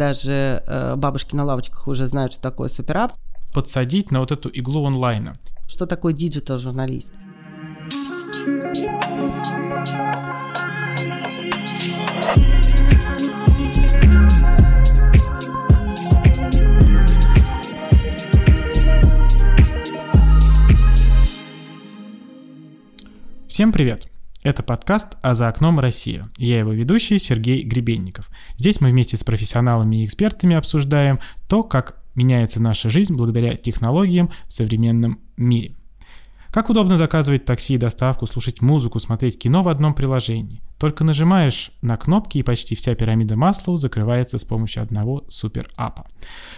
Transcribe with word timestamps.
даже 0.00 0.62
э, 0.66 0.96
бабушки 0.96 1.34
на 1.34 1.44
лавочках 1.44 1.86
уже 1.86 2.08
знают, 2.08 2.32
что 2.32 2.40
такое 2.40 2.70
суперапп. 2.70 3.12
Подсадить 3.52 4.10
на 4.10 4.20
вот 4.20 4.32
эту 4.32 4.48
иглу 4.48 4.86
онлайна. 4.86 5.34
Что 5.68 5.84
такое 5.84 6.14
digital-журналист? 6.14 7.12
Всем 23.48 23.70
привет! 23.70 24.08
Это 24.42 24.62
подкаст 24.62 25.18
«А 25.20 25.34
за 25.34 25.48
окном 25.48 25.80
Россия». 25.80 26.30
Я 26.38 26.60
его 26.60 26.72
ведущий 26.72 27.18
Сергей 27.18 27.62
Гребенников. 27.62 28.30
Здесь 28.56 28.80
мы 28.80 28.88
вместе 28.88 29.18
с 29.18 29.22
профессионалами 29.22 29.96
и 29.96 30.06
экспертами 30.06 30.56
обсуждаем 30.56 31.20
то, 31.46 31.62
как 31.62 32.02
меняется 32.14 32.62
наша 32.62 32.88
жизнь 32.88 33.14
благодаря 33.14 33.56
технологиям 33.56 34.30
в 34.48 34.52
современном 34.54 35.20
мире. 35.36 35.74
Как 36.52 36.68
удобно 36.68 36.98
заказывать 36.98 37.44
такси 37.44 37.74
и 37.74 37.78
доставку, 37.78 38.26
слушать 38.26 38.60
музыку, 38.60 38.98
смотреть 38.98 39.38
кино 39.38 39.62
в 39.62 39.68
одном 39.68 39.94
приложении. 39.94 40.60
Только 40.78 41.04
нажимаешь 41.04 41.70
на 41.80 41.96
кнопки, 41.96 42.38
и 42.38 42.42
почти 42.42 42.74
вся 42.74 42.96
пирамида 42.96 43.36
Маслоу 43.36 43.76
закрывается 43.76 44.36
с 44.36 44.44
помощью 44.44 44.82
одного 44.82 45.24
суперапа. 45.28 46.06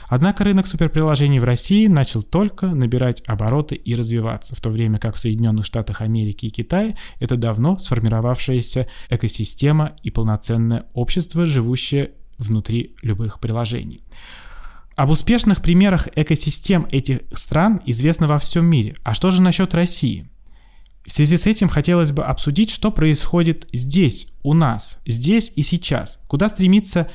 Однако 0.08 0.44
рынок 0.44 0.66
суперприложений 0.66 1.40
в 1.40 1.44
России 1.44 1.88
начал 1.88 2.22
только 2.22 2.68
набирать 2.68 3.22
обороты 3.26 3.74
и 3.74 3.94
развиваться, 3.94 4.54
в 4.54 4.62
то 4.62 4.70
время 4.70 4.98
как 4.98 5.16
в 5.16 5.18
Соединенных 5.18 5.66
Штатах 5.66 6.00
Америки 6.00 6.46
и 6.46 6.50
Китае 6.50 6.96
это 7.18 7.36
давно 7.36 7.76
сформировавшаяся 7.76 8.88
экосистема 9.10 9.92
и 10.02 10.10
полноценное 10.10 10.86
общество, 10.94 11.44
живущее 11.44 12.12
внутри 12.38 12.96
любых 13.02 13.40
приложений. 13.40 14.00
Об 14.96 15.10
успешных 15.10 15.62
примерах 15.62 16.08
экосистем 16.14 16.86
этих 16.90 17.20
стран 17.32 17.80
известно 17.86 18.26
во 18.28 18.38
всем 18.38 18.66
мире. 18.66 18.94
А 19.04 19.14
что 19.14 19.30
же 19.30 19.40
насчет 19.40 19.74
России? 19.74 20.28
В 21.06 21.10
связи 21.10 21.36
с 21.36 21.46
этим 21.46 21.68
хотелось 21.68 22.12
бы 22.12 22.22
обсудить, 22.22 22.70
что 22.70 22.92
происходит 22.92 23.68
здесь, 23.72 24.28
у 24.44 24.54
нас, 24.54 25.00
здесь 25.06 25.52
и 25.56 25.62
сейчас. 25.62 26.20
Куда 26.28 26.48
стремится 26.48 27.10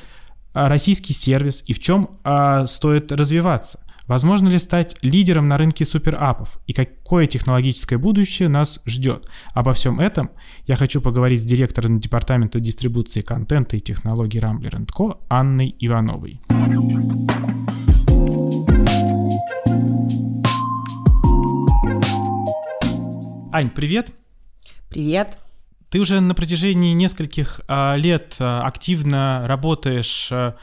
а, 0.52 0.68
российский 0.68 1.14
сервис 1.14 1.64
и 1.66 1.72
в 1.72 1.78
чем 1.78 2.18
а, 2.24 2.66
стоит 2.66 3.12
развиваться? 3.12 3.80
Возможно 4.06 4.48
ли 4.48 4.58
стать 4.58 4.96
лидером 5.02 5.48
на 5.48 5.58
рынке 5.58 5.84
суперапов? 5.84 6.58
И 6.66 6.72
какое 6.72 7.26
технологическое 7.26 7.98
будущее 7.98 8.48
нас 8.48 8.80
ждет? 8.86 9.28
Обо 9.52 9.74
всем 9.74 10.00
этом 10.00 10.30
я 10.66 10.76
хочу 10.76 11.00
поговорить 11.00 11.42
с 11.42 11.44
директором 11.44 12.00
департамента 12.00 12.58
дистрибуции 12.58 13.20
контента 13.20 13.76
и 13.76 13.80
технологий 13.80 14.40
Rambler 14.40 14.86
Co. 14.86 15.18
Анной 15.28 15.74
Ивановой. 15.78 16.40
Ань, 23.50 23.70
привет. 23.70 24.12
Привет. 24.90 25.38
Ты 25.88 26.00
уже 26.00 26.20
на 26.20 26.34
протяжении 26.34 26.92
нескольких 26.92 27.62
а, 27.66 27.96
лет 27.96 28.36
а, 28.40 28.60
активно 28.62 29.44
работаешь 29.46 30.28
а, 30.30 30.56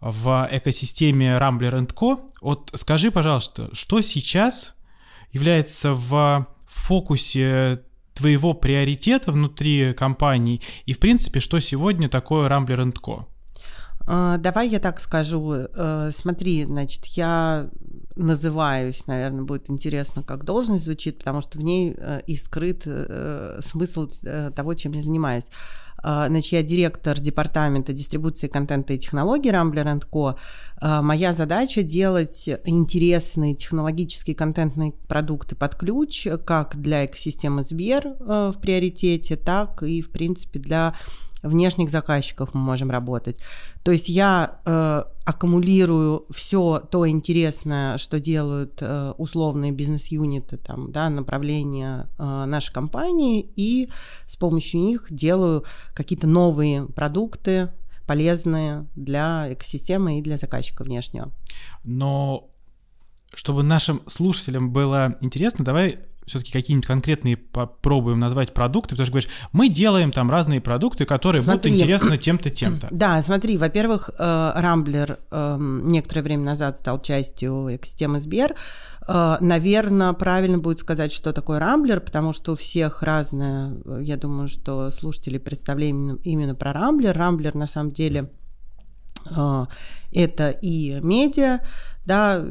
в 0.00 0.48
экосистеме 0.50 1.36
Rambler 1.36 1.86
Co. 1.92 2.20
Вот 2.40 2.70
скажи, 2.74 3.10
пожалуйста, 3.10 3.68
что 3.74 4.00
сейчас 4.00 4.74
является 5.30 5.92
в 5.92 6.46
фокусе 6.66 7.82
твоего 8.14 8.54
приоритета 8.54 9.30
внутри 9.30 9.92
компании 9.92 10.62
и, 10.86 10.94
в 10.94 11.00
принципе, 11.00 11.38
что 11.38 11.60
сегодня 11.60 12.08
такое 12.08 12.48
Rambler 12.48 12.94
Co? 12.94 13.26
Давай 14.06 14.68
я 14.68 14.78
так 14.78 15.00
скажу. 15.00 15.52
Э, 15.52 16.10
смотри, 16.12 16.64
значит, 16.64 17.04
я 17.06 17.68
называюсь, 18.16 19.06
наверное, 19.06 19.44
будет 19.44 19.70
интересно, 19.70 20.22
как 20.22 20.44
должность 20.44 20.84
звучит, 20.84 21.18
потому 21.18 21.42
что 21.42 21.58
в 21.58 21.62
ней 21.62 21.94
э, 21.96 22.20
и 22.26 22.36
скрыт 22.36 22.82
э, 22.86 23.58
смысл 23.60 24.08
того, 24.54 24.74
чем 24.74 24.92
я 24.92 25.02
занимаюсь. 25.02 25.44
Э, 26.02 26.26
значит, 26.28 26.52
я 26.52 26.62
директор 26.62 27.18
департамента 27.18 27.92
дистрибуции 27.92 28.48
контента 28.48 28.92
и 28.92 28.98
технологий 28.98 29.50
Rambler 29.50 30.02
Co. 30.10 30.36
Э, 30.80 31.00
моя 31.00 31.32
задача 31.32 31.82
делать 31.82 32.48
интересные 32.64 33.54
технологические 33.54 34.36
контентные 34.36 34.92
продукты 35.08 35.54
под 35.54 35.76
ключ, 35.76 36.26
как 36.44 36.80
для 36.80 37.06
экосистемы 37.06 37.64
Сбер 37.64 38.14
в 38.18 38.54
приоритете, 38.60 39.36
так 39.36 39.82
и, 39.82 40.02
в 40.02 40.10
принципе, 40.10 40.58
для 40.58 40.94
внешних 41.42 41.90
заказчиков 41.90 42.54
мы 42.54 42.60
можем 42.60 42.90
работать. 42.90 43.40
То 43.82 43.90
есть 43.90 44.08
я 44.08 44.60
э, 44.64 45.04
аккумулирую 45.24 46.26
все 46.30 46.78
то 46.90 47.08
интересное, 47.08 47.98
что 47.98 48.20
делают 48.20 48.78
э, 48.80 49.12
условные 49.18 49.72
бизнес-юниты, 49.72 50.56
там, 50.56 50.92
да, 50.92 51.10
направления 51.10 52.08
э, 52.18 52.44
нашей 52.46 52.72
компании, 52.72 53.50
и 53.56 53.90
с 54.26 54.36
помощью 54.36 54.80
них 54.80 55.06
делаю 55.10 55.64
какие-то 55.94 56.26
новые 56.26 56.86
продукты, 56.86 57.72
полезные 58.06 58.86
для 58.94 59.52
экосистемы 59.52 60.18
и 60.18 60.22
для 60.22 60.36
заказчика 60.36 60.84
внешнего. 60.84 61.32
Но 61.84 62.50
чтобы 63.34 63.62
нашим 63.62 64.02
слушателям 64.06 64.72
было 64.72 65.16
интересно, 65.20 65.64
давай 65.64 65.98
все-таки 66.26 66.52
какие-нибудь 66.52 66.86
конкретные 66.86 67.36
попробуем 67.36 68.18
назвать 68.18 68.54
продукты, 68.54 68.90
потому 68.90 69.06
что 69.06 69.12
говоришь, 69.12 69.30
мы 69.52 69.68
делаем 69.68 70.12
там 70.12 70.30
разные 70.30 70.60
продукты, 70.60 71.04
которые 71.04 71.42
смотри, 71.42 71.70
будут 71.70 71.82
интересны 71.82 72.16
тем-то, 72.18 72.50
тем-то. 72.50 72.88
Да, 72.90 73.20
смотри, 73.22 73.56
во-первых, 73.58 74.10
Рамблер 74.18 75.18
э, 75.30 75.56
некоторое 75.60 76.22
время 76.22 76.44
назад 76.44 76.78
стал 76.78 77.00
частью 77.00 77.74
экосистемы 77.74 78.20
Сбер. 78.20 78.54
Э, 79.08 79.36
Наверное, 79.40 80.12
правильно 80.12 80.58
будет 80.58 80.78
сказать, 80.80 81.12
что 81.12 81.32
такое 81.32 81.58
Рамблер, 81.58 82.00
потому 82.00 82.32
что 82.32 82.52
у 82.52 82.56
всех 82.56 83.02
разное, 83.02 83.74
я 84.00 84.16
думаю, 84.16 84.48
что 84.48 84.90
слушатели 84.90 85.38
представления 85.38 86.16
именно 86.22 86.54
про 86.54 86.72
Рамблер. 86.72 87.16
Рамблер 87.16 87.54
на 87.54 87.66
самом 87.66 87.92
деле 87.92 88.30
э, 89.30 89.66
это 90.12 90.50
и 90.50 91.00
медиа, 91.00 91.60
да, 92.04 92.44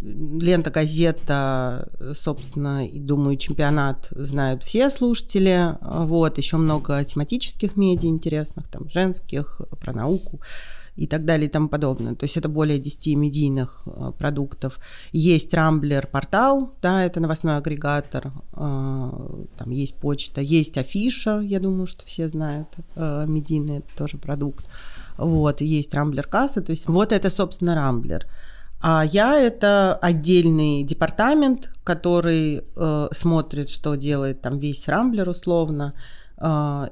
лента, 0.00 0.70
газета, 0.70 1.90
собственно, 2.12 2.86
и, 2.86 2.98
думаю, 2.98 3.36
чемпионат 3.36 4.08
знают 4.10 4.62
все 4.62 4.90
слушатели, 4.90 5.76
вот, 5.80 6.38
еще 6.38 6.56
много 6.56 7.04
тематических 7.04 7.76
медиа 7.76 8.08
интересных, 8.08 8.68
там, 8.68 8.88
женских, 8.90 9.60
про 9.80 9.92
науку, 9.92 10.40
и 10.98 11.06
так 11.06 11.24
далее 11.24 11.46
и 11.46 11.50
тому 11.50 11.68
подобное. 11.68 12.14
То 12.16 12.24
есть 12.24 12.36
это 12.36 12.48
более 12.48 12.78
10 12.78 13.16
медийных 13.16 13.82
э, 13.86 14.12
продуктов. 14.18 14.80
Есть 15.12 15.54
Рамблер 15.54 16.08
портал, 16.08 16.74
да, 16.82 17.04
это 17.04 17.20
новостной 17.20 17.56
агрегатор, 17.56 18.26
э, 18.26 19.42
там 19.56 19.70
есть 19.70 19.94
почта, 19.94 20.40
есть 20.40 20.76
афиша, 20.76 21.40
я 21.40 21.60
думаю, 21.60 21.86
что 21.86 22.04
все 22.04 22.28
знают, 22.28 22.68
э, 22.96 23.24
медийный 23.28 23.78
это 23.78 23.96
тоже 23.96 24.18
продукт. 24.18 24.66
Вот, 25.16 25.60
есть 25.60 25.94
Рамблер 25.94 26.26
касса, 26.26 26.62
то 26.62 26.70
есть 26.72 26.88
вот 26.88 27.12
это, 27.12 27.30
собственно, 27.30 27.76
Рамблер. 27.76 28.26
А 28.80 29.04
я 29.04 29.38
это 29.38 29.96
отдельный 29.96 30.84
департамент, 30.84 31.70
который 31.82 32.62
э, 32.76 33.08
смотрит, 33.12 33.70
что 33.70 33.96
делает 33.96 34.40
там 34.40 34.58
весь 34.58 34.86
Рамблер 34.86 35.28
условно, 35.28 35.94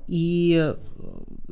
и 0.09 0.75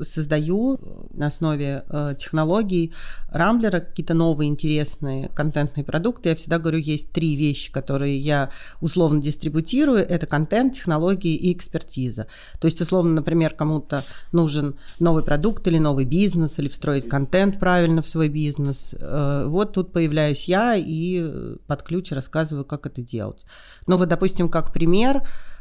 создаю 0.03 0.79
на 1.13 1.29
основе 1.29 1.85
э, 1.89 2.15
технологий 2.19 2.93
Рамблера 3.29 3.81
какие-то 3.81 4.15
новые 4.15 4.49
интересные 4.49 5.29
контентные 5.29 5.85
продукты. 5.85 6.31
Я 6.31 6.35
всегда 6.35 6.59
говорю, 6.59 6.79
есть 6.79 7.13
три 7.13 7.37
вещи, 7.37 7.71
которые 7.71 8.19
я 8.19 8.51
условно 8.81 9.23
дистрибутирую. 9.23 9.99
Это 9.99 10.27
контент, 10.27 10.75
технологии 10.75 11.35
и 11.35 11.53
экспертиза. 11.53 12.27
То 12.61 12.67
есть, 12.67 12.81
условно, 12.81 13.15
например, 13.15 13.55
кому-то 13.55 14.03
нужен 14.33 14.77
новый 14.99 15.23
продукт 15.23 15.67
или 15.69 15.79
новый 15.79 16.05
бизнес, 16.05 16.59
или 16.59 16.69
встроить 16.69 17.09
контент 17.09 17.61
правильно 17.61 18.03
в 18.03 18.09
свой 18.09 18.29
бизнес. 18.29 18.95
Э, 18.99 19.47
вот 19.47 19.75
тут 19.75 19.93
появляюсь 19.93 20.49
я 20.49 20.75
и 20.77 21.57
под 21.67 21.83
ключ 21.83 22.11
рассказываю, 22.11 22.65
как 22.65 22.87
это 22.87 23.01
делать. 23.01 23.45
Ну 23.87 23.97
вот, 23.97 24.09
допустим, 24.09 24.49
как 24.49 24.73
пример– 24.73 25.23
Э, 25.33 25.54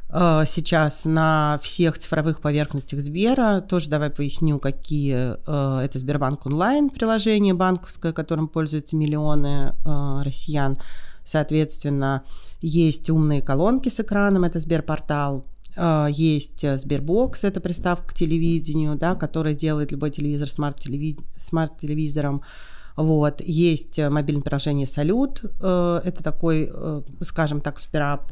сейчас 0.45 1.06
на 1.06 1.60
всех 1.63 1.98
цифровых 1.98 2.39
поверхностях 2.39 3.00
Сбера. 3.00 3.62
Тоже 3.62 3.89
давай 3.89 4.12
поясню, 4.12 4.60
какие. 4.60 5.36
Э, 5.48 5.80
это 5.83 5.98
Сбербанк 5.98 6.45
онлайн 6.45 6.92
приложение 6.92 7.56
банковское, 7.56 8.13
которым 8.13 8.48
пользуются 8.48 8.95
миллионы 8.95 9.74
э, 9.83 10.21
россиян. 10.24 10.77
Соответственно, 11.24 12.24
есть 12.62 13.10
умные 13.10 13.42
колонки 13.42 13.89
с 13.89 14.00
экраном, 14.00 14.44
это 14.44 14.60
Сберпортал. 14.60 15.45
Есть 16.10 16.63
Сбербокс, 16.77 17.44
это 17.44 17.60
приставка 17.60 18.10
к 18.10 18.13
телевидению, 18.13 18.95
да, 18.95 19.15
которая 19.15 19.56
делает 19.56 19.92
любой 19.92 20.12
телевизор 20.12 20.48
смарт-телевизором. 20.48 22.44
Вот. 22.95 23.41
Есть 23.41 23.97
э, 23.97 24.09
мобильное 24.09 24.43
приложение 24.43 24.87
«Салют». 24.87 25.41
Э, 25.59 26.01
это 26.03 26.23
такой, 26.23 26.69
э, 26.71 27.01
скажем 27.21 27.61
так, 27.61 27.79
суперап 27.79 28.31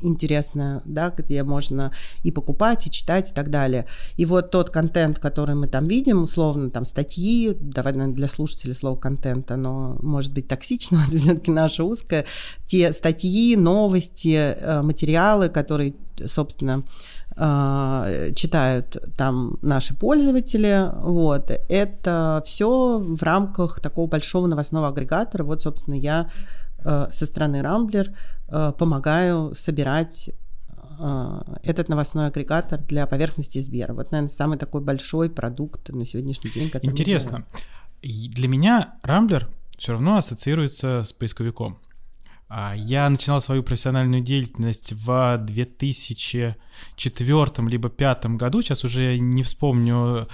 интересное, 0.00 0.80
да, 0.86 1.12
где 1.14 1.42
можно 1.42 1.92
и 2.22 2.30
покупать, 2.30 2.86
и 2.86 2.90
читать, 2.90 3.30
и 3.30 3.34
так 3.34 3.50
далее. 3.50 3.84
И 4.16 4.24
вот 4.24 4.50
тот 4.50 4.70
контент, 4.70 5.18
который 5.18 5.54
мы 5.54 5.66
там 5.68 5.86
видим, 5.88 6.22
условно, 6.22 6.70
там 6.70 6.86
статьи, 6.86 7.54
давай 7.60 7.92
для 7.92 8.28
слушателей 8.28 8.74
слово 8.74 8.96
контент, 8.96 9.50
оно 9.50 9.98
может 10.00 10.32
быть 10.32 10.48
токсично, 10.48 11.04
все-таки 11.08 11.50
наше 11.50 11.82
узкое, 11.82 12.24
те 12.66 12.92
статьи, 12.92 13.56
новости, 13.56 14.56
материалы, 14.82 15.50
которые, 15.50 15.94
собственно, 16.26 16.82
а, 17.40 18.32
читают 18.34 18.96
там 19.16 19.58
наши 19.62 19.94
пользователи. 19.94 20.90
Вот. 21.02 21.52
Это 21.68 22.42
все 22.44 22.98
в 22.98 23.22
рамках 23.22 23.78
такого 23.80 24.08
большого 24.08 24.48
новостного 24.48 24.88
агрегатора. 24.88 25.44
Вот, 25.44 25.62
собственно, 25.62 25.94
я 25.94 26.30
э, 26.78 27.06
со 27.12 27.26
стороны 27.26 27.62
Рамблер 27.62 28.12
э, 28.48 28.72
помогаю 28.76 29.54
собирать 29.54 30.30
э, 30.98 31.40
этот 31.62 31.88
новостной 31.88 32.26
агрегатор 32.26 32.80
для 32.80 33.06
поверхности 33.06 33.60
Сбера. 33.60 33.94
Вот, 33.94 34.10
наверное, 34.10 34.34
самый 34.34 34.58
такой 34.58 34.80
большой 34.80 35.30
продукт 35.30 35.90
на 35.90 36.04
сегодняшний 36.04 36.50
день. 36.50 36.72
Интересно. 36.82 37.44
Для 38.02 38.48
меня 38.48 38.94
Рамблер 39.02 39.48
все 39.76 39.92
равно 39.92 40.16
ассоциируется 40.16 41.04
с 41.04 41.12
поисковиком. 41.12 41.78
А, 42.48 42.74
я 42.76 43.08
начинал 43.08 43.40
свою 43.40 43.62
профессиональную 43.62 44.22
деятельность 44.22 44.92
в 44.92 45.38
2004 45.38 47.68
либо 47.68 47.88
2005 47.88 48.26
году, 48.36 48.62
сейчас 48.62 48.84
уже 48.84 49.18
не 49.18 49.42
вспомню 49.42 50.28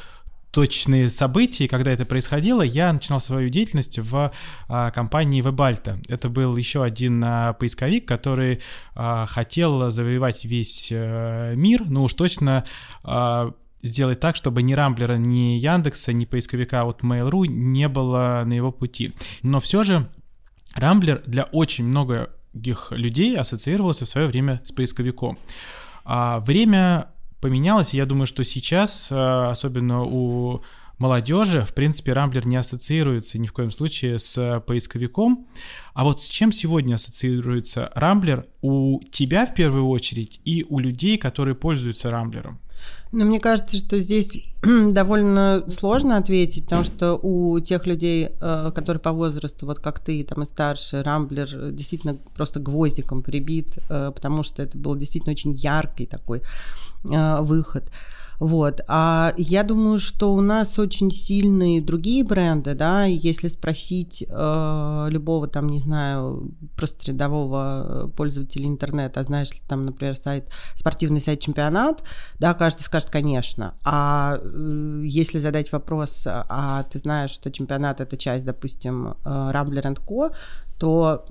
точные 0.54 1.10
события, 1.10 1.66
когда 1.66 1.90
это 1.90 2.06
происходило, 2.06 2.62
я 2.62 2.92
начинал 2.92 3.20
свою 3.20 3.48
деятельность 3.48 3.98
в 3.98 4.32
а, 4.68 4.90
компании 4.92 5.40
Вебальта. 5.40 5.98
Это 6.08 6.28
был 6.28 6.56
еще 6.56 6.84
один 6.84 7.22
а, 7.24 7.52
поисковик, 7.54 8.06
который 8.06 8.62
а, 8.94 9.26
хотел 9.26 9.90
завоевать 9.90 10.44
весь 10.44 10.90
а, 10.92 11.54
мир, 11.54 11.82
ну 11.88 12.04
уж 12.04 12.14
точно 12.14 12.64
а, 13.02 13.52
сделать 13.82 14.20
так, 14.20 14.36
чтобы 14.36 14.62
ни 14.62 14.72
Рамблера, 14.72 15.16
ни 15.16 15.58
Яндекса, 15.58 16.12
ни 16.12 16.24
поисковика 16.24 16.84
от 16.84 17.02
Mail.ru 17.02 17.46
не 17.46 17.88
было 17.88 18.44
на 18.46 18.52
его 18.52 18.72
пути. 18.72 19.12
Но 19.42 19.58
все 19.58 19.82
же 19.82 20.08
Рамблер 20.74 21.22
для 21.26 21.44
очень 21.44 21.84
многих 21.84 22.92
людей 22.92 23.36
ассоциировался 23.36 24.04
в 24.04 24.08
свое 24.08 24.26
время 24.26 24.60
с 24.64 24.72
поисковиком. 24.72 25.38
А 26.04 26.40
время 26.40 27.08
поменялось, 27.40 27.94
и 27.94 27.96
я 27.96 28.06
думаю, 28.06 28.26
что 28.26 28.44
сейчас, 28.44 29.08
а, 29.10 29.50
особенно 29.50 30.02
у 30.02 30.62
молодежи, 30.98 31.64
в 31.64 31.74
принципе, 31.74 32.12
Рамблер 32.12 32.46
не 32.46 32.56
ассоциируется 32.56 33.38
ни 33.38 33.46
в 33.46 33.52
коем 33.52 33.70
случае 33.70 34.18
с 34.18 34.62
поисковиком. 34.66 35.46
А 35.92 36.04
вот 36.04 36.20
с 36.20 36.28
чем 36.28 36.52
сегодня 36.52 36.94
ассоциируется 36.94 37.90
Рамблер 37.94 38.46
у 38.62 39.00
тебя 39.10 39.46
в 39.46 39.54
первую 39.54 39.88
очередь 39.88 40.40
и 40.44 40.64
у 40.68 40.78
людей, 40.78 41.18
которые 41.18 41.54
пользуются 41.54 42.10
Рамблером? 42.10 42.60
Но 43.14 43.24
мне 43.24 43.38
кажется, 43.38 43.78
что 43.78 43.96
здесь 44.00 44.36
довольно 44.90 45.64
сложно 45.68 46.16
ответить, 46.16 46.64
потому 46.64 46.82
что 46.82 47.14
у 47.14 47.60
тех 47.60 47.86
людей, 47.86 48.30
э, 48.40 48.72
которые 48.74 49.00
по 49.00 49.12
возрасту, 49.12 49.66
вот 49.66 49.78
как 49.78 50.00
ты, 50.00 50.24
там 50.24 50.42
и 50.42 50.46
старше, 50.46 51.00
Рамблер 51.04 51.70
действительно 51.70 52.18
просто 52.34 52.58
гвоздиком 52.58 53.22
прибит, 53.22 53.78
э, 53.88 54.10
потому 54.12 54.42
что 54.42 54.62
это 54.62 54.76
был 54.76 54.96
действительно 54.96 55.30
очень 55.30 55.52
яркий 55.52 56.06
такой 56.06 56.42
э, 57.08 57.40
выход. 57.40 57.92
Вот. 58.40 58.80
А 58.88 59.32
я 59.36 59.62
думаю, 59.62 59.98
что 59.98 60.32
у 60.34 60.40
нас 60.40 60.78
очень 60.78 61.10
сильные 61.10 61.80
другие 61.80 62.24
бренды, 62.24 62.74
да, 62.74 63.04
если 63.04 63.48
спросить 63.48 64.24
э, 64.28 65.06
любого 65.08 65.46
там, 65.46 65.68
не 65.68 65.80
знаю, 65.80 66.52
просто 66.76 67.12
рядового 67.12 68.10
пользователя 68.16 68.66
интернета, 68.66 69.20
а 69.20 69.24
знаешь 69.24 69.50
ли 69.50 69.60
там, 69.68 69.84
например, 69.84 70.16
сайт, 70.16 70.50
спортивный 70.74 71.20
сайт 71.20 71.40
чемпионат, 71.40 72.02
да, 72.38 72.54
каждый 72.54 72.82
скажет, 72.82 73.03
конечно. 73.10 73.74
А 73.84 74.38
э, 74.42 75.02
если 75.04 75.38
задать 75.38 75.72
вопрос, 75.72 76.26
а 76.26 76.82
ты 76.84 76.98
знаешь, 76.98 77.30
что 77.30 77.50
чемпионат 77.50 78.00
это 78.00 78.16
часть, 78.16 78.44
допустим, 78.44 79.08
э, 79.08 79.14
Rambler 79.24 79.98
Co., 80.06 80.30
то, 80.78 81.24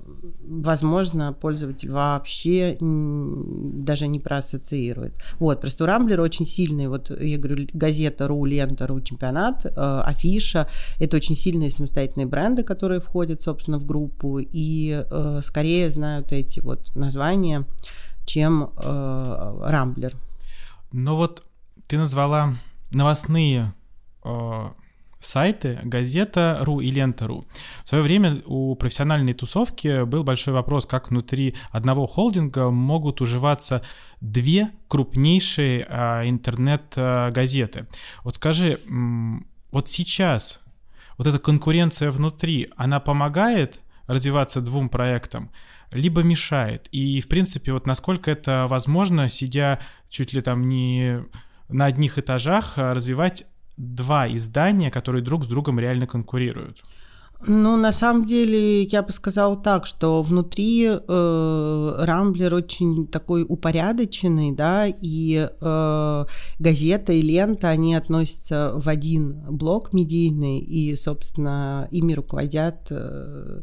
возможно, 0.48 1.32
пользователь 1.32 1.90
вообще 1.90 2.76
даже 2.80 4.06
не 4.08 4.18
проассоциирует. 4.18 5.14
Вот, 5.38 5.60
просто 5.60 5.84
у 5.84 5.86
Рамблера 5.86 6.22
очень 6.22 6.46
сильный, 6.46 6.88
вот 6.88 7.10
я 7.10 7.38
говорю, 7.38 7.66
газета 7.72 8.26
РУ, 8.26 8.46
лента 8.46 8.86
РУ, 8.86 9.00
чемпионат, 9.02 9.66
э, 9.66 9.70
афиша, 9.76 10.66
это 10.98 11.16
очень 11.16 11.36
сильные 11.36 11.70
самостоятельные 11.70 12.26
бренды, 12.26 12.62
которые 12.62 13.00
входят, 13.00 13.42
собственно, 13.42 13.78
в 13.78 13.86
группу, 13.86 14.38
и 14.40 15.04
э, 15.08 15.40
скорее 15.42 15.90
знают 15.90 16.32
эти 16.32 16.60
вот 16.60 16.94
названия, 16.96 17.66
чем 18.24 18.70
э, 18.76 19.60
Рамблер. 19.66 20.14
Ну 20.92 21.16
вот 21.16 21.42
ты 21.86 21.98
назвала 21.98 22.54
новостные 22.92 23.74
э, 24.24 24.68
сайты 25.24 25.80
газета.ру 25.82 26.80
и 26.80 26.90
лента.ру. 26.90 27.44
В 27.82 27.88
свое 27.88 28.02
время 28.02 28.42
у 28.46 28.74
профессиональной 28.74 29.32
тусовки 29.32 30.04
был 30.04 30.24
большой 30.24 30.54
вопрос, 30.54 30.86
как 30.86 31.10
внутри 31.10 31.54
одного 31.70 32.06
холдинга 32.06 32.70
могут 32.70 33.20
уживаться 33.20 33.82
две 34.20 34.70
крупнейшие 34.88 35.86
а, 35.88 36.28
интернет-газеты. 36.28 37.86
Вот 38.22 38.36
скажи, 38.36 38.80
вот 39.70 39.88
сейчас 39.88 40.60
вот 41.18 41.26
эта 41.26 41.38
конкуренция 41.38 42.10
внутри, 42.10 42.68
она 42.76 43.00
помогает 43.00 43.80
развиваться 44.06 44.60
двум 44.60 44.88
проектам, 44.88 45.50
либо 45.90 46.22
мешает? 46.22 46.88
И, 46.92 47.20
в 47.20 47.28
принципе, 47.28 47.72
вот 47.72 47.86
насколько 47.86 48.30
это 48.30 48.66
возможно, 48.68 49.28
сидя 49.28 49.78
чуть 50.08 50.32
ли 50.32 50.42
там 50.42 50.66
не 50.66 51.20
на 51.74 51.86
одних 51.86 52.18
этажах, 52.18 52.78
а, 52.78 52.94
развивать 52.94 53.46
два 53.76 54.28
издания, 54.28 54.90
которые 54.90 55.22
друг 55.22 55.44
с 55.44 55.48
другом 55.48 55.80
реально 55.80 56.06
конкурируют? 56.06 56.82
Ну, 57.46 57.76
на 57.76 57.92
самом 57.92 58.24
деле, 58.24 58.84
я 58.84 59.02
бы 59.02 59.12
сказала 59.12 59.56
так, 59.56 59.84
что 59.84 60.22
внутри 60.22 60.86
э, 60.86 61.94
Рамблер 61.98 62.54
очень 62.54 63.06
такой 63.08 63.44
упорядоченный, 63.46 64.52
да, 64.52 64.86
и 64.86 65.50
э, 65.60 66.24
газета 66.58 67.12
и 67.12 67.20
лента, 67.20 67.68
они 67.68 67.96
относятся 67.96 68.72
в 68.76 68.88
один 68.88 69.42
блок 69.50 69.92
медийный, 69.92 70.60
и, 70.60 70.94
собственно, 70.96 71.88
ими 71.90 72.14
руководят 72.14 72.86
э, 72.90 72.94
Э, 72.94 73.60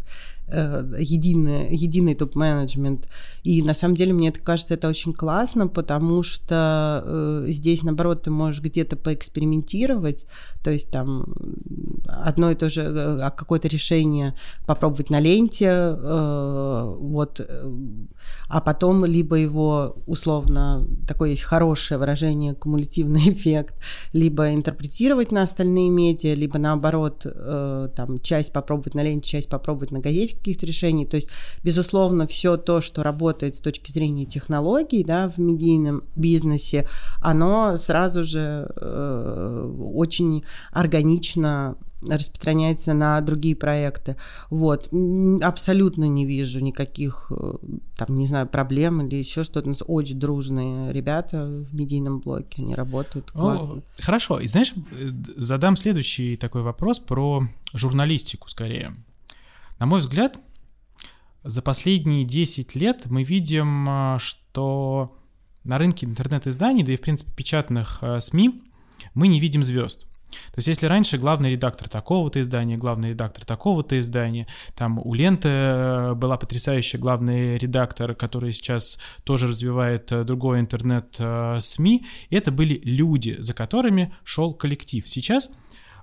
единый, 0.51 1.73
единый 1.75 2.15
топ-менеджмент. 2.15 3.07
И 3.43 3.61
на 3.61 3.73
самом 3.73 3.95
деле 3.95 4.13
мне 4.13 4.29
это 4.29 4.39
кажется 4.39 4.73
это 4.73 4.89
очень 4.89 5.13
классно, 5.13 5.67
потому 5.67 6.23
что 6.23 7.03
э, 7.05 7.45
здесь, 7.49 7.83
наоборот, 7.83 8.23
ты 8.23 8.31
можешь 8.31 8.61
где-то 8.61 8.95
поэкспериментировать, 8.95 10.25
то 10.63 10.71
есть 10.71 10.91
там 10.91 11.33
одно 12.11 12.51
и 12.51 12.55
то 12.55 12.69
же, 12.69 12.81
э, 12.81 13.19
а 13.21 13.31
какое-то 13.31 13.67
решение 13.67 14.33
попробовать 14.65 15.09
на 15.09 15.19
ленте, 15.19 15.67
э, 15.67 16.95
вот, 16.99 17.39
э, 17.39 17.71
а 18.47 18.61
потом 18.61 19.05
либо 19.05 19.35
его 19.35 19.95
условно, 20.05 20.87
такое 21.07 21.31
есть 21.31 21.43
хорошее 21.43 21.97
выражение, 21.97 22.53
кумулятивный 22.53 23.21
эффект, 23.29 23.75
либо 24.13 24.53
интерпретировать 24.53 25.31
на 25.31 25.43
остальные 25.43 25.89
медиа, 25.89 26.33
либо 26.33 26.57
наоборот, 26.57 27.25
там, 27.95 28.19
часть 28.21 28.53
попробовать 28.53 28.95
на 28.95 29.03
ленте, 29.03 29.29
часть 29.29 29.49
попробовать 29.49 29.91
на 29.91 29.99
газете, 29.99 30.35
каких-то 30.35 30.65
решений. 30.65 31.05
То 31.05 31.15
есть, 31.15 31.29
безусловно, 31.63 32.27
все 32.27 32.57
то, 32.57 32.81
что 32.81 33.03
работает 33.03 33.55
с 33.55 33.59
точки 33.59 33.91
зрения 33.91 34.25
технологий 34.25 35.03
да, 35.03 35.29
в 35.29 35.37
медийном 35.39 36.03
бизнесе, 36.15 36.87
оно 37.21 37.77
сразу 37.77 38.23
же 38.23 38.67
очень 39.93 40.43
органично 40.71 41.77
распространяется 42.09 42.93
на 42.93 43.21
другие 43.21 43.55
проекты. 43.55 44.15
Вот. 44.49 44.89
Абсолютно 45.41 46.05
не 46.05 46.25
вижу 46.25 46.59
никаких, 46.59 47.31
э, 47.31 47.53
там, 47.97 48.15
не 48.15 48.27
знаю, 48.27 48.47
проблем 48.47 49.05
или 49.05 49.17
еще 49.17 49.43
что-то. 49.43 49.67
У 49.67 49.69
нас 49.69 49.83
очень 49.85 50.19
дружные 50.19 50.91
ребята 50.91 51.45
в 51.45 51.73
медийном 51.75 52.19
блоке, 52.19 52.61
они 52.61 52.75
работают 52.75 53.31
классно. 53.31 53.75
О, 53.75 53.81
хорошо. 53.99 54.39
И 54.39 54.47
знаешь, 54.47 54.73
э, 54.91 55.11
задам 55.37 55.75
следующий 55.77 56.37
такой 56.37 56.63
вопрос 56.63 56.99
про 56.99 57.47
журналистику 57.73 58.49
скорее. 58.49 58.93
На 59.79 59.85
мой 59.85 59.99
взгляд, 59.99 60.39
за 61.43 61.61
последние 61.61 62.23
10 62.23 62.75
лет 62.75 63.05
мы 63.05 63.23
видим, 63.23 63.87
а, 63.89 64.19
что 64.19 65.17
на 65.63 65.77
рынке 65.77 66.05
интернет-изданий, 66.05 66.83
да 66.83 66.93
и, 66.93 66.97
в 66.97 67.01
принципе, 67.01 67.31
печатных 67.31 68.03
СМИ, 68.19 68.61
мы 69.13 69.27
не 69.27 69.39
видим 69.39 69.63
звезд. 69.63 70.07
То 70.31 70.57
есть 70.57 70.67
если 70.67 70.87
раньше 70.87 71.17
главный 71.17 71.51
редактор 71.51 71.89
такого-то 71.89 72.41
издания, 72.41 72.77
главный 72.77 73.09
редактор 73.09 73.45
такого-то 73.45 73.99
издания, 73.99 74.47
там 74.75 74.99
у 74.99 75.13
Ленты 75.13 75.49
э, 75.49 76.13
была 76.15 76.37
потрясающая 76.37 76.99
главный 76.99 77.57
редактор, 77.57 78.15
который 78.15 78.51
сейчас 78.53 78.99
тоже 79.23 79.47
развивает 79.47 80.11
э, 80.11 80.23
другой 80.23 80.59
интернет-СМИ, 80.59 82.05
э, 82.29 82.35
это 82.35 82.51
были 82.51 82.79
люди, 82.83 83.37
за 83.39 83.53
которыми 83.53 84.13
шел 84.23 84.53
коллектив. 84.53 85.07
Сейчас 85.07 85.49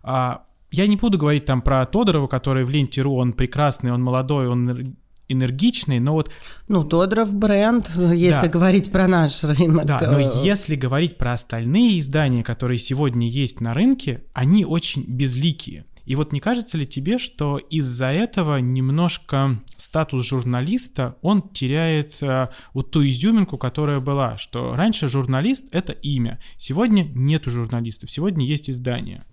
а, 0.03 0.45
я 0.71 0.87
не 0.87 0.97
буду 0.97 1.19
говорить 1.19 1.45
там 1.45 1.63
про 1.63 1.85
Тодорова, 1.87 2.27
который 2.27 2.65
в 2.65 2.71
ленте.ру, 2.71 3.15
он 3.15 3.33
прекрасный, 3.33 3.93
он 3.93 4.03
молодой, 4.03 4.49
он 4.49 4.97
энергичный, 5.29 6.01
но 6.01 6.13
вот... 6.13 6.31
Ну, 6.69 6.85
Тодоров 6.85 7.35
бренд, 7.35 7.91
если 7.97 8.47
да. 8.47 8.49
говорить 8.49 8.91
про 8.91 9.07
наш 9.07 9.45
рынок. 9.45 9.87
Да, 9.87 10.01
но 10.01 10.19
если 10.19 10.75
говорить 10.75 11.19
про 11.19 11.33
остальные 11.33 12.01
издания, 12.01 12.43
которые 12.43 12.79
сегодня 12.79 13.29
есть 13.29 13.61
на 13.61 13.75
рынке, 13.75 14.23
они 14.33 14.65
очень 14.65 15.05
безликие. 15.07 15.85
И 16.09 16.15
вот 16.15 16.33
не 16.33 16.41
кажется 16.41 16.79
ли 16.79 16.87
тебе, 16.87 17.19
что 17.19 17.59
из-за 17.59 18.07
этого 18.07 18.57
немножко 18.57 19.61
статус 19.77 20.27
журналиста, 20.27 21.17
он 21.21 21.47
теряет 21.51 22.17
э, 22.23 22.49
вот 22.73 22.93
ту 22.93 23.07
изюминку, 23.07 23.59
которая 23.59 24.01
была, 24.01 24.39
что 24.39 24.75
раньше 24.75 25.11
журналист— 25.11 25.67
это 25.71 25.93
имя, 25.93 26.41
сегодня 26.57 27.03
нету 27.15 27.51
журналистов, 27.51 28.11
сегодня 28.11 28.47
есть 28.47 28.71
издание. 28.71 29.27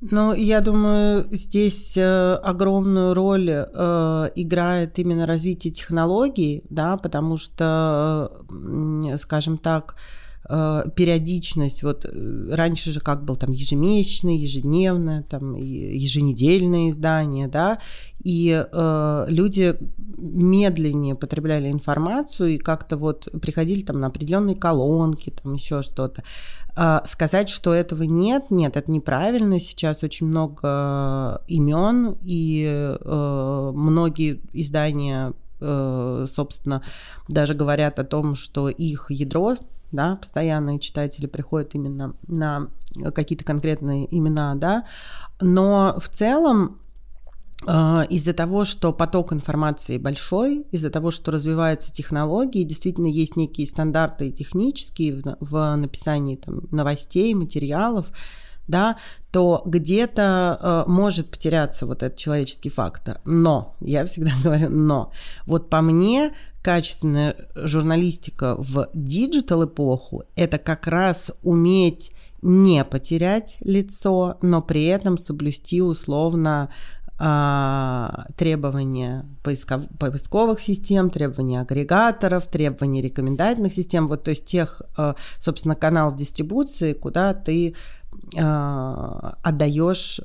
Ну, 0.00 0.34
я 0.34 0.60
думаю, 0.60 1.26
здесь 1.30 1.96
э, 1.96 2.34
огромную 2.34 3.14
роль 3.14 3.48
э, 3.50 4.30
играет 4.34 4.98
именно 4.98 5.26
развитие 5.26 5.72
технологий, 5.72 6.64
да, 6.68 6.98
потому 6.98 7.38
что, 7.38 8.30
э, 8.50 9.16
скажем 9.16 9.56
так, 9.56 9.96
э, 10.50 10.82
периодичность, 10.94 11.82
вот 11.82 12.04
э, 12.04 12.48
раньше 12.52 12.92
же 12.92 13.00
как 13.00 13.24
был 13.24 13.36
там 13.36 13.52
ежемесячное, 13.52 14.34
ежедневное, 14.34 15.22
там 15.22 15.54
еженедельное 15.54 16.90
издание, 16.90 17.48
да, 17.48 17.78
и 18.22 18.66
э, 18.70 19.26
люди 19.28 19.76
медленнее 20.18 21.14
потребляли 21.14 21.70
информацию 21.70 22.50
и 22.50 22.58
как-то 22.58 22.98
вот 22.98 23.28
приходили 23.40 23.80
там 23.80 23.98
на 24.00 24.08
определенные 24.08 24.56
колонки, 24.56 25.30
там 25.30 25.54
еще 25.54 25.80
что-то. 25.80 26.22
Э, 26.76 27.00
сказать, 27.04 27.48
что 27.48 27.74
этого 27.74 28.02
нет, 28.02 28.50
нет, 28.50 28.76
это 28.76 28.90
неправильно. 28.90 29.58
Сейчас 29.58 30.02
очень 30.02 30.26
много 30.26 31.42
имен 31.48 32.16
и 32.22 32.66
э, 32.68 33.70
многие 33.74 34.40
издания 34.52 35.32
э, 35.60 36.26
собственно, 36.28 36.82
даже 37.28 37.54
говорят 37.54 37.98
о 37.98 38.04
том, 38.04 38.34
что 38.34 38.68
их 38.68 39.06
ядро, 39.10 39.56
да, 39.90 40.16
постоянные 40.16 40.78
читатели 40.78 41.26
приходят 41.26 41.74
именно 41.74 42.14
на 42.26 42.68
какие-то 43.14 43.44
конкретные 43.44 44.06
имена, 44.14 44.54
да, 44.54 44.84
но 45.40 45.96
в 45.98 46.08
целом 46.08 46.64
а, 46.66 46.85
из-за 47.64 48.34
того, 48.34 48.64
что 48.64 48.92
поток 48.92 49.32
информации 49.32 49.96
большой, 49.96 50.66
из-за 50.72 50.90
того, 50.90 51.10
что 51.10 51.32
развиваются 51.32 51.92
технологии, 51.92 52.62
действительно 52.64 53.06
есть 53.06 53.36
некие 53.36 53.66
стандарты 53.66 54.30
технические 54.30 55.22
в, 55.40 55.76
написании 55.76 56.36
там, 56.36 56.68
новостей, 56.70 57.34
материалов, 57.34 58.12
да, 58.68 58.96
то 59.30 59.62
где-то 59.64 60.84
э, 60.86 60.90
может 60.90 61.30
потеряться 61.30 61.86
вот 61.86 62.02
этот 62.02 62.18
человеческий 62.18 62.68
фактор. 62.68 63.20
Но, 63.24 63.76
я 63.80 64.04
всегда 64.06 64.32
говорю 64.42 64.70
но. 64.70 65.12
Вот 65.46 65.70
по 65.70 65.80
мне, 65.80 66.32
качественная 66.62 67.36
журналистика 67.54 68.56
в 68.58 68.88
digital 68.92 69.64
эпоху– 69.64 70.24
это 70.36 70.58
как 70.58 70.86
раз 70.86 71.30
уметь 71.42 72.12
не 72.42 72.84
потерять 72.84 73.58
лицо, 73.60 74.36
но 74.42 74.62
при 74.62 74.84
этом 74.84 75.18
соблюсти 75.18 75.80
условно 75.80 76.68
а, 77.05 77.05
требования 77.18 79.24
поисков, 79.42 79.88
поисковых 79.98 80.60
систем, 80.60 81.08
требования 81.08 81.62
агрегаторов, 81.62 82.46
требования 82.46 83.00
рекомендательных 83.00 83.72
систем, 83.72 84.06
вот 84.06 84.24
то 84.24 84.30
есть 84.30 84.44
тех, 84.44 84.82
а, 84.98 85.14
собственно, 85.38 85.74
каналов 85.74 86.16
дистрибуции, 86.16 86.92
куда 86.92 87.32
ты 87.32 87.74
а, 88.36 89.38
отдаешь 89.42 90.20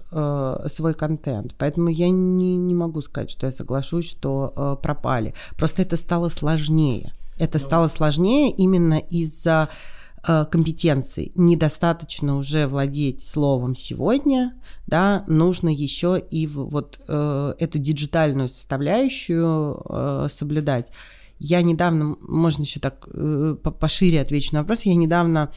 свой 0.68 0.94
контент. 0.94 1.56
Поэтому 1.58 1.88
я 1.88 2.10
не, 2.10 2.58
не 2.58 2.76
могу 2.76 3.02
сказать, 3.02 3.32
что 3.32 3.46
я 3.46 3.54
соглашусь, 3.54 4.10
что 4.10 4.78
пропали. 4.84 5.34
Просто 5.58 5.84
это 5.84 5.96
стало 5.96 6.28
сложнее. 6.28 7.14
Это 7.38 7.58
ну 7.58 7.66
стало 7.66 7.88
сложнее 7.88 8.52
именно 8.52 9.00
из-за 9.00 9.70
компетенций. 10.24 11.32
Недостаточно 11.36 12.38
уже 12.38 12.68
владеть 12.68 13.22
словом 13.22 13.76
сегодня, 13.76 14.54
да, 14.88 15.24
нужно 15.28 15.70
еще 15.70 16.22
и 16.30 16.48
вот 16.48 17.00
э, 17.08 17.54
эту 17.58 17.80
диджитальную 17.80 18.48
составляющую 18.50 19.82
э, 19.84 20.28
соблюдать. 20.30 20.92
Я 21.40 21.64
недавно, 21.64 22.18
можно 22.22 22.62
еще 22.62 22.80
так 22.80 23.08
э, 23.12 23.56
пошире 23.80 24.22
отвечу 24.22 24.54
на 24.54 24.60
вопрос, 24.60 24.84
я 24.84 24.94
недавно 24.94 25.52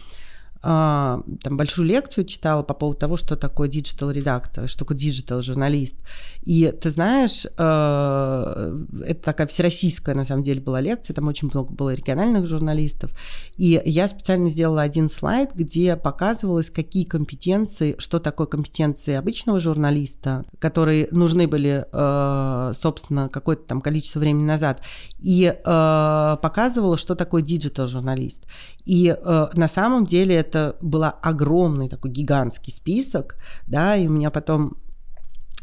там 0.64 1.56
большую 1.56 1.86
лекцию 1.86 2.24
читала 2.24 2.62
по 2.62 2.72
поводу 2.72 2.98
того, 2.98 3.16
что 3.18 3.36
такое 3.36 3.68
digital 3.68 4.10
редактор, 4.10 4.66
что 4.66 4.78
такое 4.78 4.96
digital 4.96 5.42
журналист. 5.42 5.96
И 6.42 6.72
ты 6.80 6.90
знаешь, 6.90 7.44
э, 7.44 8.84
это 9.06 9.22
такая 9.22 9.46
всероссийская 9.46 10.14
на 10.14 10.24
самом 10.24 10.42
деле 10.42 10.62
была 10.62 10.80
лекция, 10.80 11.14
там 11.14 11.28
очень 11.28 11.50
много 11.52 11.74
было 11.74 11.92
региональных 11.92 12.46
журналистов. 12.46 13.10
И 13.56 13.80
я 13.84 14.08
специально 14.08 14.48
сделала 14.48 14.80
один 14.80 15.10
слайд, 15.10 15.50
где 15.54 15.96
показывалось, 15.96 16.70
какие 16.70 17.04
компетенции, 17.04 17.96
что 17.98 18.18
такое 18.18 18.46
компетенции 18.46 19.14
обычного 19.14 19.60
журналиста, 19.60 20.46
которые 20.58 21.08
нужны 21.10 21.46
были, 21.46 21.84
э, 21.92 22.72
собственно, 22.74 23.28
какое-то 23.28 23.64
там 23.64 23.82
количество 23.82 24.20
времени 24.20 24.46
назад, 24.46 24.80
и 25.18 25.54
э, 25.54 26.36
показывала, 26.42 26.96
что 26.96 27.14
такое 27.14 27.42
digital 27.42 27.86
журналист. 27.86 28.44
И 28.86 29.14
на 29.24 29.66
самом 29.66 30.04
деле 30.04 30.34
это 30.34 30.53
это 30.54 30.76
был 30.80 31.04
огромный 31.04 31.88
такой 31.88 32.10
гигантский 32.10 32.72
список, 32.72 33.36
да, 33.66 33.96
и 33.96 34.06
у 34.06 34.10
меня 34.10 34.30
потом 34.30 34.76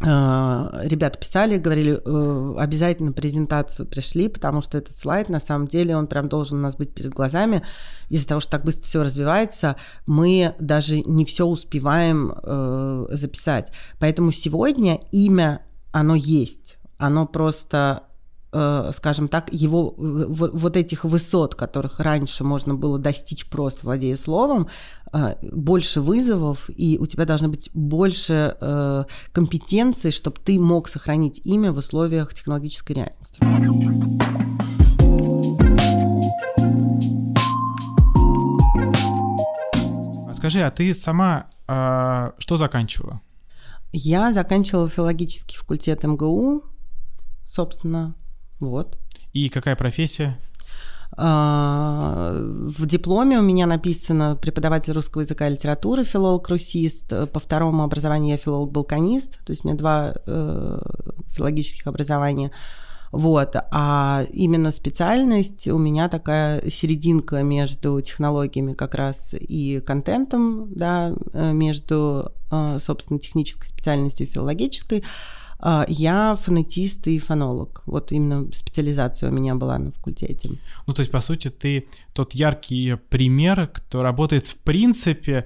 э, 0.01 0.05
ребята 0.83 1.17
писали, 1.17 1.57
говорили, 1.57 2.01
э, 2.03 2.55
обязательно 2.59 3.13
презентацию 3.13 3.87
пришли, 3.87 4.27
потому 4.27 4.61
что 4.61 4.77
этот 4.77 4.97
слайд, 4.97 5.29
на 5.29 5.39
самом 5.39 5.67
деле, 5.67 5.95
он 5.95 6.07
прям 6.07 6.27
должен 6.27 6.59
у 6.59 6.61
нас 6.61 6.75
быть 6.75 6.93
перед 6.93 7.13
глазами. 7.13 7.63
Из-за 8.09 8.27
того, 8.27 8.41
что 8.41 8.51
так 8.51 8.65
быстро 8.65 8.85
все 8.85 9.03
развивается, 9.03 9.77
мы 10.05 10.55
даже 10.59 10.99
не 11.01 11.23
все 11.23 11.45
успеваем 11.45 12.33
э, 12.43 13.07
записать. 13.11 13.71
Поэтому 13.99 14.31
сегодня 14.31 14.99
имя, 15.11 15.65
оно 15.93 16.15
есть. 16.15 16.77
Оно 16.97 17.25
просто 17.25 18.03
скажем 18.51 19.29
так, 19.29 19.47
его 19.53 19.93
вот, 19.97 20.51
вот 20.53 20.75
этих 20.75 21.05
высот, 21.05 21.55
которых 21.55 22.01
раньше 22.01 22.43
можно 22.43 22.75
было 22.75 22.99
достичь 22.99 23.45
просто 23.45 23.85
владея 23.85 24.17
словом, 24.17 24.67
э, 25.13 25.35
больше 25.41 26.01
вызовов, 26.01 26.69
и 26.69 26.97
у 26.99 27.05
тебя 27.05 27.25
должны 27.25 27.47
быть 27.47 27.69
больше 27.73 28.57
э, 28.59 29.03
компетенций, 29.31 30.11
чтобы 30.11 30.37
ты 30.43 30.59
мог 30.59 30.89
сохранить 30.89 31.39
имя 31.45 31.71
в 31.71 31.77
условиях 31.77 32.33
технологической 32.33 32.97
реальности. 32.97 33.39
Скажи, 40.33 40.61
а 40.61 40.71
ты 40.71 40.93
сама 40.93 41.45
э, 41.67 42.31
что 42.39 42.57
заканчивала? 42.57 43.21
Я 43.93 44.33
заканчивала 44.33 44.89
филологический 44.89 45.57
факультет 45.57 46.03
МГУ, 46.03 46.63
собственно, 47.47 48.15
вот. 48.61 48.97
И 49.33 49.49
какая 49.49 49.75
профессия? 49.75 50.39
А, 51.17 52.31
в 52.37 52.85
дипломе 52.85 53.37
у 53.37 53.41
меня 53.41 53.67
написано 53.67 54.37
преподаватель 54.41 54.93
русского 54.93 55.23
языка 55.23 55.47
и 55.47 55.51
литературы, 55.51 56.05
филолог-русист. 56.05 57.09
По 57.31 57.39
второму 57.39 57.83
образованию 57.83 58.31
я 58.31 58.37
филолог-балканист, 58.37 59.43
то 59.43 59.51
есть 59.51 59.65
у 59.65 59.67
меня 59.67 59.77
два 59.77 60.13
э, 60.25 60.79
филологических 61.27 61.87
образования. 61.87 62.51
Вот. 63.11 63.55
А 63.71 64.23
именно 64.31 64.71
специальность 64.71 65.67
у 65.67 65.77
меня 65.77 66.07
такая 66.07 66.69
серединка 66.69 67.43
между 67.43 67.99
технологиями 67.99 68.73
как 68.73 68.95
раз 68.95 69.35
и 69.37 69.81
контентом, 69.81 70.73
да, 70.73 71.13
э, 71.33 71.51
между, 71.51 72.31
э, 72.51 72.77
собственно, 72.79 73.19
технической 73.19 73.67
специальностью 73.67 74.27
и 74.27 74.29
филологической. 74.29 75.03
А, 75.61 75.85
я 75.87 76.35
фонетист 76.35 77.07
и 77.07 77.19
фонолог. 77.19 77.83
Вот 77.85 78.11
именно 78.11 78.51
специализация 78.53 79.29
у 79.29 79.33
меня 79.33 79.55
была 79.55 79.77
на 79.77 79.91
факультете. 79.91 80.49
Ну, 80.87 80.93
то 80.93 81.01
есть, 81.01 81.11
по 81.11 81.21
сути, 81.21 81.49
ты 81.49 81.85
тот 82.13 82.33
яркий 82.33 82.95
пример, 83.09 83.67
кто 83.67 84.01
работает 84.01 84.47
в 84.47 84.57
принципе 84.57 85.45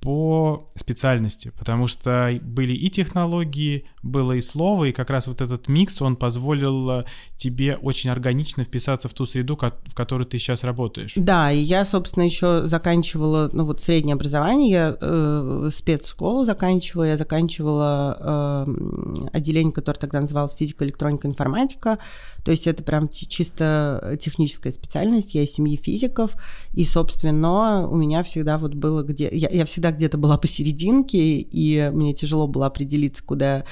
по 0.00 0.68
специальности, 0.76 1.52
потому 1.58 1.88
что 1.88 2.38
были 2.42 2.74
и 2.74 2.88
технологии, 2.90 3.86
было 4.06 4.32
и 4.32 4.40
слово, 4.40 4.86
и 4.86 4.92
как 4.92 5.10
раз 5.10 5.26
вот 5.26 5.40
этот 5.40 5.68
микс, 5.68 6.00
он 6.00 6.16
позволил 6.16 6.90
э, 6.90 7.04
тебе 7.36 7.76
очень 7.76 8.10
органично 8.10 8.64
вписаться 8.64 9.08
в 9.08 9.12
ту 9.14 9.26
среду, 9.26 9.56
в 9.56 9.94
которой 9.94 10.24
ты 10.24 10.38
сейчас 10.38 10.64
работаешь. 10.64 11.12
Да, 11.16 11.52
и 11.52 11.58
я, 11.58 11.84
собственно, 11.84 12.24
еще 12.24 12.66
заканчивала, 12.66 13.50
ну 13.52 13.64
вот 13.64 13.80
среднее 13.80 14.14
образование, 14.14 14.70
я 14.70 14.96
э, 15.00 15.70
спецшколу 15.72 16.44
заканчивала, 16.44 17.04
я 17.04 17.16
заканчивала 17.16 18.64
э, 18.66 19.28
отделение, 19.32 19.72
которое 19.72 19.98
тогда 19.98 20.20
называлось 20.20 20.54
физика, 20.54 20.84
электроника, 20.84 21.28
информатика, 21.28 21.98
то 22.44 22.52
есть 22.52 22.66
это 22.66 22.82
прям 22.84 23.08
чисто 23.08 24.16
техническая 24.20 24.72
специальность, 24.72 25.34
я 25.34 25.42
из 25.42 25.52
семьи 25.52 25.76
физиков, 25.76 26.32
и, 26.72 26.84
собственно, 26.84 27.88
у 27.88 27.96
меня 27.96 28.22
всегда 28.22 28.58
вот 28.58 28.74
было 28.74 29.02
где... 29.02 29.28
Я, 29.32 29.48
я 29.50 29.64
всегда 29.64 29.90
где-то 29.90 30.16
была 30.16 30.38
посерединке, 30.38 31.18
и 31.38 31.90
мне 31.92 32.14
тяжело 32.14 32.46
было 32.46 32.66
определиться, 32.66 33.24
куда, 33.24 33.64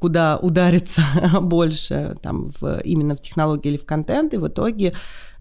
куда 0.00 0.38
удариться 0.38 1.02
больше, 1.40 2.16
там, 2.22 2.50
в, 2.60 2.80
именно 2.84 3.16
в 3.16 3.20
технологии 3.20 3.68
или 3.68 3.76
в 3.76 3.84
контент, 3.84 4.34
и 4.34 4.38
в 4.38 4.48
итоге 4.48 4.92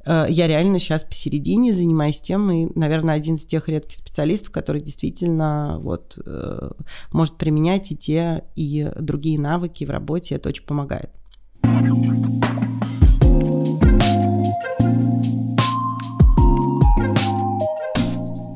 э, 0.06 0.26
я 0.30 0.48
реально 0.48 0.80
сейчас 0.80 1.04
посередине 1.04 1.74
занимаюсь 1.74 2.22
тем, 2.22 2.52
и, 2.52 2.68
наверное, 2.78 3.16
один 3.16 3.36
из 3.36 3.46
тех 3.46 3.68
редких 3.68 3.98
специалистов, 3.98 4.52
который 4.52 4.82
действительно 4.82 5.78
вот, 5.80 6.18
э, 6.26 6.70
может 7.12 7.38
применять 7.38 7.92
и 7.92 7.98
те, 7.98 8.44
и 8.56 8.92
другие 9.00 9.40
навыки 9.40 9.84
в 9.86 9.90
работе, 9.90 10.36
это 10.36 10.50
очень 10.50 10.66
помогает. 10.66 11.10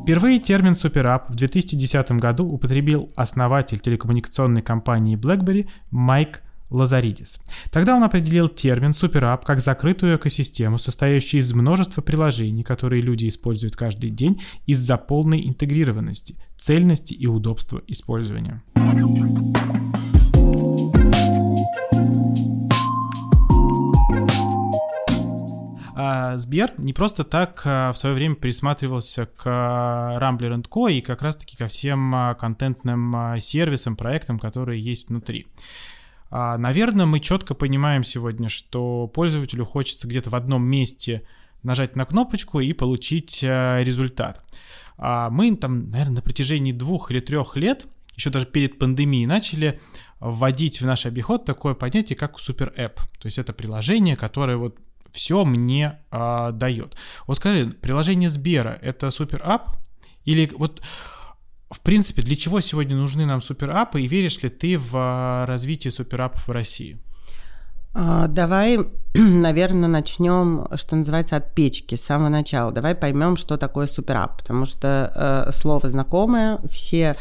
Впервые 0.10 0.40
термин 0.40 0.74
«суперап» 0.74 1.30
в 1.30 1.36
2010 1.36 2.14
году 2.14 2.44
употребил 2.44 3.12
основатель 3.16 3.80
телекоммуникационной 3.80 4.64
компании 4.64 5.16
BlackBerry 5.16 5.70
Майк 5.92 6.42
Лазаридис. 6.72 7.40
Тогда 7.72 7.96
он 7.96 8.04
определил 8.04 8.48
термин 8.48 8.94
«суперап» 8.94 9.46
как 9.46 9.60
закрытую 9.60 10.18
экосистему, 10.18 10.80
состоящую 10.80 11.42
из 11.42 11.54
множества 11.54 12.02
приложений, 12.02 12.64
которые 12.64 13.04
люди 13.04 13.28
используют 13.28 13.76
каждый 13.76 14.10
день 14.10 14.42
из-за 14.66 14.98
полной 14.98 15.48
интегрированности, 15.48 16.38
цельности 16.58 17.14
и 17.14 17.28
удобства 17.28 17.80
использования. 17.86 18.64
А 26.02 26.38
Сбер 26.38 26.72
не 26.78 26.94
просто 26.94 27.26
так 27.26 27.62
а, 27.66 27.92
в 27.92 27.98
свое 27.98 28.16
время 28.16 28.36
присматривался 28.36 29.26
к 29.26 29.46
Rambler 29.46 30.66
Co. 30.66 30.90
и 30.90 31.02
как 31.02 31.22
раз-таки 31.22 31.58
ко 31.58 31.68
всем 31.68 32.16
а, 32.16 32.36
контентным 32.36 33.38
сервисам, 33.42 33.98
проектам, 33.98 34.40
которые 34.40 34.82
есть 34.82 35.10
внутри. 35.10 35.48
Наверное, 36.32 37.08
мы 37.08 37.20
четко 37.20 37.56
понимаем 37.56 38.04
сегодня, 38.04 38.50
что 38.50 39.08
пользователю 39.08 39.66
хочется 39.66 40.08
где-то 40.08 40.30
в 40.30 40.36
одном 40.36 40.64
месте 40.64 41.24
нажать 41.64 41.96
на 41.96 42.06
кнопочку 42.06 42.60
и 42.60 42.72
получить 42.72 43.42
результат. 43.42 44.46
Мы 45.00 45.56
там, 45.56 45.90
наверное, 45.90 46.18
на 46.18 46.22
протяжении 46.22 46.72
двух 46.72 47.10
или 47.10 47.20
трех 47.20 47.58
лет, 47.58 47.88
еще 48.16 48.30
даже 48.30 48.46
перед 48.46 48.78
пандемией, 48.78 49.26
начали 49.26 49.82
вводить 50.20 50.82
в 50.82 50.86
наш 50.86 51.08
обиход 51.08 51.46
такое 51.46 51.74
понятие, 51.74 52.16
как 52.16 52.38
супер 52.38 52.72
app. 52.78 52.98
То 53.20 53.26
есть 53.26 53.40
это 53.40 53.52
приложение, 53.52 54.16
которое 54.16 54.58
вот 54.58 54.78
все 55.12 55.46
мне 55.46 56.00
а, 56.12 56.52
дает. 56.52 56.96
Вот 57.28 57.38
скажи, 57.38 57.68
приложение 57.68 58.30
Сбера 58.30 58.78
это 58.82 59.10
супер 59.10 59.42
ап? 59.44 59.78
Или 60.26 60.52
вот 60.58 60.82
в 61.70 61.82
принципе, 61.82 62.24
для 62.24 62.36
чего 62.36 62.62
сегодня 62.62 62.96
нужны 62.96 63.26
нам 63.26 63.42
суперапы, 63.42 64.02
и 64.02 64.08
веришь 64.08 64.42
ли 64.42 64.50
ты 64.50 64.78
в 64.78 64.92
а, 64.96 65.46
развитие 65.46 65.92
суперапов 65.92 66.48
в 66.48 66.52
России? 66.52 67.00
А, 67.94 68.28
давай, 68.28 68.80
наверное, 69.16 69.90
начнем, 69.90 70.68
что 70.76 70.96
называется, 70.96 71.36
от 71.36 71.54
печки, 71.54 71.96
с 71.96 72.02
самого 72.02 72.30
начала. 72.30 72.72
Давай 72.72 72.96
поймем, 72.96 73.38
что 73.38 73.58
такое 73.58 73.88
суперап, 73.88 74.38
потому 74.38 74.66
что 74.66 75.46
э, 75.48 75.52
слово 75.52 75.90
знакомое, 75.90 76.60
все 76.70 77.16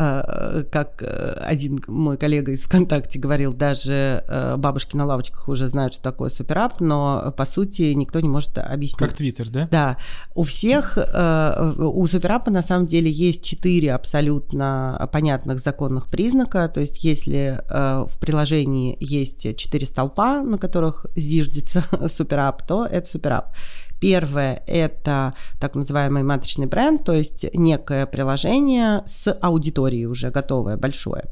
как 0.00 1.02
э, 1.02 1.32
один 1.42 1.80
мой 1.86 2.16
коллега 2.16 2.52
из 2.52 2.62
ВКонтакте 2.62 3.18
говорил, 3.18 3.52
даже 3.52 4.24
э, 4.26 4.56
бабушки 4.56 4.96
на 4.96 5.04
лавочках 5.04 5.48
уже 5.48 5.68
знают, 5.68 5.92
что 5.92 6.02
такое 6.02 6.30
суперап, 6.30 6.80
но 6.80 7.34
по 7.36 7.44
сути 7.44 7.92
никто 7.92 8.20
не 8.20 8.28
может 8.28 8.56
объяснить. 8.56 8.98
Как 8.98 9.12
Твиттер, 9.12 9.50
да? 9.50 9.68
Да. 9.70 9.96
У 10.34 10.42
всех, 10.42 10.96
у 10.96 12.06
суперапа 12.06 12.50
на 12.50 12.62
самом 12.62 12.86
деле 12.86 13.10
есть 13.10 13.44
четыре 13.44 13.92
абсолютно 13.92 15.08
понятных 15.12 15.58
законных 15.58 16.08
признака, 16.08 16.68
то 16.68 16.80
есть 16.80 17.04
если 17.04 17.62
в 17.68 18.18
приложении 18.20 18.96
есть 19.00 19.56
четыре 19.56 19.86
столпа, 19.86 20.42
на 20.42 20.58
которых 20.58 21.06
зиждется 21.14 21.84
суперап, 22.08 22.66
то 22.66 22.86
это 22.86 23.06
суперап. 23.06 23.54
Первое– 24.00 24.62
это 24.66 25.34
так 25.60 25.74
называемый 25.74 26.22
матричный 26.22 26.66
бренд, 26.66 27.04
то 27.04 27.12
есть 27.12 27.44
некое 27.52 28.06
приложение 28.06 29.02
с 29.04 29.30
аудиторией 29.42 30.06
уже 30.06 30.30
готовое, 30.30 30.78
большое. 30.78 31.24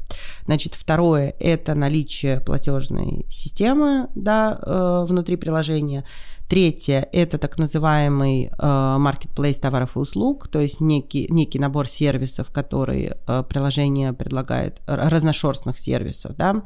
Значит, 0.45 0.75
второе– 0.75 1.33
это 1.39 1.73
наличие 1.73 2.41
платежной 2.41 3.25
системы 3.29 4.07
да, 4.13 4.59
э, 4.61 5.05
внутри 5.07 5.35
приложения. 5.35 6.05
Третье– 6.47 7.07
это 7.11 7.39
так 7.39 7.57
называемый 7.57 8.45
э, 8.45 8.51
marketplace 8.57 9.59
товаров 9.59 9.95
и 9.95 9.99
услуг, 9.99 10.47
то 10.47 10.59
есть 10.59 10.79
некий, 10.79 11.27
некий 11.29 11.59
набор 11.59 11.87
сервисов, 11.87 12.51
которые 12.51 13.17
э, 13.27 13.43
приложение 13.49 14.13
предлагает, 14.13 14.79
разношерстных 14.85 15.79
сервисов, 15.79 16.35
да, 16.35 16.61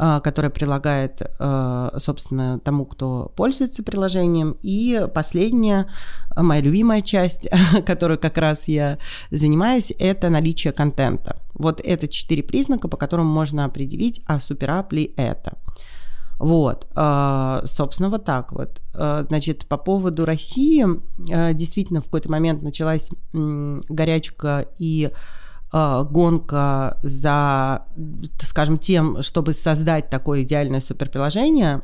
а, 0.00 0.20
которая 0.20 0.50
прилагает, 0.50 1.22
а, 1.40 1.92
собственно, 1.98 2.60
тому, 2.60 2.86
кто 2.86 3.32
пользуется 3.34 3.82
приложением. 3.82 4.56
И 4.62 5.08
последняя, 5.12 5.88
моя 6.36 6.60
любимая 6.60 7.02
часть, 7.02 7.48
которой 7.86 8.16
как 8.16 8.38
раз 8.38 8.68
я 8.68 8.98
занимаюсь, 9.32 9.92
это 9.98 10.28
наличие 10.28 10.72
контента. 10.72 11.42
Вот 11.52 11.80
это 11.80 12.06
четыре 12.06 12.44
признака, 12.44 12.86
по 12.86 12.96
которым 12.96 13.26
можно 13.26 13.64
определить, 13.64 14.22
а 14.28 14.38
суперап 14.38 14.92
ли 14.92 15.12
это. 15.16 15.58
Вот, 16.38 16.86
а, 16.94 17.62
собственно, 17.64 18.08
вот 18.08 18.24
так 18.24 18.52
вот. 18.52 18.80
Значит, 18.94 19.66
по 19.66 19.78
поводу 19.78 20.24
России, 20.24 20.86
действительно, 21.54 22.00
в 22.00 22.04
какой-то 22.04 22.30
момент 22.30 22.62
началась 22.62 23.10
горячка 23.32 24.64
и 24.78 25.10
гонка 25.72 26.98
за, 27.02 27.84
скажем, 28.42 28.78
тем, 28.78 29.22
чтобы 29.22 29.52
создать 29.52 30.08
такое 30.10 30.42
идеальное 30.42 30.80
суперприложение. 30.80 31.82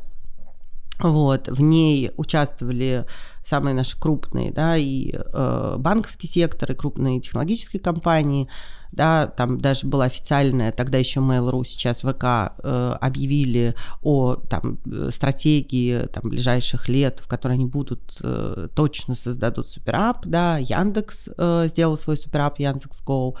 Вот, 0.99 1.49
в 1.49 1.61
ней 1.61 2.11
участвовали 2.15 3.05
самые 3.43 3.75
наши 3.75 3.99
крупные, 3.99 4.51
да, 4.51 4.77
и 4.77 5.11
э, 5.13 5.75
банковский 5.77 6.27
сектор, 6.27 6.71
и 6.71 6.75
крупные 6.75 7.19
технологические 7.19 7.81
компании, 7.81 8.47
да, 8.93 9.27
там 9.27 9.59
даже 9.59 9.87
была 9.87 10.05
официальная, 10.05 10.71
тогда 10.71 10.97
еще 10.97 11.19
Mail.ru, 11.19 11.65
сейчас 11.65 11.99
ВК, 11.99 12.53
э, 12.63 12.97
объявили 13.01 13.75
о 14.01 14.35
там, 14.35 14.79
стратегии 15.09 16.07
там, 16.07 16.29
ближайших 16.29 16.87
лет, 16.87 17.19
в 17.19 17.27
которой 17.27 17.53
они 17.53 17.65
будут, 17.65 18.17
э, 18.21 18.69
точно 18.73 19.15
создадут 19.15 19.67
суперап, 19.67 20.25
да, 20.25 20.57
Яндекс 20.59 21.29
э, 21.37 21.67
сделал 21.67 21.97
свой 21.97 22.17
суперап, 22.17 22.57
Яндекс 22.57 23.03
Go, 23.05 23.35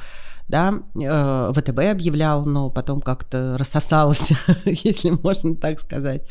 да, 0.47 0.73
э, 0.95 1.53
ВТБ 1.55 1.79
объявлял, 1.91 2.45
но 2.45 2.69
потом 2.69 3.01
как-то 3.01 3.57
рассосалось, 3.57 4.31
если 4.65 5.09
можно 5.09 5.55
так 5.55 5.79
сказать. 5.79 6.21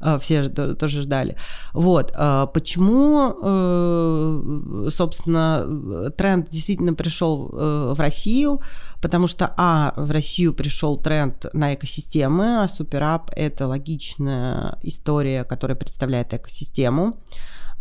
Э, 0.00 0.18
все 0.18 0.42
же 0.42 0.50
тоже 0.50 1.02
ждали. 1.02 1.36
Вот. 1.72 2.12
Э, 2.16 2.46
почему, 2.52 3.30
собственно, 4.90 6.10
тренд 6.16 6.48
действительно 6.48 6.94
пришел 6.94 7.48
в 7.52 7.98
Россию? 7.98 8.60
Потому 9.00 9.28
что, 9.28 9.54
а, 9.56 9.94
в 9.96 10.10
Россию 10.10 10.52
пришел 10.52 10.98
тренд 10.98 11.46
на 11.54 11.74
экосистемы, 11.74 12.62
а 12.62 12.68
суперап– 12.68 13.30
это 13.36 13.66
логичная 13.66 14.78
история, 14.82 15.44
которая 15.44 15.76
представляет 15.76 16.34
экосистему. 16.34 17.18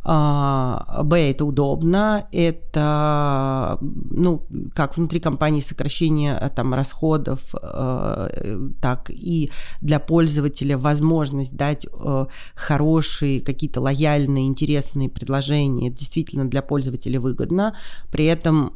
А, 0.03 1.03
б, 1.03 1.17
это 1.31 1.45
удобно, 1.45 2.27
это, 2.31 3.77
ну, 3.81 4.45
как 4.73 4.97
внутри 4.97 5.19
компании 5.19 5.59
сокращение 5.59 6.37
э, 6.39 6.49
там 6.49 6.73
расходов, 6.73 7.53
э, 7.61 8.69
так 8.81 9.09
и 9.09 9.51
для 9.81 9.99
пользователя 9.99 10.77
возможность 10.77 11.55
дать 11.55 11.85
э, 11.85 12.25
хорошие, 12.55 13.41
какие-то 13.41 13.81
лояльные, 13.81 14.47
интересные 14.47 15.09
предложения. 15.09 15.89
Это 15.89 15.99
действительно 15.99 16.49
для 16.49 16.61
пользователя 16.61 17.19
выгодно. 17.19 17.75
При 18.11 18.25
этом 18.25 18.73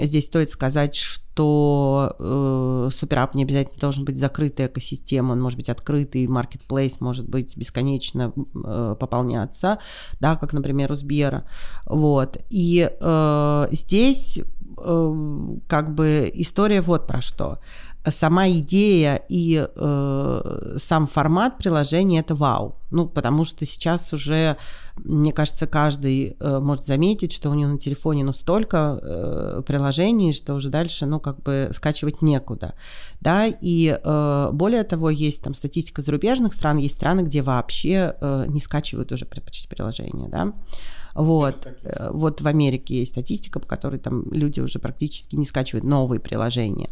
здесь 0.00 0.26
стоит 0.26 0.50
сказать, 0.50 0.94
что 0.94 1.23
что 1.34 2.14
э, 2.18 2.90
суперап 2.92 3.34
не 3.34 3.42
обязательно 3.42 3.78
должен 3.80 4.04
быть 4.04 4.16
закрытой 4.16 4.66
экосистемой, 4.66 5.32
он 5.32 5.42
может 5.42 5.58
быть 5.58 5.68
открытый, 5.68 6.26
marketplace 6.26 6.96
может 7.00 7.28
быть 7.28 7.56
бесконечно 7.56 8.32
э, 8.36 8.96
пополняться, 8.98 9.78
да, 10.20 10.36
как, 10.36 10.52
например, 10.52 10.92
у 10.92 10.94
Сбера. 10.94 11.44
Вот. 11.86 12.38
И 12.50 12.88
э, 12.88 13.66
здесь 13.72 14.40
э, 14.78 15.56
как 15.66 15.94
бы 15.94 16.30
история 16.34 16.80
вот 16.80 17.08
про 17.08 17.20
что. 17.20 17.58
Сама 18.06 18.50
идея 18.50 19.22
и 19.28 19.66
э, 19.66 20.76
сам 20.78 21.06
формат 21.06 21.56
приложения 21.58 22.20
это 22.20 22.34
вау. 22.34 22.76
Ну, 22.90 23.08
потому 23.08 23.44
что 23.44 23.64
сейчас 23.66 24.12
уже, 24.12 24.56
мне 24.96 25.32
кажется, 25.32 25.66
каждый 25.66 26.36
э, 26.38 26.58
может 26.60 26.84
заметить, 26.84 27.32
что 27.32 27.50
у 27.50 27.54
него 27.54 27.70
на 27.70 27.78
телефоне 27.78 28.24
ну 28.24 28.32
столько 28.32 29.00
э, 29.00 29.62
приложений, 29.66 30.34
что 30.34 30.54
уже 30.54 30.68
дальше, 30.68 31.06
ну, 31.06 31.18
как 31.18 31.42
бы 31.42 31.70
скачивать 31.72 32.20
некуда. 32.20 32.74
Да, 33.20 33.46
и 33.46 33.98
э, 34.02 34.50
более 34.52 34.84
того, 34.84 35.08
есть 35.08 35.42
там 35.42 35.54
статистика 35.54 36.02
зарубежных 36.02 36.52
стран, 36.52 36.76
есть 36.76 36.96
страны, 36.96 37.22
где 37.22 37.40
вообще 37.40 38.14
э, 38.20 38.44
не 38.48 38.60
скачивают 38.60 39.12
уже 39.12 39.24
почти 39.24 39.66
приложения, 39.66 40.28
да. 40.28 40.52
Вот. 41.14 41.66
Э, 41.66 42.10
вот 42.10 42.40
в 42.40 42.46
Америке 42.46 42.98
есть 42.98 43.12
статистика, 43.12 43.60
по 43.60 43.66
которой 43.66 43.98
там 43.98 44.30
люди 44.32 44.60
уже 44.60 44.78
практически 44.78 45.36
не 45.36 45.44
скачивают 45.44 45.84
новые 45.84 46.20
приложения. 46.20 46.88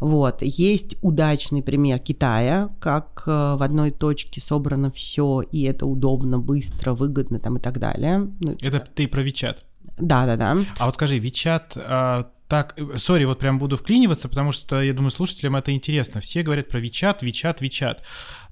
Вот. 0.00 0.42
Есть 0.42 0.96
удачный 1.02 1.62
пример 1.62 1.98
Китая, 1.98 2.70
как 2.80 3.24
э, 3.26 3.30
в 3.30 3.62
одной 3.62 3.90
точке 3.90 4.40
собрано 4.40 4.90
все, 4.90 5.42
и 5.42 5.62
это 5.62 5.86
удобно, 5.86 6.38
быстро, 6.38 6.92
выгодно 6.92 7.38
там 7.38 7.56
и 7.56 7.60
так 7.60 7.78
далее. 7.78 8.30
Ну, 8.40 8.56
это 8.60 8.80
ты 8.80 9.08
про 9.08 9.22
Вичат? 9.22 9.64
Да, 9.98 10.26
да, 10.26 10.36
да. 10.36 10.56
А 10.78 10.86
вот 10.86 10.94
скажи, 10.94 11.18
Вичат 11.18 11.76
а, 11.76 12.30
так, 12.48 12.74
э, 12.76 12.98
сори, 12.98 13.24
вот 13.24 13.38
прям 13.38 13.58
буду 13.58 13.76
вклиниваться, 13.76 14.28
потому 14.28 14.52
что, 14.52 14.80
я 14.80 14.92
думаю, 14.92 15.10
слушателям 15.10 15.56
это 15.56 15.72
интересно. 15.72 16.20
Все 16.20 16.42
говорят 16.42 16.68
про 16.68 16.78
Вичат, 16.78 17.22
Вичат, 17.22 17.60
Вичат. 17.60 18.02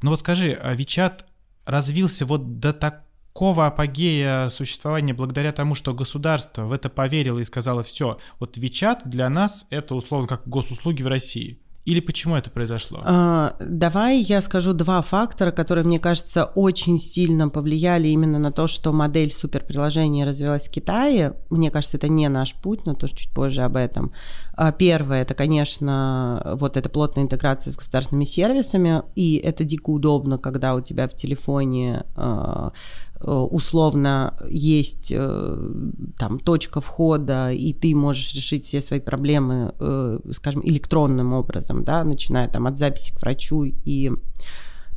Но 0.03 0.11
вот 0.11 0.19
скажи, 0.19 0.53
а 0.53 0.75
Вичат 0.75 1.27
развился 1.65 2.27
вот 2.27 2.59
до 2.59 2.73
так 2.73 3.04
такого 3.35 3.67
апогея 3.67 4.49
существования 4.49 5.13
благодаря 5.13 5.51
тому, 5.51 5.75
что 5.75 5.93
государство 5.93 6.63
в 6.67 6.73
это 6.73 6.89
поверило 6.89 7.41
и 7.41 7.45
сказало, 7.45 7.83
все, 7.83 8.19
вот 8.39 8.57
Вичат 8.57 9.03
для 9.05 9.29
нас 9.29 9.67
это 9.71 9.97
условно 9.97 10.29
как 10.29 10.47
госуслуги 10.47 11.03
в 11.03 11.09
России. 11.09 11.59
Или 11.85 12.01
почему 12.01 12.35
это 12.37 12.49
произошло? 12.49 13.03
А, 13.05 13.57
давай 13.61 14.21
я 14.21 14.41
скажу 14.41 14.73
два 14.73 15.03
фактора, 15.03 15.51
которые, 15.51 15.85
мне 15.85 15.99
кажется, 15.99 16.45
очень 16.47 16.99
сильно 16.99 17.51
повлияли 17.51 18.09
именно 18.09 18.39
на 18.39 18.53
то, 18.53 18.69
что 18.69 18.91
модель 18.93 19.31
суперприложения 19.31 20.25
развилась 20.25 20.69
в 20.69 20.71
Китае. 20.71 21.35
Мне 21.51 21.71
кажется, 21.71 21.99
это 21.99 22.09
не 22.09 22.27
наш 22.31 22.55
путь, 22.55 22.87
но 22.87 22.95
тоже 22.95 23.17
чуть 23.17 23.35
позже 23.35 23.63
об 23.63 23.77
этом. 23.77 24.13
А, 24.55 24.73
первое, 24.73 25.23
это, 25.23 25.35
конечно, 25.35 26.55
вот 26.59 26.79
эта 26.79 26.89
плотная 26.89 27.25
интеграция 27.25 27.71
с 27.71 27.77
государственными 27.77 28.25
сервисами, 28.25 29.03
и 29.15 29.37
это 29.37 29.65
дико 29.65 29.91
удобно, 29.91 30.39
когда 30.39 30.75
у 30.75 30.81
тебя 30.81 31.07
в 31.07 31.15
телефоне 31.15 32.05
а, 32.17 32.73
условно 33.21 34.35
есть 34.49 35.13
э, 35.15 35.71
там 36.19 36.39
точка 36.39 36.81
входа, 36.81 37.53
и 37.53 37.73
ты 37.73 37.95
можешь 37.95 38.35
решить 38.35 38.67
все 38.67 38.81
свои 38.81 39.01
проблемы, 39.01 39.75
э, 39.79 40.19
скажем, 40.33 40.63
электронным 40.65 41.33
образом, 41.33 41.85
да, 41.85 42.05
начиная 42.05 42.49
там 42.49 42.67
от 42.67 42.77
записи 42.77 43.15
к 43.15 43.21
врачу 43.21 43.65
и 43.65 44.13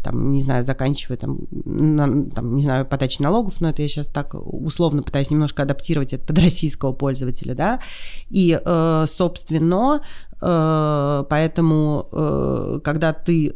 там, 0.04 0.32
не 0.32 0.42
знаю, 0.42 0.64
заканчивая 0.64 1.18
там, 1.18 1.40
на, 1.52 2.30
там, 2.30 2.56
не 2.56 2.64
знаю, 2.64 2.86
подачей 2.86 3.24
налогов, 3.24 3.62
но 3.62 3.70
это 3.70 3.82
я 3.82 3.88
сейчас 3.88 4.08
так 4.08 4.36
условно 4.36 5.04
пытаюсь 5.04 5.32
немножко 5.32 5.64
адаптировать 5.64 6.14
это 6.14 6.26
под 6.26 6.40
российского 6.40 6.94
пользователя, 6.94 7.56
да, 7.56 7.82
и, 8.30 8.58
собственно, 9.08 10.02
поэтому, 10.40 12.08
когда 12.84 13.12
ты 13.12 13.56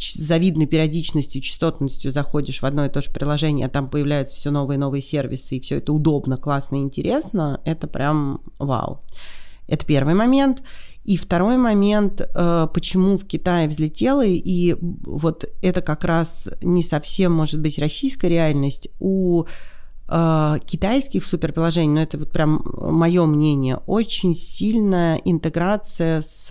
завидной 0.00 0.66
периодичностью, 0.66 1.42
частотностью 1.42 2.10
заходишь 2.10 2.62
в 2.62 2.64
одно 2.64 2.86
и 2.86 2.88
то 2.88 3.00
же 3.00 3.10
приложение, 3.10 3.66
а 3.66 3.70
там 3.70 3.88
появляются 3.88 4.34
все 4.34 4.50
новые 4.50 4.76
и 4.76 4.80
новые 4.80 5.02
сервисы, 5.02 5.56
и 5.56 5.60
все 5.60 5.76
это 5.76 5.92
удобно, 5.92 6.36
классно 6.36 6.76
интересно, 6.76 7.60
это 7.64 7.86
прям 7.86 8.40
вау. 8.58 9.02
Это 9.68 9.86
первый 9.86 10.14
момент. 10.14 10.62
И 11.04 11.16
второй 11.16 11.56
момент, 11.56 12.20
э, 12.20 12.68
почему 12.74 13.16
в 13.16 13.26
Китае 13.26 13.68
взлетело, 13.68 14.24
и 14.24 14.76
вот 14.80 15.44
это 15.62 15.80
как 15.80 16.04
раз 16.04 16.48
не 16.62 16.82
совсем, 16.82 17.32
может 17.32 17.60
быть, 17.60 17.78
российская 17.78 18.28
реальность. 18.28 18.88
У 18.98 19.44
китайских 20.66 21.24
суперприложений, 21.24 21.94
но 21.94 22.02
это 22.02 22.18
вот 22.18 22.32
прям 22.32 22.64
мое 22.64 23.24
мнение, 23.26 23.78
очень 23.86 24.34
сильная 24.34 25.20
интеграция 25.24 26.20
с 26.20 26.48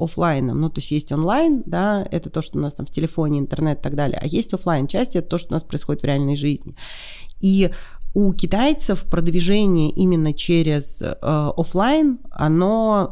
офлайном. 0.00 0.60
Ну, 0.60 0.68
то 0.68 0.80
есть 0.80 0.90
есть 0.90 1.12
онлайн, 1.12 1.62
да, 1.64 2.04
это 2.10 2.28
то, 2.28 2.42
что 2.42 2.58
у 2.58 2.60
нас 2.60 2.74
там 2.74 2.86
в 2.86 2.90
телефоне, 2.90 3.38
интернет 3.38 3.78
и 3.78 3.82
так 3.82 3.94
далее, 3.94 4.18
а 4.20 4.26
есть 4.26 4.52
офлайн 4.52 4.88
часть, 4.88 5.14
это 5.14 5.28
то, 5.28 5.38
что 5.38 5.50
у 5.50 5.52
нас 5.52 5.62
происходит 5.62 6.02
в 6.02 6.06
реальной 6.06 6.36
жизни. 6.36 6.74
И 7.40 7.70
у 8.14 8.32
китайцев 8.34 9.04
продвижение 9.04 9.90
именно 9.90 10.34
через 10.34 11.00
э, 11.00 11.14
офлайн, 11.22 12.18
оно 12.30 13.10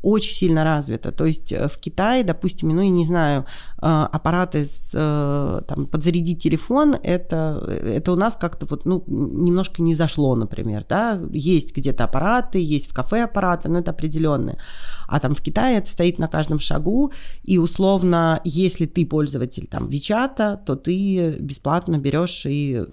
очень 0.00 0.34
сильно 0.34 0.64
развито. 0.64 1.12
То 1.12 1.26
есть 1.26 1.52
э, 1.52 1.68
в 1.68 1.76
Китае, 1.78 2.24
допустим, 2.24 2.70
ну, 2.70 2.80
я 2.80 2.88
не 2.88 3.06
знаю, 3.06 3.44
э, 3.44 3.46
аппараты 3.82 4.64
с, 4.64 4.92
э, 4.94 5.60
там, 5.68 5.86
подзарядить 5.86 6.42
телефон, 6.42 6.96
это, 7.02 7.62
это 7.84 8.12
у 8.12 8.16
нас 8.16 8.34
как-то 8.34 8.64
вот, 8.64 8.86
ну, 8.86 9.04
немножко 9.06 9.82
не 9.82 9.94
зашло, 9.94 10.34
например, 10.34 10.86
да, 10.88 11.20
есть 11.32 11.76
где-то 11.76 12.04
аппараты, 12.04 12.62
есть 12.62 12.88
в 12.88 12.94
кафе 12.94 13.24
аппараты, 13.24 13.68
но 13.68 13.80
это 13.80 13.90
определенные. 13.90 14.58
А 15.06 15.20
там 15.20 15.34
в 15.34 15.42
Китае 15.42 15.78
это 15.78 15.90
стоит 15.90 16.18
на 16.18 16.28
каждом 16.28 16.60
шагу, 16.60 17.12
и 17.42 17.58
условно, 17.58 18.40
если 18.44 18.86
ты 18.86 19.04
пользователь 19.04 19.66
там 19.66 19.88
Вичата, 19.88 20.58
то 20.64 20.76
ты 20.76 21.32
бесплатно 21.38 21.98
берешь 21.98 22.46
и 22.46 22.86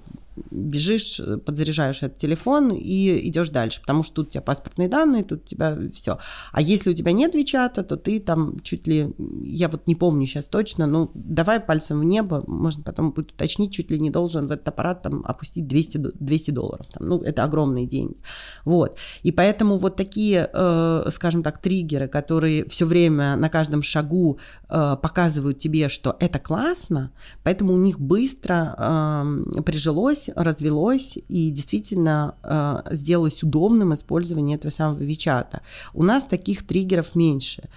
бежишь, 0.51 1.21
подзаряжаешь 1.45 2.03
этот 2.03 2.17
телефон 2.17 2.71
и 2.71 3.27
идешь 3.27 3.49
дальше, 3.49 3.81
потому 3.81 4.03
что 4.03 4.15
тут 4.15 4.27
у 4.27 4.31
тебя 4.31 4.41
паспортные 4.41 4.87
данные, 4.87 5.23
тут 5.23 5.43
у 5.43 5.47
тебя 5.47 5.77
все. 5.93 6.17
А 6.51 6.61
если 6.61 6.91
у 6.91 6.93
тебя 6.93 7.11
нет 7.11 7.35
Вичата, 7.35 7.83
то 7.83 7.97
ты 7.97 8.19
там 8.19 8.59
чуть 8.61 8.87
ли, 8.87 9.13
я 9.43 9.69
вот 9.69 9.87
не 9.87 9.95
помню 9.95 10.25
сейчас 10.25 10.45
точно, 10.45 10.87
ну 10.87 11.11
давай 11.13 11.59
пальцем 11.59 11.99
в 11.99 12.03
небо, 12.03 12.43
можно 12.47 12.83
потом 12.83 13.11
будет 13.11 13.31
уточнить, 13.31 13.73
чуть 13.73 13.91
ли 13.91 13.99
не 13.99 14.09
должен 14.09 14.47
в 14.47 14.51
этот 14.51 14.67
аппарат 14.67 15.01
там 15.01 15.23
опустить 15.25 15.67
200, 15.67 15.97
200 16.19 16.51
долларов. 16.51 16.87
Там, 16.91 17.07
ну 17.07 17.21
это 17.21 17.43
огромные 17.43 17.85
деньги. 17.85 18.17
Вот. 18.65 18.97
И 19.23 19.31
поэтому 19.31 19.77
вот 19.77 19.95
такие, 19.95 20.49
э, 20.53 21.09
скажем 21.09 21.43
так, 21.43 21.59
триггеры, 21.59 22.07
которые 22.07 22.65
все 22.65 22.85
время 22.85 23.35
на 23.35 23.49
каждом 23.49 23.81
шагу 23.81 24.39
э, 24.69 24.95
показывают 25.01 25.57
тебе, 25.57 25.89
что 25.89 26.15
это 26.19 26.39
классно, 26.39 27.11
поэтому 27.43 27.73
у 27.73 27.77
них 27.77 27.99
быстро 27.99 28.75
э, 28.77 29.61
прижилось 29.61 30.26
развелось 30.35 31.17
и 31.27 31.49
действительно 31.49 32.35
э, 32.43 32.95
сделалось 32.95 33.43
удобным 33.43 33.93
использование 33.93 34.57
этого 34.57 34.71
самого 34.71 34.99
Вичата. 34.99 35.61
У 35.93 36.03
нас 36.03 36.23
таких 36.23 36.65
триггеров 36.65 37.15
меньше. 37.15 37.69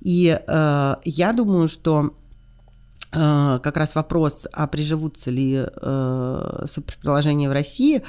И 0.00 0.38
э, 0.38 0.94
я 1.04 1.32
думаю, 1.32 1.68
что 1.68 2.14
э, 3.12 3.58
как 3.62 3.76
раз 3.76 3.94
вопрос, 3.94 4.46
а 4.52 4.66
приживутся 4.66 5.30
ли 5.30 5.64
э, 5.66 6.64
суперприложения 6.66 7.48
в 7.48 7.52
России, 7.52 8.02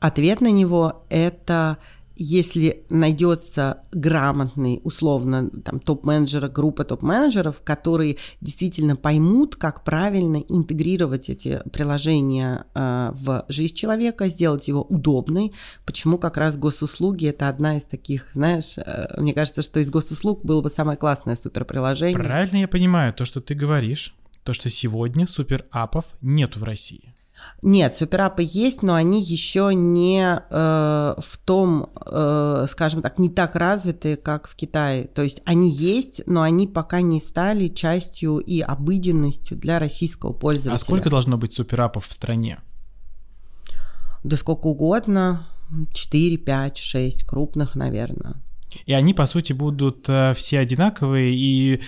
ответ 0.00 0.40
на 0.40 0.50
него 0.50 1.04
это 1.08 1.78
если 2.18 2.84
найдется 2.90 3.82
грамотный, 3.92 4.80
условно, 4.82 5.48
там, 5.64 5.78
топ-менеджер, 5.78 6.48
группа 6.48 6.84
топ-менеджеров, 6.84 7.60
которые 7.62 8.16
действительно 8.40 8.96
поймут, 8.96 9.54
как 9.56 9.84
правильно 9.84 10.36
интегрировать 10.36 11.30
эти 11.30 11.62
приложения 11.72 12.66
э, 12.74 13.10
в 13.12 13.44
жизнь 13.48 13.74
человека, 13.74 14.26
сделать 14.26 14.66
его 14.66 14.82
удобной, 14.82 15.52
почему 15.86 16.18
как 16.18 16.36
раз 16.36 16.56
госуслуги— 16.56 17.26
это 17.28 17.48
одна 17.48 17.76
из 17.76 17.84
таких, 17.84 18.28
знаешь, 18.34 18.76
э, 18.78 19.20
мне 19.20 19.32
кажется, 19.32 19.62
что 19.62 19.78
из 19.78 19.88
госуслуг 19.88 20.44
было 20.44 20.60
бы 20.60 20.70
самое 20.70 20.98
классное 20.98 21.36
суперприложение. 21.36 22.18
Правильно 22.18 22.56
я 22.56 22.68
понимаю 22.68 23.14
то, 23.14 23.24
что 23.24 23.40
ты 23.40 23.54
говоришь, 23.54 24.14
то, 24.42 24.52
что 24.52 24.68
сегодня 24.70 25.26
суперапов 25.26 26.04
нету 26.20 26.58
в 26.58 26.64
России. 26.64 27.14
Нет, 27.62 27.94
суперапы 27.94 28.46
есть, 28.46 28.82
но 28.82 28.94
они 28.94 29.20
еще 29.20 29.70
не 29.74 30.22
э, 30.22 30.40
в 30.50 31.38
том, 31.44 31.90
э, 32.06 32.66
скажем 32.68 33.02
так, 33.02 33.18
не 33.18 33.28
так 33.30 33.56
развиты, 33.56 34.16
как 34.16 34.48
в 34.48 34.54
Китае. 34.54 35.08
То 35.08 35.22
есть 35.22 35.42
они 35.44 35.70
есть, 35.70 36.22
но 36.26 36.42
они 36.42 36.66
пока 36.66 37.00
не 37.00 37.20
стали 37.20 37.68
частью 37.68 38.38
и 38.38 38.60
обыденностью 38.60 39.56
для 39.56 39.78
российского 39.78 40.32
пользователя. 40.32 40.74
А 40.74 40.78
сколько 40.78 41.10
должно 41.10 41.36
быть 41.36 41.52
суперапов 41.52 42.06
в 42.06 42.12
стране? 42.12 42.60
Да 44.22 44.36
сколько 44.36 44.66
угодно. 44.68 45.48
4, 45.92 46.38
5, 46.38 46.78
6 46.78 47.24
крупных, 47.24 47.74
наверное. 47.74 48.36
И 48.86 48.92
они, 48.92 49.14
по 49.14 49.26
сути, 49.26 49.52
будут 49.52 50.08
э, 50.08 50.34
все 50.34 50.58
одинаковые, 50.58 51.34
и 51.34 51.80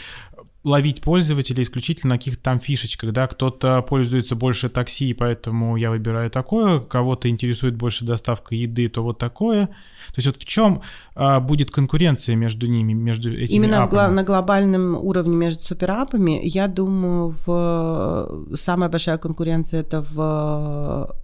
ловить 0.62 1.00
пользователей 1.00 1.62
исключительно 1.62 2.14
на 2.14 2.18
каких-то 2.18 2.42
там 2.42 2.60
фишечках, 2.60 3.12
да, 3.12 3.26
кто-то 3.26 3.80
пользуется 3.82 4.34
больше 4.36 4.68
такси, 4.68 5.14
поэтому 5.14 5.76
я 5.76 5.90
выбираю 5.90 6.30
такое, 6.30 6.80
кого-то 6.80 7.30
интересует 7.30 7.76
больше 7.76 8.04
доставка 8.04 8.54
еды, 8.54 8.88
то 8.88 9.02
вот 9.02 9.18
такое. 9.18 9.66
То 9.66 10.14
есть 10.16 10.26
вот 10.26 10.36
в 10.36 10.44
чем 10.44 10.82
а, 11.14 11.40
будет 11.40 11.70
конкуренция 11.70 12.36
между 12.36 12.66
ними, 12.66 12.92
между 12.92 13.32
этими 13.32 13.56
Именно 13.56 13.84
апами? 13.84 14.14
на 14.14 14.22
глобальном 14.22 14.96
уровне 14.96 15.34
между 15.34 15.62
суперапами, 15.64 16.40
я 16.42 16.68
думаю, 16.68 17.34
в 17.46 18.54
самая 18.54 18.90
большая 18.90 19.16
конкуренция 19.16 19.80
это 19.80 20.04
в 20.10 21.16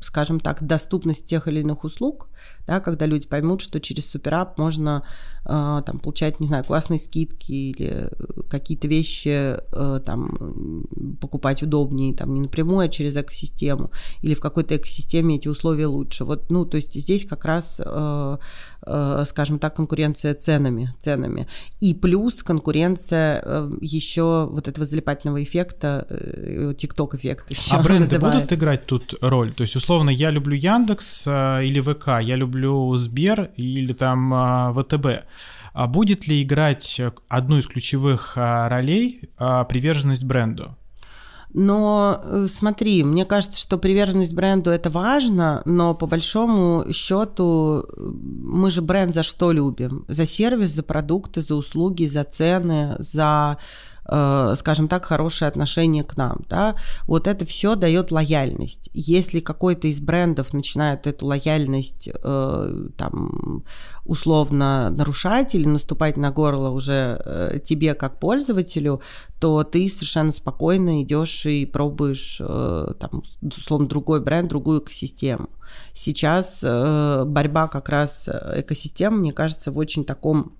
скажем 0.00 0.40
так, 0.40 0.62
доступность 0.62 1.26
тех 1.26 1.48
или 1.48 1.60
иных 1.60 1.84
услуг, 1.84 2.28
да, 2.66 2.80
когда 2.80 3.06
люди 3.06 3.26
поймут, 3.26 3.60
что 3.60 3.80
через 3.80 4.06
суперап 4.10 4.58
можно 4.58 5.02
э, 5.44 5.82
там, 5.84 5.98
получать, 5.98 6.40
не 6.40 6.46
знаю, 6.46 6.64
классные 6.64 6.98
скидки 6.98 7.52
или 7.52 8.10
какие-то 8.48 8.86
вещи 8.88 9.56
э, 9.56 10.00
там, 10.04 10.86
покупать 11.20 11.62
удобнее, 11.62 12.14
там, 12.14 12.32
не 12.34 12.40
напрямую, 12.40 12.86
а 12.86 12.88
через 12.88 13.16
экосистему, 13.16 13.90
или 14.22 14.34
в 14.34 14.40
какой-то 14.40 14.76
экосистеме 14.76 15.36
эти 15.36 15.48
условия 15.48 15.86
лучше. 15.86 16.24
Вот, 16.24 16.50
ну, 16.50 16.64
то 16.64 16.76
есть 16.76 16.94
здесь 16.94 17.26
как 17.26 17.44
раз, 17.44 17.80
э, 17.84 18.38
э, 18.86 19.22
скажем 19.26 19.58
так, 19.58 19.76
конкуренция 19.76 20.34
ценами, 20.34 20.94
ценами. 21.00 21.48
И 21.80 21.94
плюс 21.94 22.42
конкуренция 22.42 23.42
э, 23.44 23.70
еще 23.80 24.48
вот 24.50 24.68
этого 24.68 24.86
залипательного 24.86 25.42
эффекта, 25.42 26.06
э, 26.08 26.72
TikTok-эффект 26.76 27.50
еще 27.50 27.74
А 27.74 27.82
бренды 27.82 28.04
называют. 28.04 28.36
будут 28.36 28.52
играть 28.52 28.86
тут 28.86 29.14
роль? 29.20 29.54
То 29.54 29.62
есть, 29.62 29.76
условно, 29.88 30.10
я 30.10 30.30
люблю 30.30 30.54
Яндекс 30.54 31.24
э, 31.26 31.64
или 31.64 31.80
ВК, 31.80 32.20
я 32.20 32.36
люблю 32.36 32.94
Сбер 32.96 33.50
или 33.56 33.94
там 33.94 34.34
э, 34.34 34.72
ВТБ. 34.74 35.06
А 35.72 35.86
будет 35.86 36.28
ли 36.28 36.42
играть 36.42 37.00
одну 37.28 37.58
из 37.58 37.66
ключевых 37.66 38.36
э, 38.36 38.68
ролей 38.68 39.30
приверженность 39.38 40.24
бренду? 40.24 40.76
Но 41.54 42.20
смотри, 42.48 43.02
мне 43.02 43.24
кажется, 43.24 43.58
что 43.58 43.78
приверженность 43.78 44.34
бренду 44.34 44.70
это 44.70 44.90
важно, 44.90 45.62
но 45.64 45.94
по 45.94 46.06
большому 46.06 46.92
счету 46.92 47.86
мы 47.96 48.70
же 48.70 48.82
бренд 48.82 49.14
за 49.14 49.22
что 49.22 49.52
любим? 49.52 50.04
За 50.08 50.26
сервис, 50.26 50.74
за 50.74 50.82
продукты, 50.82 51.40
за 51.40 51.54
услуги, 51.54 52.04
за 52.04 52.24
цены, 52.24 52.96
за 52.98 53.56
скажем 54.08 54.88
так, 54.88 55.04
хорошее 55.04 55.48
отношение 55.50 56.02
к 56.02 56.16
нам, 56.16 56.38
да, 56.48 56.76
вот 57.06 57.26
это 57.26 57.44
все 57.44 57.74
дает 57.74 58.10
лояльность. 58.10 58.88
Если 58.94 59.40
какой-то 59.40 59.86
из 59.88 60.00
брендов 60.00 60.54
начинает 60.54 61.06
эту 61.06 61.26
лояльность 61.26 62.08
э, 62.08 62.88
там 62.96 63.64
условно 64.06 64.88
нарушать 64.90 65.54
или 65.54 65.68
наступать 65.68 66.16
на 66.16 66.30
горло 66.30 66.70
уже 66.70 67.20
э, 67.22 67.58
тебе 67.62 67.94
как 67.94 68.18
пользователю, 68.18 69.02
то 69.40 69.62
ты 69.62 69.86
совершенно 69.90 70.32
спокойно 70.32 71.02
идешь 71.02 71.44
и 71.44 71.66
пробуешь 71.66 72.38
там 72.38 73.22
условно 73.42 73.88
другой 73.88 74.20
бренд, 74.20 74.48
другую 74.48 74.80
экосистему. 74.80 75.50
Сейчас 75.92 76.60
борьба 76.62 77.68
как 77.68 77.88
раз 77.88 78.28
экосистем, 78.28 79.18
мне 79.18 79.32
кажется, 79.32 79.70
в 79.70 79.78
очень 79.78 80.04
таком 80.04 80.54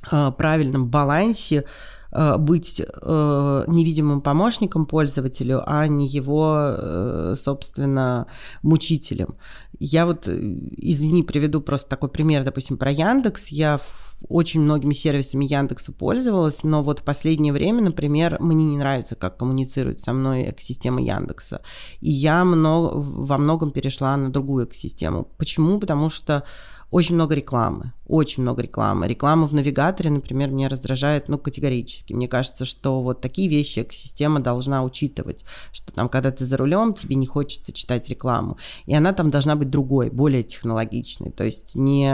правильном 0.00 0.88
балансе 0.88 1.58
Э, 1.60 1.97
быть 2.10 2.80
э, 2.80 3.64
невидимым 3.66 4.20
помощником 4.20 4.86
пользователю, 4.86 5.62
а 5.66 5.86
не 5.86 6.06
его, 6.06 6.56
э, 6.56 7.34
собственно, 7.36 8.26
мучителем. 8.62 9.36
Я 9.78 10.06
вот, 10.06 10.26
извини, 10.26 11.22
приведу 11.22 11.60
просто 11.60 11.88
такой 11.88 12.08
пример, 12.08 12.44
допустим, 12.44 12.78
про 12.78 12.90
Яндекс. 12.90 13.48
Я 13.48 13.80
очень 14.28 14.60
многими 14.60 14.94
сервисами 14.94 15.44
Яндекса 15.44 15.92
пользовалась, 15.92 16.64
но 16.64 16.82
вот 16.82 17.00
в 17.00 17.04
последнее 17.04 17.52
время, 17.52 17.82
например, 17.82 18.38
мне 18.40 18.64
не 18.64 18.76
нравится, 18.76 19.14
как 19.14 19.36
коммуницирует 19.36 20.00
со 20.00 20.12
мной 20.12 20.50
экосистема 20.50 21.00
Яндекса. 21.00 21.62
И 22.00 22.10
я 22.10 22.44
много, 22.44 22.94
во 22.96 23.38
многом 23.38 23.70
перешла 23.70 24.16
на 24.16 24.30
другую 24.30 24.66
экосистему. 24.66 25.28
Почему? 25.36 25.78
Потому 25.78 26.10
что 26.10 26.42
очень 26.90 27.16
много 27.16 27.34
рекламы, 27.34 27.92
очень 28.06 28.42
много 28.42 28.62
рекламы. 28.62 29.06
Реклама 29.06 29.46
в 29.46 29.52
навигаторе, 29.52 30.10
например, 30.10 30.50
меня 30.50 30.70
раздражает, 30.70 31.28
ну, 31.28 31.36
категорически. 31.36 32.14
Мне 32.14 32.28
кажется, 32.28 32.64
что 32.64 33.02
вот 33.02 33.20
такие 33.20 33.48
вещи 33.48 33.80
экосистема 33.80 34.40
должна 34.40 34.82
учитывать, 34.82 35.44
что 35.72 35.92
там, 35.92 36.08
когда 36.08 36.30
ты 36.30 36.46
за 36.46 36.56
рулем, 36.56 36.94
тебе 36.94 37.16
не 37.16 37.26
хочется 37.26 37.72
читать 37.72 38.08
рекламу. 38.08 38.56
И 38.86 38.94
она 38.94 39.12
там 39.12 39.30
должна 39.30 39.54
быть 39.54 39.68
другой, 39.68 40.08
более 40.08 40.42
технологичной, 40.42 41.30
то 41.30 41.44
есть 41.44 41.74
не, 41.74 42.10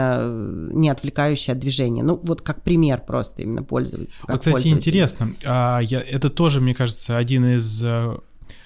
не 0.73 0.89
отвлекающая 0.89 1.53
от 1.53 1.59
движения. 1.59 2.03
Ну, 2.03 2.19
вот 2.21 2.41
как 2.41 2.61
пример 2.61 3.01
просто 3.05 3.43
именно 3.43 3.63
пользователя. 3.63 4.11
Вот, 4.27 4.39
кстати, 4.39 4.67
интересно, 4.67 5.33
а, 5.45 5.79
я, 5.79 6.01
это 6.01 6.29
тоже, 6.29 6.59
мне 6.59 6.73
кажется, 6.73 7.17
один 7.17 7.45
из 7.55 7.81
э, 7.83 8.17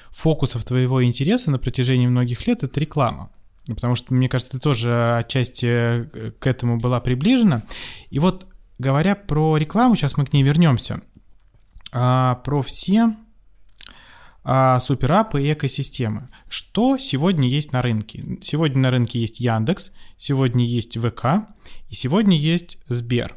фокусов 0.10 0.66
твоего 0.66 1.04
интереса 1.04 1.52
на 1.52 1.60
протяжении 1.60 2.08
многих 2.08 2.48
лет— 2.48 2.64
это 2.64 2.80
реклама. 2.80 3.30
Ну, 3.68 3.76
потому 3.76 3.96
что, 3.96 4.14
мне 4.14 4.30
кажется, 4.30 4.54
ты 4.54 4.60
тоже 4.60 5.18
отчасти 5.18 5.68
э, 5.68 6.32
к 6.40 6.48
этому 6.48 6.78
была 6.78 7.00
приближена. 7.00 7.64
И 8.10 8.20
вот, 8.20 8.48
говоря 8.78 9.16
про 9.16 9.58
рекламу, 9.58 9.96
сейчас 9.96 10.18
мы 10.18 10.26
к 10.26 10.34
ней 10.34 10.44
вернемся, 10.44 11.02
а, 11.92 12.36
про 12.36 12.62
все 12.62 13.16
а, 14.44 14.80
суперапы 14.80 15.44
и 15.44 15.54
экосистемы. 15.54 16.30
Что 16.48 16.98
сегодня 16.98 17.48
есть 17.48 17.74
на 17.74 17.82
рынке? 17.82 18.38
Сегодня 18.42 18.82
на 18.82 18.92
рынке 18.92 19.20
есть 19.20 19.40
Яндекс, 19.40 19.92
сегодня 20.18 20.66
есть 20.66 20.98
ВК 20.98 21.48
и 21.90 21.96
сегодня 21.96 22.38
есть 22.38 22.80
Сбер. 22.88 23.36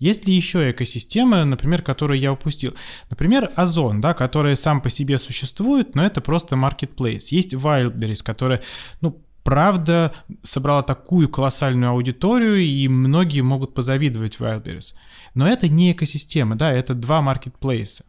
Есть 0.00 0.26
ли 0.26 0.34
еще 0.34 0.70
экосистемы, 0.70 1.44
например, 1.44 1.82
которые 1.82 2.20
я 2.20 2.32
упустил? 2.32 2.74
Например, 3.10 3.50
Озон, 3.54 4.00
да, 4.00 4.14
который 4.14 4.56
сам 4.56 4.80
по 4.80 4.88
себе 4.88 5.18
существует, 5.18 5.94
но 5.94 6.04
это 6.04 6.22
просто 6.22 6.56
marketplace. 6.56 7.26
Есть 7.30 7.52
Wildberries, 7.52 8.24
который, 8.24 8.60
ну, 9.02 9.22
правда 9.42 10.12
собрала 10.42 10.82
такую 10.82 11.28
колоссальную 11.28 11.92
аудиторию, 11.92 12.56
и 12.56 12.88
многие 12.88 13.40
могут 13.40 13.74
позавидовать 13.74 14.38
Wildberries. 14.38 14.94
Но 15.34 15.48
это 15.48 15.68
не 15.68 15.92
экосистема, 15.92 16.56
да, 16.56 16.72
это 16.72 16.94
два 16.94 17.22
маркетплейса. 17.22 18.04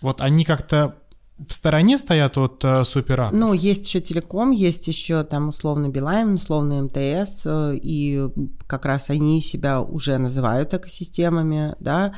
Вот 0.00 0.20
они 0.20 0.44
как-то 0.44 0.96
в 1.38 1.52
стороне 1.52 1.98
стоят 1.98 2.38
от 2.38 2.64
э, 2.64 2.84
суперапов? 2.84 3.36
Ну, 3.36 3.52
есть 3.52 3.86
еще 3.86 4.00
телеком, 4.00 4.52
есть 4.52 4.86
еще 4.86 5.24
там 5.24 5.48
условно 5.48 5.88
Билайн, 5.88 6.34
условно 6.34 6.82
МТС, 6.84 7.42
э, 7.44 7.76
и 7.82 8.28
как 8.68 8.84
раз 8.84 9.10
они 9.10 9.42
себя 9.42 9.80
уже 9.80 10.16
называют 10.18 10.74
экосистемами, 10.74 11.74
да, 11.80 12.14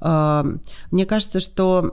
мне 0.00 1.06
кажется, 1.06 1.40
что, 1.40 1.90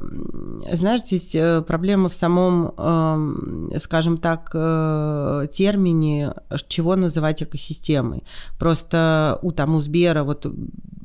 знаешь, 0.72 1.02
здесь 1.02 1.36
э, 1.36 1.62
проблема 1.62 2.10
в 2.10 2.13
самом, 2.13 3.70
скажем 3.80 4.18
так, 4.18 4.52
э, 4.54 5.48
термине, 5.52 6.34
чего 6.68 6.96
называть 6.96 7.44
экосистемой. 7.44 8.24
Просто 8.60 9.39
у 9.42 9.52
там 9.52 9.76
у 9.76 9.82
Сбера, 9.82 10.24
вот 10.24 10.46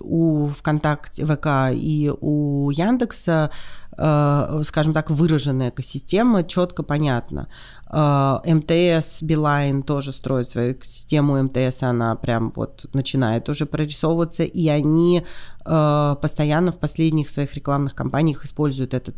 у 0.01 0.47
ВКонтакте, 0.49 1.25
ВК 1.25 1.73
и 1.73 2.13
у 2.21 2.71
Яндекса 2.71 3.51
Э, 3.88 3.88
скажем 3.97 4.93
так, 4.93 5.11
выраженная 5.11 5.71
экосистема, 5.71 6.45
четко 6.45 6.83
понятно. 6.83 7.49
Э, 7.91 8.39
МТС, 8.45 9.23
Билайн 9.23 9.83
тоже 9.83 10.13
строит 10.13 10.49
свою 10.49 10.73
экосистему, 10.73 11.43
МТС 11.43 11.83
она 11.83 12.15
прям 12.15 12.53
вот 12.55 12.87
начинает 12.93 13.49
уже 13.49 13.67
прорисовываться, 13.67 14.45
и 14.45 14.69
они 14.69 15.25
э, 15.65 16.17
постоянно 16.21 16.71
в 16.71 16.79
последних 16.79 17.31
своих 17.31 17.55
рекламных 17.55 17.95
кампаниях 17.95 18.45
используют 18.45 18.95
этот, 18.95 19.17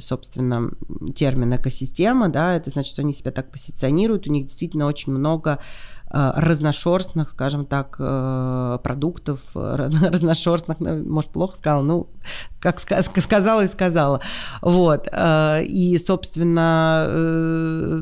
собственно, 0.00 0.70
термин 1.14 1.54
экосистема, 1.54 2.28
да, 2.28 2.56
это 2.56 2.70
значит, 2.70 2.92
что 2.92 3.02
они 3.02 3.12
себя 3.12 3.30
так 3.30 3.52
позиционируют, 3.52 4.26
у 4.26 4.30
них 4.30 4.46
действительно 4.46 4.86
очень 4.86 5.12
много 5.12 5.58
Э, 5.58 5.62
разношерстных, 6.10 7.30
скажем 7.30 7.66
так, 7.66 7.96
э, 7.98 8.78
продуктов, 8.82 9.40
разношерстных, 9.54 10.80
ну, 10.80 11.04
может, 11.04 11.30
плохо 11.30 11.56
сказала, 11.56 11.82
ну, 11.82 12.10
как 12.60 12.80
сказала 12.80 13.62
и 13.64 13.68
сказала. 13.68 14.20
Вот. 14.62 15.08
Э, 15.12 15.62
и, 15.64 15.98
собственно, 15.98 17.08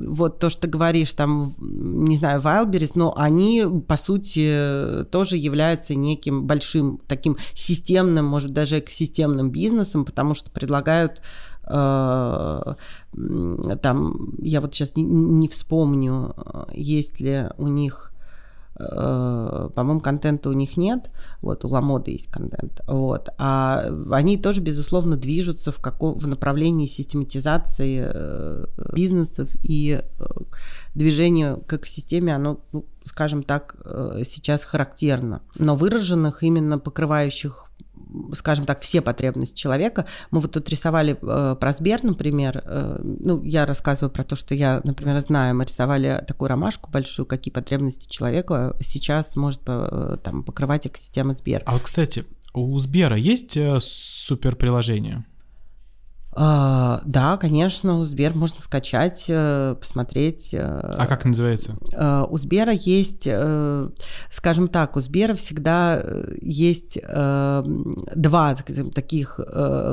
вот 0.09 0.39
то, 0.39 0.49
что 0.49 0.63
ты 0.63 0.69
говоришь, 0.69 1.13
там, 1.15 1.55
не 1.59 2.17
знаю, 2.17 2.41
Wildberries, 2.41 2.93
но 2.95 3.15
они, 3.17 3.65
по 3.87 3.97
сути, 3.97 5.05
тоже 5.11 5.37
являются 5.37 5.95
неким 5.95 6.47
большим 6.47 7.01
таким 7.07 7.37
системным, 7.55 8.27
может, 8.27 8.53
даже 8.53 8.79
экосистемным 8.79 9.51
бизнесом, 9.51 10.05
потому 10.05 10.35
что 10.35 10.51
предлагают 10.51 11.21
Э, 11.21 11.56
там, 13.83 14.35
я 14.39 14.61
вот 14.61 14.75
сейчас 14.75 14.97
не, 14.97 15.05
не 15.05 15.49
вспомню, 15.49 16.35
есть 16.73 17.19
ли 17.21 17.49
у 17.59 17.67
них 17.67 18.13
э, 18.79 19.71
по-моему, 19.75 20.01
контента 20.01 20.49
у 20.51 20.53
них 20.53 20.77
нет, 20.77 21.11
вот, 21.43 21.65
у 21.65 21.69
Ламода 21.69 22.11
есть 22.11 22.31
контент, 22.31 22.83
вот, 22.87 23.31
а 23.39 23.91
они 24.13 24.37
тоже, 24.37 24.61
безусловно, 24.61 25.17
движутся 25.17 25.73
в, 25.73 25.81
каком, 25.81 26.17
в 26.19 26.29
направлении 26.29 26.87
систематизации 26.87 28.05
э, 28.07 28.67
бизнесов 28.93 29.49
и 29.63 30.03
движение 30.95 31.57
к 31.57 31.73
экосистеме, 31.73 32.35
оно, 32.35 32.61
ну, 32.73 32.85
скажем 33.05 33.43
так, 33.43 33.77
сейчас 34.25 34.65
характерно, 34.65 35.41
но 35.59 35.75
выраженных 35.75 36.43
именно 36.43 36.79
покрывающих 36.79 37.71
скажем 38.35 38.67
так, 38.67 38.81
все 38.81 39.01
потребности 39.01 39.57
человека. 39.57 40.07
Мы 40.31 40.41
вот 40.41 40.53
тут 40.53 40.69
рисовали 40.69 41.19
э, 41.21 41.57
про 41.59 41.73
Сбер, 41.73 42.03
например, 42.05 42.63
э, 42.65 43.01
ну, 43.03 43.43
я 43.43 43.67
рассказываю 43.67 44.11
про 44.11 44.25
то, 44.25 44.37
что 44.37 44.55
я, 44.55 44.81
например, 44.85 45.19
знаю, 45.21 45.55
мы 45.55 45.65
рисовали 45.65 46.25
такую 46.27 46.49
ромашку 46.49 46.91
большую, 46.91 47.27
какие 47.27 47.53
потребности 47.53 48.09
человека 48.09 48.77
сейчас 48.81 49.37
может 49.37 49.63
э, 49.67 50.19
там 50.23 50.43
покрывать 50.43 50.87
экосистема 50.87 51.35
Сбер. 51.35 51.63
А 51.67 51.73
вот, 51.73 51.83
кстати, 51.83 52.25
у 52.55 52.79
Сбера 52.79 53.17
есть 53.17 53.57
э, 53.57 53.79
супер 53.81 54.57
приложение? 54.57 55.25
Uh, 56.37 57.01
да, 57.07 57.37
конечно, 57.37 58.01
у 58.01 58.05
Сбер 58.05 58.35
можно 58.35 58.61
скачать, 58.61 59.27
э, 59.29 59.77
посмотреть. 59.79 60.53
Э, 60.53 60.93
а 60.99 61.07
как 61.07 61.25
называется? 61.25 61.77
Э, 61.93 62.25
у 62.29 62.37
Сбера 62.37 62.73
есть, 62.73 63.29
скажем 64.31 64.69
так, 64.69 64.97
у 64.97 65.01
Сбера 65.01 65.35
всегда 65.35 66.05
есть 66.41 66.99
два 67.01 68.55
таких 68.95 69.41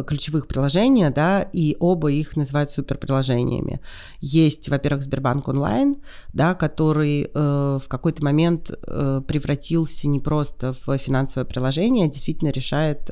ключевых 0.08 0.48
приложения, 0.48 1.12
да, 1.12 1.42
и 1.42 1.78
оба 1.80 2.12
их 2.12 2.36
называют 2.36 2.72
суперприложениями. 2.72 3.80
Есть, 4.20 4.70
во-первых, 4.70 5.04
Сбербанк 5.04 5.48
онлайн, 5.48 5.98
да, 6.34 6.56
который 6.56 7.30
в 7.34 7.84
какой-то 7.88 8.24
момент 8.24 8.70
превратился 8.70 10.08
не 10.08 10.20
просто 10.20 10.74
в 10.74 10.98
финансовое 10.98 11.46
приложение, 11.46 12.08
а 12.08 12.10
действительно 12.10 12.50
решает 12.50 13.10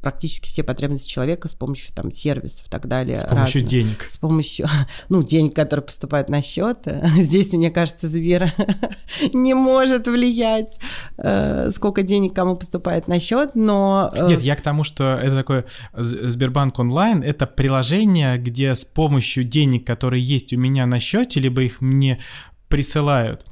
практически 0.00 0.48
все 0.48 0.62
потребности 0.62 1.08
человека 1.08 1.48
с 1.48 1.54
помощью 1.54 1.94
там 1.94 2.10
сервисов 2.46 2.66
и 2.66 2.70
так 2.70 2.86
далее. 2.86 3.20
С 3.20 3.24
помощью 3.24 3.62
разных. 3.62 3.70
денег. 3.70 4.06
С 4.08 4.16
помощью, 4.16 4.68
ну, 5.08 5.22
денег, 5.22 5.54
которые 5.54 5.84
поступают 5.84 6.28
на 6.28 6.42
счет. 6.42 6.78
Здесь, 7.16 7.52
мне 7.52 7.70
кажется, 7.70 8.08
Сбер 8.08 8.52
не 9.32 9.54
может 9.54 10.06
влиять, 10.06 10.78
э, 11.18 11.70
сколько 11.74 12.02
денег 12.02 12.34
кому 12.34 12.56
поступает 12.56 13.08
на 13.08 13.20
счет, 13.20 13.50
но... 13.54 14.10
Э, 14.14 14.28
Нет, 14.28 14.42
я 14.42 14.56
к 14.56 14.60
тому, 14.60 14.84
что 14.84 15.14
это 15.14 15.36
такое 15.36 15.64
Сбербанк 15.92 16.78
онлайн, 16.78 17.22
это 17.22 17.46
приложение, 17.46 18.38
где 18.38 18.74
с 18.74 18.84
помощью 18.84 19.44
денег, 19.44 19.86
которые 19.86 20.22
есть 20.22 20.52
у 20.52 20.56
меня 20.56 20.86
на 20.86 21.00
счете, 21.00 21.40
либо 21.40 21.62
их 21.62 21.80
мне 21.80 22.20
присылают, 22.68 23.44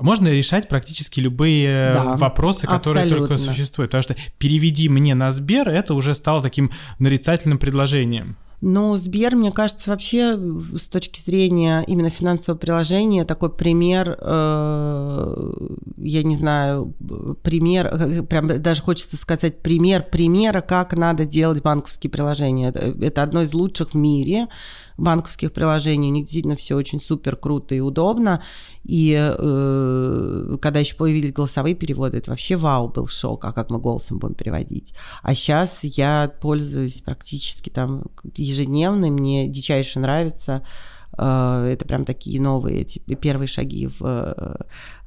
можно 0.00 0.28
решать 0.28 0.68
практически 0.68 1.20
любые 1.20 1.92
да, 1.94 2.16
вопросы, 2.16 2.66
которые 2.66 3.04
абсолютно. 3.04 3.28
только 3.28 3.42
существуют. 3.42 3.90
Потому 3.92 4.02
что 4.02 4.16
переведи 4.38 4.88
мне 4.88 5.14
на 5.14 5.30
Сбер, 5.30 5.68
это 5.68 5.94
уже 5.94 6.14
стало 6.14 6.42
таким 6.42 6.70
нарицательным 6.98 7.58
предложением. 7.58 8.36
Но 8.60 8.98
Сбер, 8.98 9.36
мне 9.36 9.52
кажется, 9.52 9.88
вообще 9.88 10.38
с 10.76 10.88
точки 10.88 11.18
зрения 11.20 11.82
именно 11.86 12.10
финансового 12.10 12.58
приложения 12.58 13.24
такой 13.24 13.50
пример, 13.50 14.18
э, 14.20 15.52
я 15.96 16.22
не 16.22 16.36
знаю, 16.36 16.94
пример, 17.42 17.86
э, 17.86 18.22
прям 18.22 18.48
даже 18.60 18.82
хочется 18.82 19.16
сказать 19.16 19.62
пример 19.62 20.04
примера, 20.10 20.60
как 20.60 20.94
надо 20.94 21.24
делать 21.24 21.62
банковские 21.62 22.10
приложения. 22.10 22.68
Это, 22.68 22.94
это 23.00 23.22
одно 23.22 23.42
из 23.42 23.54
лучших 23.54 23.92
в 23.92 23.94
мире 23.94 24.48
банковских 25.00 25.52
приложений. 25.52 26.08
У 26.08 26.12
них 26.12 26.24
действительно 26.24 26.56
все 26.56 26.76
очень 26.76 27.00
супер 27.00 27.36
круто 27.36 27.74
и 27.74 27.80
удобно. 27.80 28.42
И 28.84 29.16
э, 29.18 30.56
когда 30.60 30.80
еще 30.80 30.96
появились 30.96 31.32
голосовые 31.32 31.74
переводы, 31.74 32.18
это 32.18 32.30
вообще 32.30 32.56
вау 32.56 32.88
был 32.88 33.06
шок, 33.06 33.44
а 33.44 33.52
как 33.52 33.70
мы 33.70 33.78
голосом 33.78 34.18
будем 34.18 34.34
переводить. 34.34 34.94
А 35.22 35.34
сейчас 35.34 35.80
я 35.82 36.32
пользуюсь 36.40 37.02
практически 37.02 37.70
там 37.70 38.04
ежедневно, 38.34 39.08
мне 39.08 39.48
дичайше 39.48 39.98
нравится. 40.00 40.62
Э, 41.20 41.68
это 41.70 41.84
прям 41.84 42.04
такие 42.04 42.40
новые 42.40 42.80
эти 42.80 42.98
первые 42.98 43.46
шаги 43.46 43.86
в 43.86 44.00
э, 44.02 44.54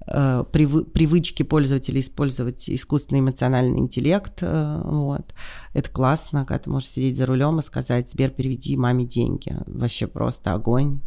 э, 0.08 0.44
привычки 0.52 1.42
пользователя 1.44 2.00
использовать 2.00 2.70
искусственный 2.70 3.22
эмоциональный 3.22 3.80
интеллект. 3.80 4.42
Вот. 4.42 5.34
Это 5.74 5.90
классно, 5.90 6.46
когда 6.46 6.60
ты 6.60 6.70
можешь 6.70 6.90
сидеть 6.90 7.18
за 7.18 7.26
рулем 7.26 7.60
и 7.60 7.64
сказать, 7.64 8.10
Сбер, 8.10 8.30
переведи 8.30 8.78
маме 8.78 9.06
деньги. 9.06 9.56
Вообще 9.66 10.08
просто 10.08 10.54
огонь. 10.54 11.02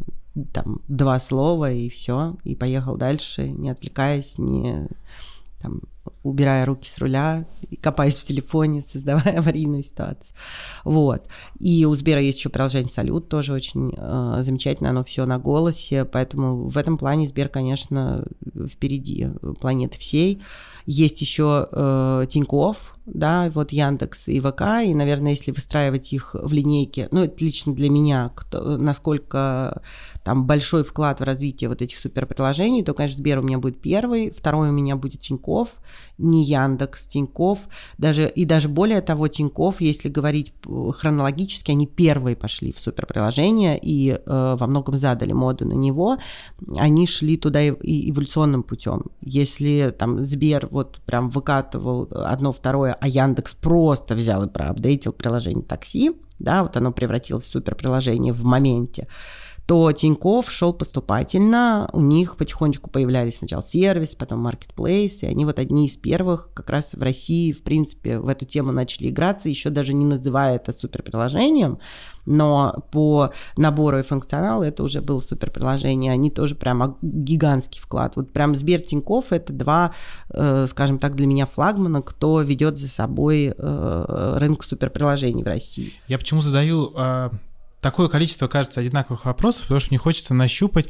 Там 0.53 0.81
два 0.87 1.19
слова 1.19 1.71
и 1.71 1.89
все, 1.89 2.37
и 2.43 2.55
поехал 2.55 2.95
дальше, 2.95 3.49
не 3.49 3.71
отвлекаясь, 3.71 4.37
не 4.37 4.87
там, 5.59 5.81
убирая 6.23 6.65
руки 6.65 6.87
с 6.87 6.97
руля, 6.99 7.45
копаясь 7.81 8.15
в 8.15 8.25
телефоне, 8.25 8.81
создавая 8.81 9.37
аварийную 9.39 9.83
ситуацию. 9.83 10.35
Вот. 10.83 11.27
И 11.59 11.85
у 11.85 11.95
Сбера 11.95 12.21
есть 12.21 12.39
еще 12.39 12.49
приложение 12.49 12.89
Салют, 12.89 13.29
тоже 13.29 13.53
очень 13.53 13.93
э, 13.95 14.37
замечательно, 14.41 14.89
оно 14.89 15.03
все 15.03 15.25
на 15.25 15.39
голосе, 15.39 16.05
поэтому 16.05 16.67
в 16.67 16.77
этом 16.77 16.97
плане 16.97 17.27
Сбер, 17.27 17.49
конечно, 17.49 18.25
впереди 18.69 19.29
планеты 19.59 19.99
всей. 19.99 20.41
Есть 20.87 21.19
еще 21.21 21.67
э, 21.69 22.25
Тинькофф, 22.29 22.95
да, 23.07 23.49
вот 23.53 23.71
Яндекс 23.71 24.27
и 24.27 24.39
ВК, 24.39 24.61
и, 24.85 24.93
наверное, 24.93 25.31
если 25.31 25.51
выстраивать 25.51 26.11
их 26.11 26.33
в 26.33 26.51
линейке, 26.51 27.07
ну, 27.11 27.23
это 27.23 27.43
лично 27.43 27.73
для 27.73 27.89
меня, 27.89 28.31
кто, 28.35 28.77
насколько 28.77 29.81
там 30.23 30.45
большой 30.45 30.83
вклад 30.83 31.21
в 31.21 31.23
развитие 31.23 31.69
вот 31.69 31.81
этих 31.81 31.97
суперприложений, 31.97 32.83
то, 32.83 32.93
конечно, 32.93 33.17
Сбер 33.17 33.39
у 33.39 33.41
меня 33.41 33.59
будет 33.59 33.81
первый, 33.81 34.31
второй 34.31 34.69
у 34.69 34.73
меня 34.73 34.97
будет 34.97 35.21
Тиньков, 35.21 35.75
не 36.17 36.43
Яндекс, 36.43 37.07
Тиньков, 37.07 37.69
даже, 37.97 38.27
и 38.27 38.43
даже 38.43 38.67
более 38.67 39.01
того, 39.01 39.29
Тиньков, 39.29 39.79
если 39.79 40.09
говорить 40.09 40.53
хронологически, 40.65 41.71
они 41.71 41.87
первые 41.87 42.35
пошли 42.35 42.73
в 42.73 42.79
суперприложение 42.79 43.79
и 43.81 44.11
э, 44.11 44.19
во 44.25 44.67
многом 44.67 44.97
задали 44.97 45.31
моду 45.31 45.65
на 45.65 45.73
него, 45.73 46.17
они 46.75 47.07
шли 47.07 47.37
туда 47.37 47.61
и 47.61 48.11
эволюционным 48.11 48.63
путем. 48.63 49.05
Если 49.21 49.93
там 49.97 50.23
Сбер 50.23 50.67
вот 50.77 51.01
прям 51.05 51.29
выкатывал 51.29 52.07
одно, 52.11 52.51
второе, 52.51 52.95
а 52.99 53.07
Яндекс 53.07 53.53
просто 53.53 54.15
взял 54.15 54.43
и 54.43 54.49
проапдейтил 54.49 55.11
приложение 55.11 55.63
такси, 55.63 56.11
да, 56.39 56.63
вот 56.63 56.77
оно 56.77 56.91
превратилось 56.91 57.45
в 57.45 57.51
суперприложение 57.51 58.31
в 58.31 58.43
моменте, 58.43 59.07
то 59.67 59.91
Тиньков 59.91 60.49
шел 60.49 60.73
поступательно, 60.73 61.89
у 61.91 61.99
них 61.99 62.37
потихонечку 62.37 62.89
появлялись 62.89 63.39
сначала 63.39 63.61
сервис, 63.61 64.15
потом 64.15 64.47
marketplace, 64.47 65.19
и 65.21 65.25
они 65.25 65.45
вот 65.45 65.59
одни 65.59 65.87
из 65.87 65.97
первых 65.97 66.51
как 66.53 66.69
раз 66.69 66.93
в 66.93 67.01
России, 67.01 67.51
в 67.51 67.63
принципе, 67.63 68.19
в 68.19 68.29
эту 68.29 68.45
тему 68.45 68.71
начали 68.71 69.09
играться, 69.09 69.49
еще 69.49 69.69
даже 69.69 69.93
не 69.93 70.05
называя 70.05 70.55
это 70.55 70.71
суперприложением, 70.71 71.79
но 72.27 72.75
по 72.91 73.31
набору 73.55 73.99
и 73.99 74.03
функционалу 74.03 74.63
это 74.63 74.83
уже 74.83 75.01
было 75.01 75.19
суперприложение, 75.19 76.11
они 76.11 76.29
тоже 76.29 76.55
прямо 76.55 76.97
гигантский 77.01 77.81
вклад. 77.81 78.15
Вот 78.15 78.31
прям 78.31 78.55
Сбер 78.55 78.81
Тиньков 78.81 79.31
это 79.31 79.53
два, 79.53 79.93
э, 80.29 80.65
скажем 80.67 80.99
так, 80.99 81.15
для 81.15 81.25
меня 81.25 81.45
флагмана, 81.45 82.01
кто 82.01 82.41
ведет 82.41 82.77
за 82.77 82.89
собой 82.89 83.53
э, 83.57 84.37
рынок 84.39 84.63
суперприложений 84.63 85.43
в 85.43 85.47
России. 85.47 85.93
Я 86.07 86.19
почему 86.19 86.41
задаю 86.41 86.91
а, 86.95 87.31
такое 87.81 88.07
количество, 88.07 88.47
кажется, 88.47 88.81
одинаковых 88.81 89.25
вопросов, 89.25 89.63
потому 89.63 89.79
что 89.79 89.89
мне 89.91 89.97
хочется 89.97 90.33
нащупать, 90.33 90.87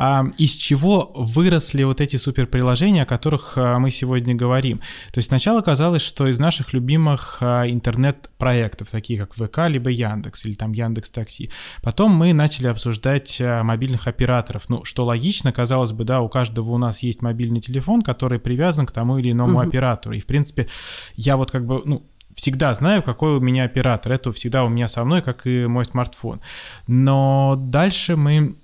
а 0.00 0.24
из 0.38 0.52
чего 0.52 1.10
выросли 1.12 1.82
вот 1.82 2.00
эти 2.00 2.16
суперприложения, 2.16 3.02
о 3.02 3.06
которых 3.06 3.54
а, 3.56 3.80
мы 3.80 3.90
сегодня 3.90 4.32
говорим. 4.32 4.78
То 5.12 5.18
есть 5.18 5.26
сначала 5.28 5.60
казалось, 5.60 6.02
что 6.02 6.28
из 6.28 6.38
наших 6.38 6.72
любимых 6.72 7.38
а, 7.40 7.68
интернет-проектов, 7.68 8.88
такие 8.90 9.18
как 9.18 9.34
ВК, 9.34 9.66
либо 9.66 9.90
Яндекс, 9.90 10.46
или 10.46 10.54
там 10.54 10.70
Яндекс 10.70 11.10
Такси. 11.10 11.50
Потом 11.82 12.12
мы 12.12 12.32
начали 12.32 12.68
обсуждать 12.68 13.40
а, 13.40 13.64
мобильных 13.64 14.06
операторов. 14.06 14.68
Ну, 14.68 14.84
что 14.84 15.04
логично, 15.04 15.50
казалось 15.52 15.90
бы, 15.90 16.04
да, 16.04 16.20
у 16.20 16.28
каждого 16.28 16.70
у 16.70 16.78
нас 16.78 17.02
есть 17.02 17.20
мобильный 17.20 17.60
телефон, 17.60 18.02
который 18.02 18.38
привязан 18.38 18.86
к 18.86 18.92
тому 18.92 19.18
или 19.18 19.32
иному 19.32 19.60
mm-hmm. 19.60 19.66
оператору. 19.66 20.14
И, 20.14 20.20
в 20.20 20.26
принципе, 20.26 20.68
я 21.16 21.36
вот 21.36 21.50
как 21.50 21.66
бы, 21.66 21.82
ну, 21.84 22.06
всегда 22.48 22.72
знаю, 22.72 23.02
какой 23.02 23.36
у 23.36 23.40
меня 23.40 23.64
оператор. 23.64 24.12
Это 24.12 24.32
всегда 24.32 24.64
у 24.64 24.70
меня 24.70 24.88
со 24.88 25.04
мной, 25.04 25.20
как 25.20 25.46
и 25.46 25.66
мой 25.66 25.84
смартфон. 25.84 26.40
Но 26.86 27.56
дальше 27.58 28.16
мы 28.16 28.56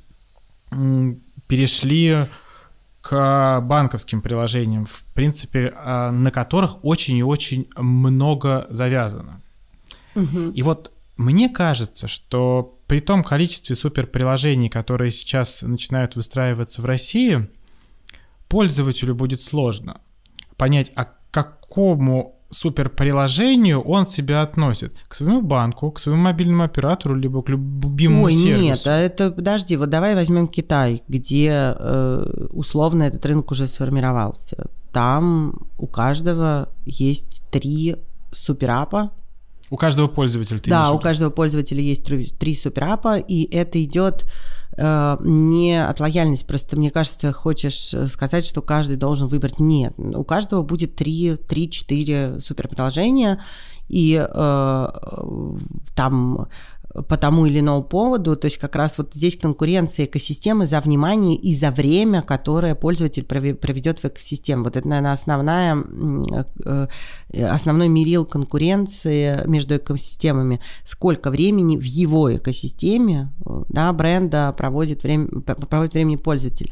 перешли 1.47 2.27
к 3.03 3.61
банковским 3.61 4.23
приложениям, 4.23 4.87
в 4.87 5.05
принципе, 5.12 5.75
а, 5.77 6.11
на 6.11 6.31
которых 6.31 6.83
очень 6.83 7.18
и 7.18 7.23
очень 7.23 7.68
много 7.77 8.66
завязано. 8.70 9.42
Угу. 10.14 10.53
И 10.55 10.62
вот 10.62 10.90
мне 11.18 11.51
кажется, 11.51 12.09
что 12.09 12.79
при 12.87 13.01
том 13.01 13.23
количестве 13.23 13.77
суперприложений, 13.77 14.70
которые 14.70 15.11
сейчас 15.11 15.61
начинают 15.61 16.16
выстраиваться 16.16 16.81
в 16.81 16.87
России, 16.87 17.47
пользователю 18.49 19.14
будет 19.14 19.42
сложно 19.42 20.01
понять, 20.57 20.90
а 20.94 21.05
к 21.05 21.16
какому 21.31 22.40
суперприложению 22.55 23.81
он 23.81 24.07
себя 24.07 24.43
относит? 24.43 24.95
К 25.09 25.14
своему 25.14 25.43
банку, 25.43 25.90
к 25.90 25.99
своему 25.99 26.23
мобильному 26.23 26.64
оператору, 26.64 27.14
либо 27.14 27.43
к 27.43 27.49
любимому 27.49 28.25
Ой, 28.25 28.35
сервису? 28.35 28.62
нет, 28.62 28.87
а 28.87 28.99
это, 28.99 29.31
подожди, 29.31 29.77
вот 29.77 29.90
давай 29.90 30.14
возьмем 30.14 30.49
Китай, 30.49 31.03
где 31.09 31.75
э, 31.79 32.47
условно 32.51 33.03
этот 33.05 33.25
рынок 33.27 33.51
уже 33.51 33.67
сформировался. 33.67 34.71
Там 34.93 35.67
у 35.79 35.87
каждого 35.87 36.69
есть 36.87 37.43
три 37.51 37.97
суперапа, 38.33 39.11
у 39.70 39.77
каждого 39.77 40.09
пользователя 40.09 40.59
ты 40.59 40.70
Да, 40.70 40.90
у 40.92 40.98
каждого 40.98 41.31
пользователя 41.31 41.81
есть 41.81 42.05
три, 42.05 42.27
три 42.27 42.55
суперапа, 42.55 43.18
и 43.18 43.44
это 43.55 43.83
идет 43.83 44.27
э, 44.77 45.16
не 45.20 45.83
от 45.83 46.00
лояльности. 46.00 46.44
Просто 46.44 46.77
мне 46.77 46.90
кажется, 46.90 47.33
хочешь 47.33 47.94
сказать, 48.11 48.44
что 48.44 48.62
каждый 48.62 48.96
должен 48.96 49.29
выбрать. 49.29 49.59
Нет, 49.59 49.94
у 49.98 50.24
каждого 50.24 50.62
будет 50.62 50.96
три, 50.96 51.37
три-четыре 51.37 52.40
суперприложения, 52.40 53.40
и 53.88 54.14
э, 54.16 54.88
там 55.94 56.48
по 56.94 57.16
тому 57.16 57.46
или 57.46 57.59
иному 57.59 57.83
поводу. 57.83 58.37
То 58.37 58.46
есть 58.46 58.59
как 58.59 58.76
раз 58.76 58.98
вот 58.98 59.14
здесь 59.14 59.37
конкуренция 59.37 60.07
экосистемы 60.07 60.66
за 60.66 60.80
внимание 60.80 61.37
и 61.37 61.54
за 61.54 61.70
время, 61.70 62.22
которое 62.22 62.74
пользователь 62.74 63.24
проведет 63.24 63.98
в 63.98 64.04
экосистеме. 64.04 64.62
Вот 64.62 64.76
это, 64.76 64.87
наверное, 64.87 65.12
основная, 65.12 65.76
э, 66.64 66.87
основной 67.48 67.88
мерил 67.88 68.24
конкуренции 68.24 69.40
между 69.46 69.76
экосистемами. 69.76 70.61
Сколько 70.85 71.30
времени 71.30 71.76
в 71.76 71.85
его 71.85 72.35
экосистеме 72.35 73.33
да, 73.68 73.92
бренда 73.92 74.54
проводит, 74.57 75.02
время, 75.02 75.26
проводит 75.40 75.94
времени 75.94 76.16
пользователь. 76.16 76.70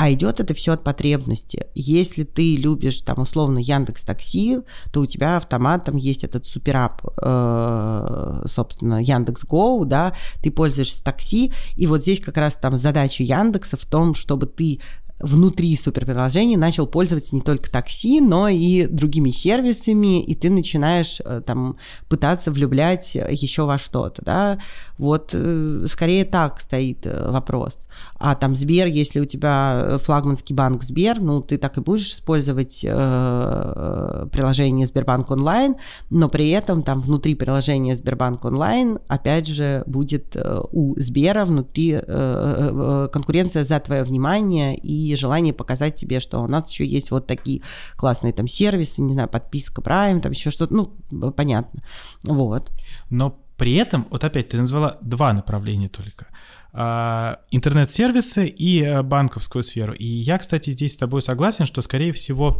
А 0.00 0.12
идет 0.12 0.38
это 0.38 0.54
все 0.54 0.74
от 0.74 0.84
потребности. 0.84 1.66
Если 1.74 2.22
ты 2.22 2.54
любишь 2.54 3.00
там 3.00 3.18
условно 3.18 3.58
Яндекс 3.58 4.02
Такси, 4.02 4.60
то 4.92 5.00
у 5.00 5.06
тебя 5.06 5.36
автоматом 5.36 5.96
есть 5.96 6.22
этот 6.22 6.46
суперап, 6.46 7.02
э, 7.20 8.42
собственно, 8.46 9.02
Яндекс 9.02 9.42
Go, 9.42 9.84
да, 9.84 10.14
ты 10.40 10.52
пользуешься 10.52 11.02
такси, 11.02 11.52
и 11.74 11.88
вот 11.88 12.02
здесь 12.02 12.20
как 12.20 12.36
раз 12.36 12.54
там 12.54 12.78
задача 12.78 13.24
Яндекса 13.24 13.76
в 13.76 13.86
том, 13.86 14.14
чтобы 14.14 14.46
ты 14.46 14.78
внутри 15.20 15.74
суперприложения 15.76 16.56
начал 16.56 16.86
пользоваться 16.86 17.34
не 17.34 17.40
только 17.40 17.70
такси, 17.70 18.20
но 18.20 18.48
и 18.48 18.86
другими 18.86 19.30
сервисами, 19.30 20.22
и 20.22 20.34
ты 20.34 20.50
начинаешь 20.50 21.20
э, 21.24 21.42
там 21.44 21.76
пытаться 22.08 22.52
влюблять 22.52 23.14
еще 23.14 23.64
во 23.64 23.78
что-то, 23.78 24.22
да, 24.24 24.58
вот 24.96 25.30
э, 25.32 25.86
скорее 25.88 26.24
так 26.24 26.60
стоит 26.60 27.06
э, 27.06 27.30
вопрос. 27.30 27.88
А 28.18 28.34
там 28.34 28.54
Сбер, 28.54 28.86
если 28.86 29.20
у 29.20 29.24
тебя 29.24 29.98
флагманский 30.02 30.54
банк 30.54 30.82
Сбер, 30.82 31.20
ну, 31.20 31.40
ты 31.40 31.58
так 31.58 31.76
и 31.78 31.80
будешь 31.80 32.12
использовать 32.12 32.84
э, 32.84 34.26
приложение 34.32 34.86
Сбербанк 34.86 35.30
онлайн, 35.30 35.76
но 36.10 36.28
при 36.28 36.50
этом 36.50 36.82
там 36.82 37.00
внутри 37.00 37.34
приложения 37.34 37.96
Сбербанк 37.96 38.44
онлайн, 38.44 38.98
опять 39.08 39.46
же, 39.46 39.82
будет 39.86 40.36
у 40.72 40.94
Сбера 40.98 41.44
внутри 41.44 41.98
э, 42.00 43.08
конкуренция 43.12 43.64
за 43.64 43.80
твое 43.80 44.04
внимание 44.04 44.76
и 44.76 45.07
желание 45.16 45.52
показать 45.52 45.96
тебе, 45.96 46.20
что 46.20 46.40
у 46.40 46.46
нас 46.46 46.70
еще 46.70 46.86
есть 46.86 47.10
вот 47.10 47.26
такие 47.26 47.62
классные 47.96 48.32
там 48.32 48.48
сервисы, 48.48 49.02
не 49.02 49.12
знаю, 49.12 49.28
подписка 49.28 49.80
Prime, 49.80 50.20
там 50.20 50.32
еще 50.32 50.50
что-то, 50.50 50.74
ну, 51.10 51.32
понятно. 51.32 51.82
Вот. 52.24 52.70
Но 53.10 53.38
при 53.56 53.74
этом, 53.74 54.06
вот 54.10 54.22
опять 54.24 54.48
ты 54.48 54.56
назвала 54.56 54.96
два 55.00 55.32
направления 55.32 55.88
только. 55.88 56.28
А, 56.72 57.40
интернет-сервисы 57.50 58.46
и 58.46 58.84
а, 58.84 59.02
банковскую 59.02 59.62
сферу. 59.62 59.94
И 59.94 60.06
я, 60.06 60.38
кстати, 60.38 60.70
здесь 60.70 60.94
с 60.94 60.96
тобой 60.96 61.22
согласен, 61.22 61.66
что, 61.66 61.80
скорее 61.80 62.12
всего, 62.12 62.58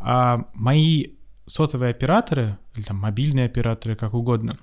а, 0.00 0.46
мои 0.54 1.12
сотовые 1.46 1.90
операторы, 1.90 2.58
или 2.74 2.84
там 2.84 2.96
мобильные 2.96 3.46
операторы, 3.46 3.96
как 3.96 4.14
угодно, 4.14 4.56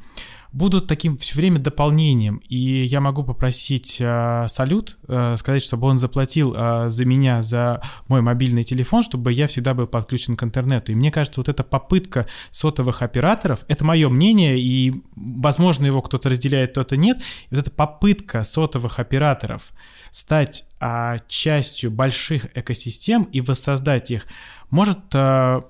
будут 0.51 0.87
таким 0.87 1.17
все 1.17 1.35
время 1.35 1.59
дополнением. 1.59 2.37
И 2.49 2.83
я 2.85 3.01
могу 3.01 3.23
попросить 3.23 3.97
э, 3.99 4.45
салют, 4.47 4.97
э, 5.07 5.35
сказать, 5.37 5.63
чтобы 5.63 5.87
он 5.87 5.97
заплатил 5.97 6.55
э, 6.55 6.89
за 6.89 7.05
меня, 7.05 7.41
за 7.41 7.81
мой 8.07 8.21
мобильный 8.21 8.63
телефон, 8.63 9.03
чтобы 9.03 9.31
я 9.31 9.47
всегда 9.47 9.73
был 9.73 9.85
подключен 9.87 10.37
к 10.37 10.43
интернету. 10.43 10.91
И 10.91 10.95
мне 10.95 11.11
кажется, 11.11 11.39
вот 11.39 11.49
эта 11.49 11.63
попытка 11.63 12.25
сотовых 12.49 13.01
операторов, 13.01 13.63
это 13.67 13.85
мое 13.85 14.09
мнение, 14.09 14.59
и, 14.59 15.03
возможно, 15.15 15.85
его 15.85 16.01
кто-то 16.01 16.29
разделяет, 16.29 16.71
кто-то 16.71 16.97
нет. 16.97 17.21
И 17.51 17.55
вот 17.55 17.59
эта 17.59 17.71
попытка 17.71 18.43
сотовых 18.43 18.99
операторов 18.99 19.71
стать 20.09 20.65
э, 20.79 21.17
частью 21.27 21.91
больших 21.91 22.47
экосистем 22.57 23.23
и 23.23 23.41
воссоздать 23.41 24.09
их, 24.09 24.25
может 24.71 24.99
э, 25.13 25.61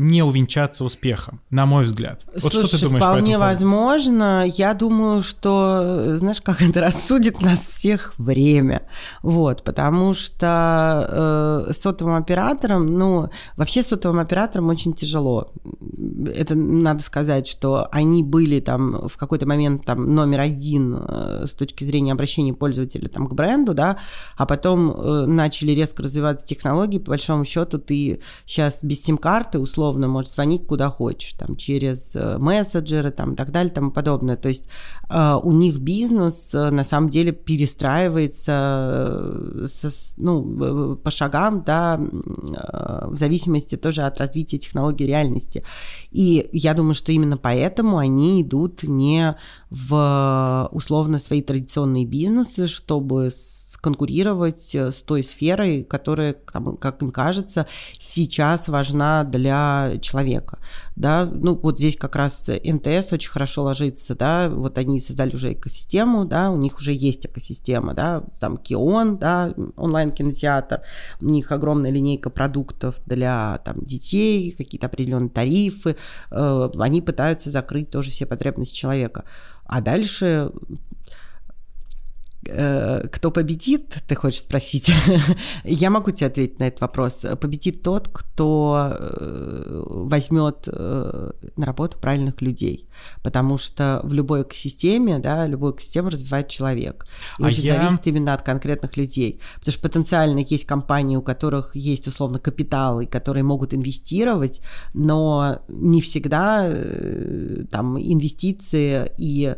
не 0.00 0.22
увенчаться 0.22 0.82
успехом, 0.82 1.42
на 1.50 1.66
мой 1.66 1.84
взгляд. 1.84 2.24
Вот 2.32 2.52
Слушай, 2.54 2.68
что 2.68 2.78
ты 2.78 2.84
думаешь 2.86 3.04
вполне 3.04 3.34
по 3.34 3.40
возможно. 3.40 4.46
Я 4.46 4.72
думаю, 4.72 5.20
что, 5.20 6.16
знаешь, 6.16 6.40
как 6.40 6.62
это 6.62 6.80
рассудит 6.80 7.42
нас 7.42 7.58
всех 7.58 8.14
время. 8.16 8.88
Вот, 9.22 9.62
потому 9.62 10.14
что 10.14 11.66
э, 11.68 11.72
сотовым 11.74 12.14
операторам, 12.14 12.86
ну, 12.86 13.28
вообще 13.56 13.82
сотовым 13.82 14.20
операторам 14.20 14.70
очень 14.70 14.94
тяжело. 14.94 15.52
Это 16.34 16.54
надо 16.54 17.02
сказать, 17.02 17.46
что 17.46 17.86
они 17.92 18.24
были 18.24 18.60
там 18.60 19.06
в 19.06 19.18
какой-то 19.18 19.46
момент 19.46 19.84
там 19.84 20.14
номер 20.14 20.40
один 20.40 20.96
э, 20.96 21.44
с 21.46 21.52
точки 21.52 21.84
зрения 21.84 22.12
обращения 22.12 22.54
пользователя 22.54 23.06
там 23.10 23.26
к 23.26 23.34
бренду, 23.34 23.74
да, 23.74 23.98
а 24.38 24.46
потом 24.46 24.92
э, 24.92 25.26
начали 25.26 25.72
резко 25.72 26.02
развиваться 26.02 26.46
технологии. 26.46 26.98
По 26.98 27.10
большому 27.10 27.44
счету 27.44 27.78
ты 27.78 28.22
сейчас 28.46 28.82
без 28.82 29.02
сим-карты 29.02 29.58
условно 29.58 29.89
условно 29.90 30.08
можешь 30.08 30.32
звонить 30.32 30.66
куда 30.66 30.88
хочешь, 30.88 31.34
там, 31.34 31.56
через 31.56 32.14
э, 32.14 32.38
мессенджеры, 32.38 33.10
там, 33.10 33.32
и 33.32 33.36
так 33.36 33.50
далее, 33.50 33.72
тому 33.72 33.90
подобное. 33.90 34.36
То 34.36 34.48
есть 34.48 34.68
э, 35.08 35.34
у 35.42 35.52
них 35.52 35.78
бизнес 35.78 36.54
э, 36.54 36.70
на 36.70 36.84
самом 36.84 37.10
деле 37.10 37.32
перестраивается 37.32 39.66
со, 39.66 39.90
ну, 40.16 40.96
по 40.96 41.10
шагам, 41.10 41.64
да, 41.66 41.98
в 41.98 43.16
зависимости 43.16 43.76
тоже 43.76 44.02
от 44.02 44.18
развития 44.18 44.58
технологий 44.58 45.06
реальности. 45.06 45.64
И 46.12 46.48
я 46.52 46.74
думаю, 46.74 46.94
что 46.94 47.12
именно 47.12 47.36
поэтому 47.36 47.98
они 47.98 48.42
идут 48.42 48.84
не 48.84 49.36
в 49.70 50.68
условно 50.72 51.18
свои 51.18 51.42
традиционные 51.42 52.06
бизнесы, 52.06 52.68
чтобы 52.68 53.30
конкурировать 53.80 54.74
э, 54.74 54.90
с 54.90 55.02
той 55.02 55.22
сферой, 55.22 55.84
которая, 55.84 56.34
как 56.34 57.02
им 57.02 57.10
кажется, 57.10 57.66
сейчас 57.98 58.68
важна 58.68 59.24
для 59.24 59.98
человека. 60.00 60.58
Да? 60.96 61.24
Ну, 61.24 61.56
вот 61.56 61.78
здесь 61.78 61.96
как 61.96 62.16
раз 62.16 62.48
МТС 62.48 63.12
очень 63.12 63.30
хорошо 63.30 63.64
ложится, 63.64 64.14
да, 64.14 64.48
вот 64.48 64.78
они 64.78 65.00
создали 65.00 65.34
уже 65.34 65.52
экосистему, 65.52 66.24
да, 66.24 66.50
у 66.50 66.56
них 66.56 66.76
уже 66.76 66.92
есть 66.92 67.26
экосистема, 67.26 67.94
да, 67.94 68.22
там 68.38 68.56
Кион, 68.56 69.18
да, 69.18 69.54
онлайн-кинотеатр, 69.76 70.82
у 71.20 71.24
них 71.26 71.50
огромная 71.52 71.90
линейка 71.90 72.30
продуктов 72.30 73.00
для 73.06 73.60
там 73.64 73.82
детей, 73.84 74.52
какие-то 74.52 74.86
определенные 74.86 75.30
тарифы, 75.30 75.96
э, 76.30 76.70
они 76.78 77.02
пытаются 77.02 77.50
закрыть 77.50 77.90
тоже 77.90 78.10
все 78.10 78.26
потребности 78.26 78.74
человека. 78.74 79.24
А 79.64 79.80
дальше 79.80 80.50
кто 82.42 83.30
победит, 83.30 83.96
ты 84.08 84.14
хочешь 84.14 84.40
спросить? 84.40 84.90
Я 85.64 85.90
могу 85.90 86.10
тебе 86.10 86.26
ответить 86.28 86.58
на 86.58 86.64
этот 86.64 86.80
вопрос. 86.80 87.24
Победит 87.40 87.82
тот, 87.82 88.08
кто 88.08 88.92
э, 88.98 89.82
возьмет 89.86 90.66
э, 90.66 91.30
на 91.56 91.66
работу 91.66 91.98
правильных 91.98 92.40
людей, 92.40 92.88
потому 93.22 93.58
что 93.58 94.00
в 94.04 94.14
любой 94.14 94.42
экосистеме, 94.42 95.18
да, 95.18 95.46
любую 95.46 95.74
экосистему 95.74 96.08
развивает 96.08 96.48
человек. 96.48 97.04
И 97.38 97.42
а 97.42 97.46
очень 97.48 97.64
я... 97.64 97.74
зависит 97.74 98.06
именно 98.06 98.32
от 98.32 98.42
конкретных 98.42 98.96
людей, 98.96 99.40
потому 99.56 99.72
что 99.72 99.82
потенциально 99.82 100.38
есть 100.38 100.64
компании, 100.64 101.16
у 101.16 101.22
которых 101.22 101.76
есть 101.76 102.06
условно 102.06 102.38
капиталы, 102.38 103.04
которые 103.04 103.44
могут 103.44 103.74
инвестировать, 103.74 104.62
но 104.94 105.60
не 105.68 106.00
всегда 106.00 106.72
там 107.70 107.98
инвестиции 107.98 109.12
и 109.18 109.54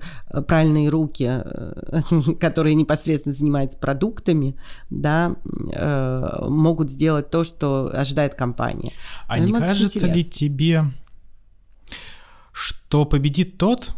правильные 0.49 0.89
руки, 0.89 1.43
которые 2.41 2.72
которые 2.73 2.77
непосредственно 2.77 3.35
занимаются 3.35 3.79
продуктами, 3.79 4.55
да, 4.91 5.37
э, 5.73 6.49
могут 6.49 6.91
сделать 6.91 7.31
то, 7.31 7.45
что 7.45 7.91
ожидает 7.93 8.35
компания. 8.35 8.93
А 9.29 9.37
Но 9.37 9.45
не 9.45 9.53
кажется 9.53 9.99
интерес. 9.99 10.17
ли 10.17 10.25
тебе, 10.25 10.85
что 12.53 13.05
победит 13.05 13.59
тот, 13.59 13.95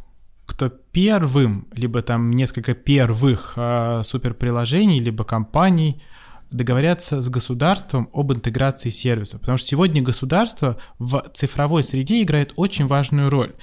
кто 0.47 0.68
первым, 0.68 1.66
либо 1.72 2.03
там 2.03 2.31
несколько 2.31 2.75
первых 2.75 3.55
э, 3.57 4.03
суперприложений, 4.03 5.01
либо 5.01 5.25
компаний 5.25 6.03
договорятся 6.51 7.20
с 7.20 7.29
государством 7.29 8.09
об 8.12 8.33
интеграции 8.33 8.91
сервисов. 8.91 9.41
Потому 9.41 9.59
что 9.59 9.68
сегодня 9.68 10.03
государство 10.03 10.77
в 10.99 11.25
цифровой 11.35 11.83
среде 11.83 12.22
играет 12.22 12.53
очень 12.57 12.87
важную 12.87 13.31
роль 13.31 13.55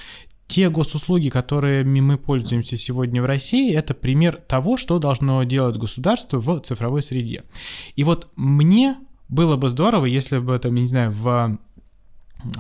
те 0.52 0.70
госуслуги, 0.70 1.30
которыми 1.30 2.02
мы 2.02 2.18
пользуемся 2.18 2.76
сегодня 2.76 3.22
в 3.22 3.26
России, 3.26 3.74
это 3.74 3.94
пример 3.94 4.36
того, 4.36 4.76
что 4.76 5.00
должно 5.00 5.42
делать 5.46 5.78
государство 5.78 6.40
в 6.40 6.60
цифровой 6.60 7.02
среде. 7.02 7.44
И 7.96 8.04
вот 8.04 8.28
мне 8.36 8.98
было 9.30 9.56
бы 9.56 9.70
здорово, 9.70 10.06
если 10.06 10.40
бы, 10.40 10.60
я 10.62 10.70
не 10.70 10.88
знаю, 10.88 11.12
в 11.12 11.58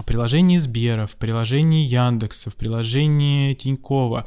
приложении 0.06 0.58
Сбера, 0.58 1.06
в 1.06 1.18
приложении 1.18 1.86
Яндекса, 1.86 2.50
в 2.50 2.56
приложении 2.56 3.54
Тинькова, 3.56 4.26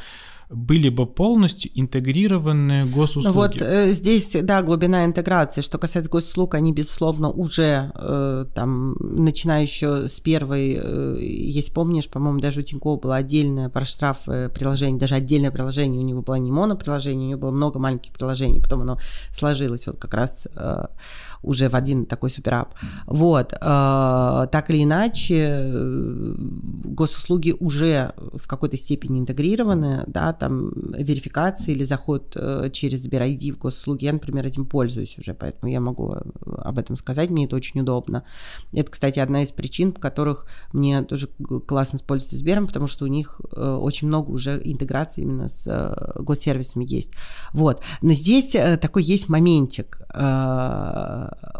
были 0.55 0.89
бы 0.89 1.07
полностью 1.07 1.71
интегрированы 1.75 2.87
госуслуги. 2.87 3.27
Ну 3.27 3.33
вот 3.33 3.61
э, 3.61 3.93
здесь, 3.93 4.37
да, 4.43 4.63
глубина 4.63 5.05
интеграции. 5.05 5.61
Что 5.61 5.79
касается 5.79 6.11
госуслуг, 6.11 6.55
они, 6.55 6.73
безусловно, 6.73 7.31
уже 7.31 7.93
э, 7.95 8.47
там, 8.55 8.95
начиная 9.01 9.63
еще 9.63 10.09
с 10.09 10.21
первой, 10.21 10.79
э, 10.81 11.19
если 11.21 11.73
помнишь, 11.73 12.09
по-моему, 12.09 12.41
даже 12.41 12.61
у 12.61 12.63
Тинькова 12.63 12.99
было 12.99 13.17
отдельное 13.17 13.69
про 13.69 13.85
штрафы 13.85 14.51
приложение, 14.55 14.99
даже 14.99 15.15
отдельное 15.15 15.51
приложение, 15.51 16.01
у 16.01 16.05
него 16.05 16.23
было 16.23 16.37
не 16.37 16.51
моноприложение, 16.51 17.27
у 17.27 17.31
него 17.31 17.41
было 17.41 17.51
много 17.51 17.79
маленьких 17.79 18.13
приложений, 18.13 18.61
потом 18.63 18.83
оно 18.83 18.99
сложилось 19.33 19.87
вот 19.87 19.97
как 19.97 20.15
раз 20.15 20.49
э, 20.55 20.87
уже 21.45 21.69
в 21.69 21.75
один 21.75 22.07
такой 22.07 22.31
суперап. 22.31 22.75
Вот, 23.07 23.53
э, 23.53 23.57
так 23.57 24.71
или 24.71 24.85
иначе, 24.85 25.37
э, 25.37 26.35
госуслуги 26.85 27.55
уже 27.61 28.13
в 28.17 28.47
какой-то 28.47 28.77
степени 28.77 29.21
интегрированы, 29.21 30.05
да, 30.07 30.33
там 30.45 30.73
верификации 30.93 31.73
или 31.73 31.85
заход 31.85 32.37
э, 32.37 32.69
через 32.71 33.07
Сбер-ID 33.07 33.53
в 33.53 33.59
госуслуги. 33.59 34.05
Я, 34.05 34.13
например, 34.13 34.47
этим 34.47 34.67
пользуюсь 34.67 35.19
уже, 35.19 35.33
поэтому 35.33 35.73
я 35.73 35.81
могу 35.81 36.13
э, 36.13 36.21
об 36.59 36.79
этом 36.79 36.97
сказать, 36.97 37.31
мне 37.31 37.47
это 37.47 37.57
очень 37.57 37.81
удобно. 37.81 38.25
Это, 38.73 38.91
кстати, 38.91 39.21
одна 39.21 39.43
из 39.43 39.53
причин, 39.53 39.93
по 39.93 40.01
которых 40.01 40.47
мне 40.73 41.03
тоже 41.03 41.29
классно 41.67 41.99
пользоваться 41.99 42.37
Сбером, 42.37 42.67
потому 42.67 42.87
что 42.87 43.07
у 43.07 43.09
них 43.09 43.41
э, 43.57 43.79
очень 43.81 44.09
много 44.09 44.33
уже 44.33 44.61
интеграции 44.63 45.23
именно 45.23 45.49
с 45.49 46.15
госсервисами 46.17 46.85
есть. 46.87 47.13
Вот. 47.53 47.83
Но 48.03 48.13
здесь 48.13 48.53
такой 48.81 49.03
есть 49.03 49.29
моментик. 49.29 50.01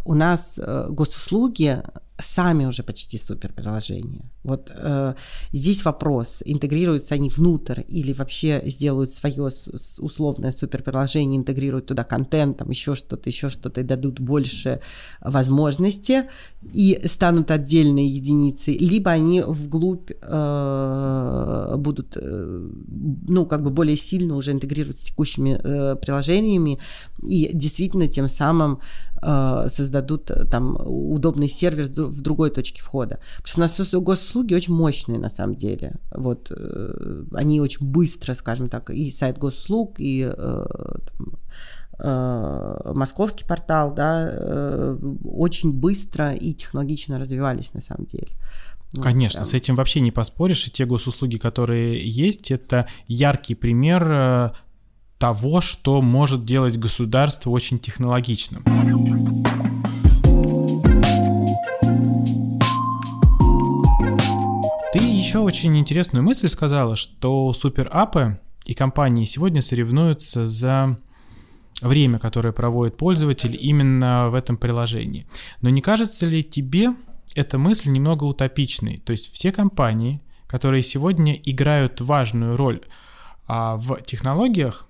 У 0.05 0.15
нас 0.15 0.61
госуслуги 0.91 1.83
сами 2.19 2.65
уже 2.67 2.83
почти 2.83 3.19
супер 3.19 3.53
приложения. 3.53 4.31
Вот 4.45 4.71
э, 4.75 5.15
здесь 5.53 5.85
вопрос, 5.85 6.43
интегрируются 6.45 7.15
они 7.15 7.29
внутрь 7.29 7.83
или 7.89 8.13
вообще 8.13 8.63
сделают 8.67 9.11
свое 9.11 9.51
условное 9.99 10.53
супер 10.53 10.83
приложение, 10.83 11.41
интегрируют 11.41 11.87
туда 11.87 12.05
контент, 12.05 12.59
там 12.59 12.71
еще 12.71 12.95
что-то, 12.95 13.29
еще 13.29 13.49
что-то 13.49 13.81
и 13.81 13.85
дадут 13.85 14.21
больше 14.21 14.81
возможности 15.21 16.25
и 16.73 17.01
станут 17.05 17.51
отдельной 17.51 18.07
единицей, 18.07 18.77
либо 18.79 19.11
они 19.11 19.41
вглубь 19.41 20.11
э, 20.11 21.75
будут, 21.77 22.17
э, 22.17 22.69
ну, 23.29 23.47
как 23.47 23.65
бы 23.65 23.71
более 23.71 23.97
сильно 23.97 24.37
уже 24.37 24.53
интегрироваться 24.53 25.03
с 25.03 25.07
текущими 25.07 25.59
э, 25.61 25.97
приложениями 25.97 26.79
и 27.23 27.51
действительно 27.53 28.07
тем 28.07 28.29
самым 28.29 28.79
э, 29.25 29.69
создадут 29.69 30.31
э, 30.31 30.45
там 30.45 30.77
удобный 30.85 31.49
сервер 31.49 31.87
в 31.87 32.21
другой 32.21 32.51
точке 32.51 32.83
входа. 32.83 33.19
Потому 33.43 33.69
что 33.69 33.83
у 33.83 33.85
нас 33.85 34.05
госуслуги 34.05 34.55
очень 34.55 34.75
мощные 34.75 35.19
на 35.19 35.31
самом 35.31 35.55
деле. 35.55 35.95
Вот 36.11 36.51
э, 36.51 37.25
они 37.35 37.61
очень 37.61 37.87
быстро, 37.87 38.35
скажем 38.35 38.69
так, 38.69 38.91
и 38.91 39.11
сайт 39.11 39.39
госуслуг, 39.39 39.97
и 39.99 40.31
э, 40.37 40.67
там, 41.17 41.39
московский 42.97 43.45
портал, 43.45 43.95
да, 43.95 44.97
очень 45.23 45.73
быстро 45.73 46.33
и 46.33 46.53
технологично 46.53 47.21
развивались 47.21 47.73
на 47.73 47.81
самом 47.81 48.07
деле. 48.07 48.33
Конечно, 49.01 49.39
прям. 49.39 49.47
с 49.47 49.55
этим 49.55 49.77
вообще 49.77 50.01
не 50.01 50.11
поспоришь. 50.11 50.67
И 50.67 50.73
те 50.73 50.87
госуслуги, 50.87 51.39
которые 51.39 52.05
есть, 52.05 52.51
это 52.51 52.89
яркий 53.07 53.55
пример 53.55 54.57
того, 55.19 55.61
что 55.61 56.03
может 56.03 56.45
делать 56.45 56.77
государство 56.77 57.51
очень 57.51 57.79
технологичным. 57.79 58.63
Еще 65.35 65.45
очень 65.45 65.77
интересную 65.77 66.23
мысль 66.23 66.49
сказала, 66.49 66.95
что 66.95 67.53
суперапы 67.53 68.39
и 68.67 68.75
компании 68.75 69.25
сегодня 69.25 69.63
соревнуются 69.63 70.47
за 70.47 70.97
время, 71.81 72.21
которое 72.21 72.53
проводит 72.53 72.97
пользователь 72.97 73.57
именно 73.61 74.31
в 74.31 74.35
этом 74.37 74.57
приложении. 74.57 75.27
Но 75.61 75.71
не 75.71 75.81
кажется 75.81 76.27
ли 76.27 76.45
тебе 76.45 76.91
эта 77.35 77.59
мысль 77.59 77.91
немного 77.91 78.23
утопичной? 78.23 78.99
То 78.99 79.11
есть 79.11 79.35
все 79.35 79.51
компании, 79.51 80.21
которые 80.47 80.83
сегодня 80.83 81.35
играют 81.35 82.01
важную 82.01 82.57
роль 82.57 82.83
а, 83.49 83.77
в 83.77 84.01
технологиях, 84.03 84.87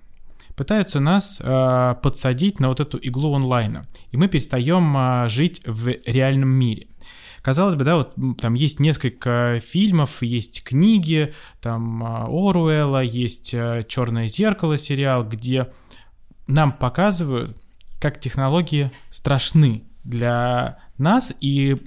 пытаются 0.55 0.99
нас 0.99 1.41
э, 1.43 1.95
подсадить 2.01 2.61
на 2.61 2.69
вот 2.69 2.79
эту 2.79 2.97
иглу 2.97 3.33
онлайна, 3.33 3.81
и 4.11 4.15
мы 4.15 4.29
перестаем 4.29 4.95
э, 4.95 5.27
жить 5.27 5.61
в 5.65 5.89
реальном 6.05 6.49
мире. 6.49 6.87
Казалось 7.45 7.75
бы, 7.75 7.83
да, 7.83 7.97
вот 7.97 8.15
там 8.41 8.55
есть 8.55 8.79
несколько 8.79 9.59
фильмов, 9.61 10.23
есть 10.23 10.63
книги, 10.63 11.35
там 11.61 12.03
Оруэлла, 12.03 13.03
есть 13.03 13.51
Черное 13.51 14.27
зеркало 14.27 14.79
сериал, 14.79 15.23
где 15.23 15.71
нам 16.47 16.71
показывают, 16.71 17.55
как 18.01 18.19
технологии 18.19 18.91
страшны 19.11 19.83
для 20.03 20.79
нас, 20.97 21.35
и 21.39 21.77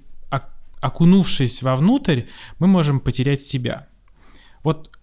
окунувшись 0.81 1.65
вовнутрь, 1.65 2.27
мы 2.61 2.69
можем 2.69 3.01
потерять 3.01 3.43
себя. 3.43 3.89
Вот 4.63 4.97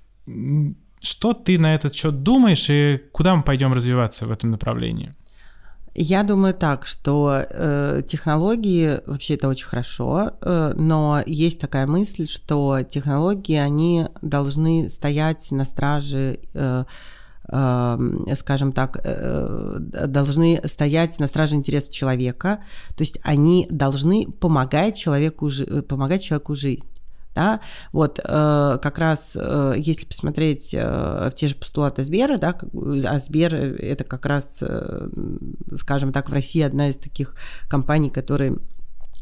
что 1.01 1.33
ты 1.33 1.59
на 1.59 1.75
этот 1.75 1.93
счет 1.95 2.23
думаешь 2.23 2.69
и 2.69 3.01
куда 3.11 3.35
мы 3.35 3.43
пойдем 3.43 3.73
развиваться 3.73 4.25
в 4.25 4.31
этом 4.31 4.51
направлении? 4.51 5.13
Я 5.97 6.23
думаю 6.23 6.53
так, 6.53 6.85
что 6.85 7.45
э, 7.49 8.01
технологии 8.05 8.99
вообще 9.05 9.35
это 9.35 9.47
очень 9.47 9.65
хорошо, 9.65 10.31
э, 10.41 10.73
но 10.75 11.23
есть 11.25 11.57
такая 11.61 11.87
мысль, 11.87 12.27
что 12.27 12.81
технологии 12.81 13.55
они 13.55 14.07
должны 14.21 14.89
стоять 14.89 15.49
на 15.51 15.63
страже. 15.63 16.39
Э, 16.53 16.83
э, 17.47 17.97
скажем 18.35 18.73
так, 18.73 18.99
э, 19.01 19.77
должны 19.79 20.59
стоять 20.65 21.17
на 21.19 21.27
страже 21.27 21.55
интересов 21.55 21.93
человека, 21.93 22.59
то 22.97 23.01
есть 23.01 23.17
они 23.23 23.65
должны 23.69 24.27
помогать 24.29 24.97
человеку, 24.97 25.49
помогать 25.87 26.23
человеку 26.23 26.55
жить. 26.55 26.83
Да? 27.35 27.59
Вот 27.91 28.19
э, 28.19 28.23
как 28.81 28.97
раз, 28.97 29.33
э, 29.35 29.73
если 29.75 30.05
посмотреть 30.05 30.73
э, 30.73 31.29
в 31.29 31.33
те 31.35 31.47
же 31.47 31.55
постулаты 31.55 32.03
Сбера, 32.03 32.37
да, 32.37 32.55
а 33.05 33.19
Сбер 33.19 33.53
это 33.53 34.05
как 34.05 34.25
раз, 34.25 34.59
э, 34.61 35.09
скажем 35.75 36.13
так, 36.13 36.29
в 36.29 36.33
России 36.33 36.61
одна 36.61 36.89
из 36.89 36.97
таких 36.97 37.35
компаний, 37.67 38.09
которые 38.09 38.57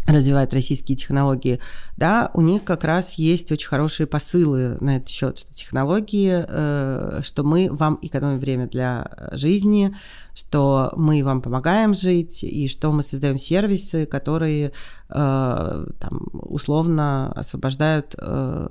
развивают 0.05 0.53
российские 0.53 0.97
технологии, 0.97 1.59
да, 1.95 2.29
у 2.33 2.41
них 2.41 2.63
как 2.63 2.83
раз 2.83 3.13
есть 3.13 3.51
очень 3.51 3.67
хорошие 3.67 4.05
посылы 4.05 4.77
на 4.81 4.97
этот 4.97 5.09
счет, 5.09 5.39
что 5.39 5.53
технологии, 5.53 6.43
э, 6.45 7.21
что 7.23 7.43
мы 7.43 7.69
вам 7.71 7.99
экономим 8.01 8.39
время 8.39 8.67
для 8.67 9.09
жизни, 9.31 9.95
что 10.33 10.91
мы 10.97 11.23
вам 11.23 11.41
помогаем 11.41 11.93
жить, 11.93 12.43
и 12.43 12.67
что 12.67 12.91
мы 12.91 13.03
создаем 13.03 13.39
сервисы, 13.39 14.05
которые 14.05 14.73
э, 15.09 15.85
там, 15.99 16.27
условно 16.33 17.31
освобождают 17.31 18.15
э, 18.17 18.67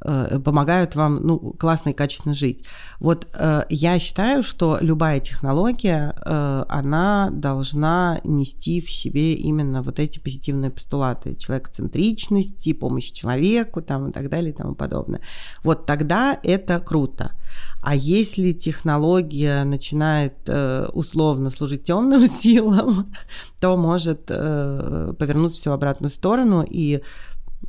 помогают 0.00 0.94
вам 0.94 1.20
ну, 1.22 1.38
классно 1.58 1.90
и 1.90 1.92
качественно 1.92 2.34
жить. 2.34 2.64
Вот 3.00 3.26
э, 3.34 3.62
я 3.68 3.98
считаю, 3.98 4.42
что 4.42 4.78
любая 4.80 5.20
технология, 5.20 6.14
э, 6.24 6.64
она 6.68 7.30
должна 7.32 8.20
нести 8.24 8.80
в 8.80 8.90
себе 8.90 9.34
именно 9.34 9.82
вот 9.82 9.98
эти 9.98 10.18
позитивные 10.18 10.70
постулаты 10.70 11.34
человекоцентричности, 11.34 12.72
помощь 12.72 13.12
человеку 13.12 13.82
там, 13.82 14.08
и 14.08 14.12
так 14.12 14.28
далее 14.28 14.50
и 14.50 14.54
тому 14.54 14.74
подобное. 14.74 15.20
Вот 15.62 15.86
тогда 15.86 16.38
это 16.42 16.80
круто. 16.80 17.32
А 17.80 17.94
если 17.94 18.52
технология 18.52 19.64
начинает 19.64 20.34
э, 20.46 20.88
условно 20.92 21.50
служить 21.50 21.84
темным 21.84 22.28
силам, 22.28 23.14
то 23.60 23.76
может 23.76 24.24
э, 24.28 25.14
повернуться 25.18 25.58
все 25.58 25.70
в 25.70 25.74
обратную 25.74 26.10
сторону 26.10 26.64
и 26.68 27.02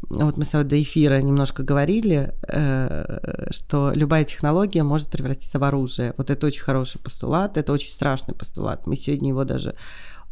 вот 0.10 0.38
мы 0.38 0.46
с 0.46 0.50
тобой 0.50 0.66
до 0.66 0.82
эфира 0.82 1.22
немножко 1.22 1.64
говорили, 1.64 2.34
э, 2.48 3.48
что 3.52 3.92
любая 3.94 4.24
технология 4.24 4.84
может 4.84 5.10
превратиться 5.10 5.60
в 5.60 5.64
оружие. 5.64 6.14
Вот 6.18 6.30
это 6.30 6.48
очень 6.48 6.62
хороший 6.62 7.00
постулат, 7.00 7.58
это 7.58 7.72
очень 7.74 7.90
страшный 7.90 8.34
постулат. 8.34 8.88
Мы 8.88 8.96
сегодня 8.96 9.30
его 9.30 9.44
даже 9.44 9.76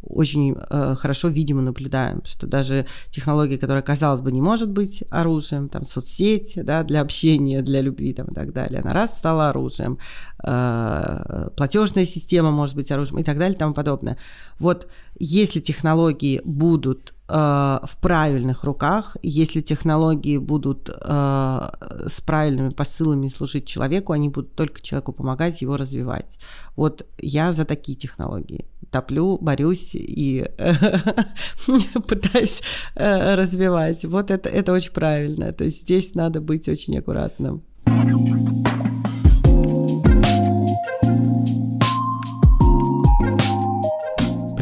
очень 0.02 0.56
э, 0.58 0.96
хорошо 0.98 1.28
видимо 1.28 1.62
наблюдаем, 1.62 2.22
что 2.24 2.48
даже 2.48 2.86
технология, 3.10 3.58
которая, 3.58 3.84
казалось 3.84 4.22
бы, 4.22 4.32
не 4.32 4.42
может 4.42 4.70
быть 4.70 5.04
оружием, 5.10 5.70
там, 5.70 5.86
соцсеть, 5.86 6.54
да, 6.64 6.84
для 6.84 7.02
общения, 7.02 7.62
для 7.62 7.82
любви, 7.82 8.14
там, 8.14 8.28
и 8.28 8.34
так 8.34 8.54
далее, 8.54 8.82
она 8.82 8.94
раз 8.94 9.18
стала 9.18 9.50
оружием, 9.50 9.98
э, 10.44 11.50
платежная 11.56 12.06
система 12.06 12.52
может 12.52 12.76
быть 12.76 12.92
оружием 12.92 13.20
и 13.20 13.24
так 13.24 13.38
далее, 13.38 13.56
и 13.56 13.60
тому 13.60 13.74
подобное. 13.74 14.18
Вот 14.60 14.88
если 15.20 15.60
технологии 15.60 16.42
будут 16.46 17.14
в 17.28 17.98
правильных 18.02 18.64
руках, 18.64 19.18
если 19.22 19.62
технологии 19.62 20.38
будут 20.38 20.90
э, 20.90 21.70
с 22.08 22.22
правильными 22.22 22.70
посылами 22.70 23.28
служить 23.28 23.66
человеку, 23.66 24.14
они 24.14 24.30
будут 24.30 24.56
только 24.56 24.82
человеку 24.82 25.12
помогать 25.12 25.62
его 25.62 25.76
развивать. 25.76 26.40
Вот 26.78 27.06
я 27.20 27.52
за 27.52 27.66
такие 27.66 27.98
технологии 27.98 28.66
топлю, 28.92 29.38
борюсь 29.42 29.92
и 29.94 30.46
пытаюсь 32.08 32.62
э, 32.96 33.36
развивать. 33.36 34.06
Вот 34.06 34.32
это, 34.32 34.50
это 34.50 34.72
очень 34.72 34.94
правильно. 34.94 35.52
То 35.52 35.66
есть 35.66 35.82
здесь 35.82 36.16
надо 36.16 36.40
быть 36.40 36.70
очень 36.70 36.98
аккуратным. 36.98 37.62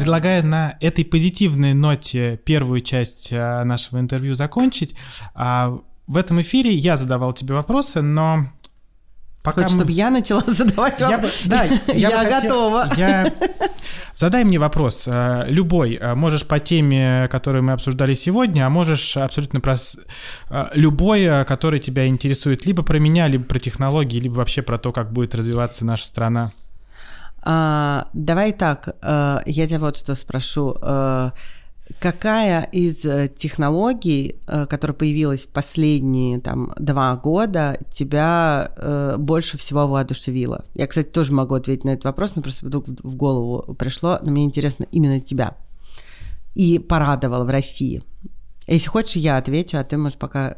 Предлагаю 0.06 0.46
на 0.46 0.76
этой 0.80 1.04
позитивной 1.04 1.74
ноте 1.74 2.36
первую 2.44 2.80
часть 2.80 3.32
э, 3.32 3.64
нашего 3.64 3.98
интервью 3.98 4.36
закончить. 4.36 4.94
А 5.34 5.80
в 6.06 6.16
этом 6.16 6.40
эфире 6.42 6.72
я 6.72 6.96
задавал 6.96 7.32
тебе 7.32 7.56
вопросы, 7.56 8.02
но 8.02 8.46
Пока 9.42 9.62
Хочешь, 9.62 9.72
мы... 9.72 9.80
чтобы 9.80 9.90
я 9.90 10.10
начала 10.10 10.44
задавать 10.46 11.00
я 11.00 11.18
Бы, 11.18 11.28
да, 11.46 11.64
я, 11.88 12.10
я 12.10 12.40
готова. 12.40 12.88
Я 12.96 13.26
Задай 14.14 14.44
мне 14.44 14.60
вопрос, 14.60 15.08
э, 15.08 15.46
любой, 15.48 15.98
можешь 16.14 16.46
по 16.46 16.60
теме, 16.60 17.26
которую 17.28 17.64
мы 17.64 17.72
обсуждали 17.72 18.14
сегодня, 18.14 18.64
а 18.64 18.70
можешь 18.70 19.16
абсолютно 19.16 19.60
про 19.60 19.74
любой, 20.72 21.44
который 21.46 21.80
тебя 21.80 22.06
интересует, 22.06 22.64
либо 22.64 22.84
про 22.84 23.00
меня, 23.00 23.26
либо 23.26 23.42
про 23.42 23.58
технологии, 23.58 24.20
либо 24.20 24.34
вообще 24.34 24.62
про 24.62 24.78
то, 24.78 24.92
как 24.92 25.12
будет 25.12 25.34
развиваться 25.34 25.84
наша 25.84 26.06
страна. 26.06 26.52
А, 27.48 28.06
давай 28.12 28.52
так, 28.52 28.96
я 29.02 29.66
тебя 29.68 29.78
вот 29.78 29.96
что 29.96 30.16
спрошу. 30.16 30.76
Какая 32.00 32.62
из 32.72 33.04
э, 33.04 33.28
технологий, 33.28 34.40
э, 34.48 34.66
которая 34.66 34.96
появилась 34.96 35.44
в 35.46 35.50
последние 35.50 36.40
там, 36.40 36.72
два 36.80 37.14
года, 37.14 37.78
тебя 37.92 38.72
э, 38.76 39.14
больше 39.18 39.56
всего 39.56 39.86
воодушевила? 39.86 40.64
Я, 40.74 40.88
кстати, 40.88 41.06
тоже 41.06 41.32
могу 41.32 41.54
ответить 41.54 41.84
на 41.84 41.90
этот 41.90 42.04
вопрос, 42.04 42.34
мне 42.34 42.42
просто 42.42 42.66
вдруг 42.66 42.88
в 42.88 43.14
голову 43.14 43.72
пришло, 43.74 44.18
но 44.20 44.32
мне 44.32 44.44
интересно 44.44 44.86
именно 44.90 45.20
тебя. 45.20 45.56
И 46.56 46.80
порадовал 46.80 47.44
в 47.44 47.50
России. 47.50 48.02
Если 48.66 48.88
хочешь, 48.88 49.14
я 49.16 49.36
отвечу, 49.36 49.78
а 49.78 49.84
ты 49.84 49.96
можешь 49.96 50.18
пока 50.18 50.56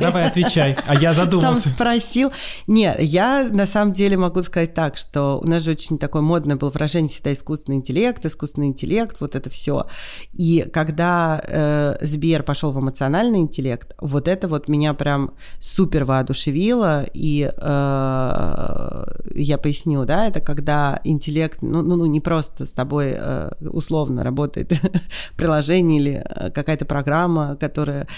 Давай 0.00 0.26
отвечай, 0.26 0.76
а 0.86 0.94
я 0.94 1.12
задумался. 1.12 1.60
Сам 1.60 1.72
спросил. 1.72 2.32
Нет, 2.66 3.00
я 3.00 3.48
на 3.50 3.66
самом 3.66 3.92
деле 3.92 4.16
могу 4.16 4.42
сказать 4.42 4.74
так, 4.74 4.96
что 4.96 5.38
у 5.42 5.46
нас 5.46 5.62
же 5.62 5.72
очень 5.72 5.98
такое 5.98 6.22
модное 6.22 6.56
было 6.56 6.70
выражение 6.70 7.08
всегда 7.08 7.32
искусственный 7.32 7.78
интеллект, 7.78 8.24
искусственный 8.26 8.66
интеллект, 8.66 9.16
вот 9.20 9.34
это 9.34 9.48
все. 9.48 9.86
И 10.32 10.68
когда 10.72 11.40
э, 11.46 11.96
Сбер 12.00 12.42
пошел 12.42 12.72
в 12.72 12.80
эмоциональный 12.80 13.38
интеллект, 13.38 13.94
вот 14.00 14.26
это 14.26 14.48
вот 14.48 14.68
меня 14.68 14.92
прям 14.94 15.34
супер 15.60 16.04
воодушевило, 16.04 17.06
и 17.14 17.50
э, 17.56 19.04
я 19.34 19.58
поясню, 19.58 20.04
да, 20.04 20.26
это 20.26 20.40
когда 20.40 21.00
интеллект, 21.04 21.62
ну, 21.62 21.82
ну, 21.82 21.96
ну 21.96 22.06
не 22.06 22.20
просто 22.20 22.66
с 22.66 22.70
тобой 22.70 23.14
э, 23.16 23.50
условно 23.60 24.24
работает 24.24 24.72
приложение 25.36 26.00
или 26.00 26.24
э, 26.24 26.50
какая-то 26.50 26.86
программа, 26.86 27.56
которая 27.56 28.08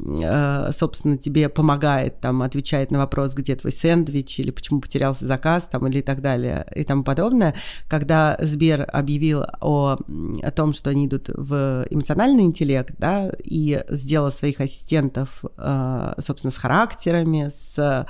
э, 0.00 0.37
Э, 0.37 0.37
собственно, 0.72 1.16
тебе 1.16 1.48
помогает, 1.48 2.20
там, 2.20 2.42
отвечает 2.42 2.90
на 2.90 2.98
вопрос, 2.98 3.34
где 3.34 3.56
твой 3.56 3.72
сэндвич, 3.72 4.40
или 4.40 4.50
почему 4.50 4.80
потерялся 4.80 5.26
заказ, 5.26 5.68
там, 5.70 5.86
или 5.86 6.00
так 6.00 6.20
далее, 6.20 6.66
и 6.74 6.84
тому 6.84 7.04
подобное. 7.04 7.54
Когда 7.88 8.36
Сбер 8.40 8.88
объявил 8.92 9.44
о, 9.60 9.96
о 10.42 10.50
том, 10.50 10.72
что 10.72 10.90
они 10.90 11.06
идут 11.06 11.28
в 11.28 11.86
эмоциональный 11.90 12.44
интеллект, 12.44 12.94
да, 12.98 13.30
и 13.44 13.82
сделал 13.88 14.30
своих 14.30 14.60
ассистентов, 14.60 15.44
э, 15.56 16.14
собственно, 16.18 16.50
с 16.50 16.56
характерами, 16.56 17.50
с 17.54 18.06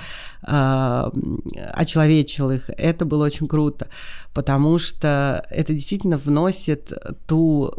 э, 0.46 1.10
очеловечил 1.74 2.50
их, 2.50 2.70
это 2.70 3.04
было 3.04 3.24
очень 3.26 3.48
круто, 3.48 3.88
потому 4.34 4.78
что 4.78 5.44
это 5.50 5.72
действительно 5.72 6.18
вносит 6.18 6.92
ту 7.26 7.72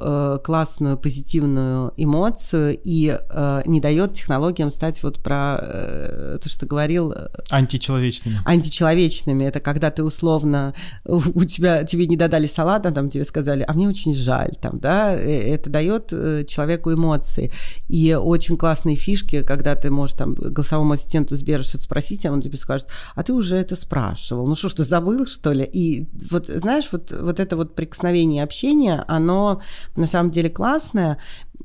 классную 0.43 0.97
позитивную 0.97 1.93
эмоцию 1.97 2.79
и 2.83 3.17
не 3.65 3.79
дает 3.79 4.13
технологии 4.13 4.38
технологиям 4.39 4.71
стать 4.71 5.03
вот 5.03 5.21
про 5.21 5.59
э, 5.61 6.37
то, 6.41 6.49
что 6.49 6.65
говорил... 6.65 7.11
Э, 7.11 7.27
античеловечными. 7.49 8.39
Античеловечными. 8.45 9.43
Это 9.43 9.59
когда 9.59 9.91
ты 9.91 10.03
условно... 10.03 10.73
У 11.05 11.43
тебя, 11.43 11.83
тебе 11.83 12.07
не 12.07 12.15
додали 12.15 12.47
салата, 12.47 12.91
там 12.91 13.09
тебе 13.09 13.25
сказали, 13.25 13.65
а 13.67 13.73
мне 13.73 13.87
очень 13.89 14.13
жаль, 14.13 14.55
там, 14.61 14.79
да? 14.79 15.13
Э, 15.13 15.53
это 15.53 15.69
дает 15.69 16.13
э, 16.13 16.45
человеку 16.45 16.93
эмоции. 16.93 17.51
И 17.89 18.13
очень 18.13 18.57
классные 18.57 18.95
фишки, 18.95 19.43
когда 19.43 19.75
ты 19.75 19.91
можешь 19.91 20.15
там 20.15 20.35
голосовому 20.35 20.93
ассистенту 20.93 21.35
Сбера 21.35 21.63
что-то 21.63 21.83
спросить, 21.83 22.25
а 22.25 22.31
он 22.31 22.41
тебе 22.41 22.57
скажет, 22.57 22.87
а 23.15 23.23
ты 23.23 23.33
уже 23.33 23.57
это 23.57 23.75
спрашивал. 23.75 24.47
Ну 24.47 24.55
что 24.55 24.69
ж, 24.69 24.73
ты 24.73 24.83
забыл, 24.83 25.25
что 25.27 25.51
ли? 25.51 25.65
И 25.65 26.07
вот, 26.31 26.47
знаешь, 26.47 26.87
вот, 26.91 27.11
вот 27.11 27.39
это 27.39 27.57
вот 27.57 27.75
прикосновение 27.75 28.43
общения, 28.43 29.03
оно 29.07 29.61
на 29.95 30.07
самом 30.07 30.31
деле 30.31 30.49
классное, 30.49 31.17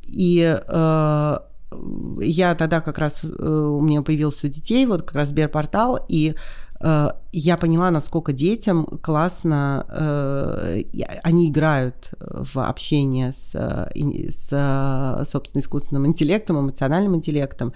и 0.06 0.58
э, 0.66 1.38
я 2.20 2.54
тогда 2.54 2.80
как 2.80 2.98
раз, 2.98 3.24
э, 3.24 3.28
у 3.28 3.80
меня 3.80 4.02
появился 4.02 4.46
у 4.46 4.50
детей, 4.50 4.86
вот 4.86 5.02
как 5.02 5.14
раз 5.16 5.28
Сберпортал, 5.28 5.98
и 6.08 6.34
э, 6.80 7.08
я 7.32 7.56
поняла, 7.56 7.90
насколько 7.90 8.32
детям 8.32 8.86
классно, 9.02 9.86
э, 9.88 10.82
они 11.22 11.48
играют 11.50 12.12
в 12.20 12.58
общение 12.58 13.32
с, 13.32 13.54
с, 13.54 15.28
собственно, 15.30 15.60
искусственным 15.60 16.06
интеллектом, 16.06 16.60
эмоциональным 16.60 17.16
интеллектом 17.16 17.72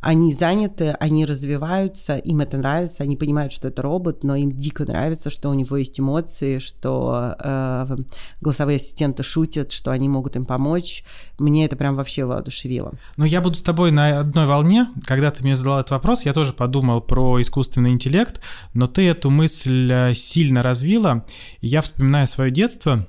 они 0.00 0.32
заняты, 0.32 0.90
они 0.98 1.26
развиваются, 1.26 2.16
им 2.16 2.40
это 2.40 2.56
нравится, 2.56 3.02
они 3.02 3.16
понимают, 3.16 3.52
что 3.52 3.68
это 3.68 3.82
робот, 3.82 4.24
но 4.24 4.34
им 4.34 4.52
дико 4.52 4.84
нравится, 4.84 5.28
что 5.28 5.50
у 5.50 5.54
него 5.54 5.76
есть 5.76 6.00
эмоции, 6.00 6.58
что 6.58 7.36
э, 7.38 7.96
голосовые 8.40 8.76
ассистенты 8.76 9.22
шутят, 9.22 9.72
что 9.72 9.90
они 9.90 10.08
могут 10.08 10.36
им 10.36 10.46
помочь. 10.46 11.04
Мне 11.38 11.66
это 11.66 11.76
прям 11.76 11.96
вообще 11.96 12.24
воодушевило. 12.24 12.94
Ну, 13.16 13.26
я 13.26 13.42
буду 13.42 13.56
с 13.56 13.62
тобой 13.62 13.90
на 13.90 14.20
одной 14.20 14.46
волне. 14.46 14.88
Когда 15.04 15.30
ты 15.30 15.42
мне 15.42 15.54
задал 15.54 15.80
этот 15.80 15.90
вопрос, 15.90 16.24
я 16.24 16.32
тоже 16.32 16.54
подумал 16.54 17.02
про 17.02 17.40
искусственный 17.40 17.90
интеллект, 17.90 18.40
но 18.72 18.86
ты 18.86 19.06
эту 19.06 19.28
мысль 19.28 19.92
э, 19.92 20.14
сильно 20.14 20.62
развила. 20.62 21.26
Я 21.60 21.82
вспоминаю 21.82 22.26
свое 22.26 22.50
детство, 22.50 23.06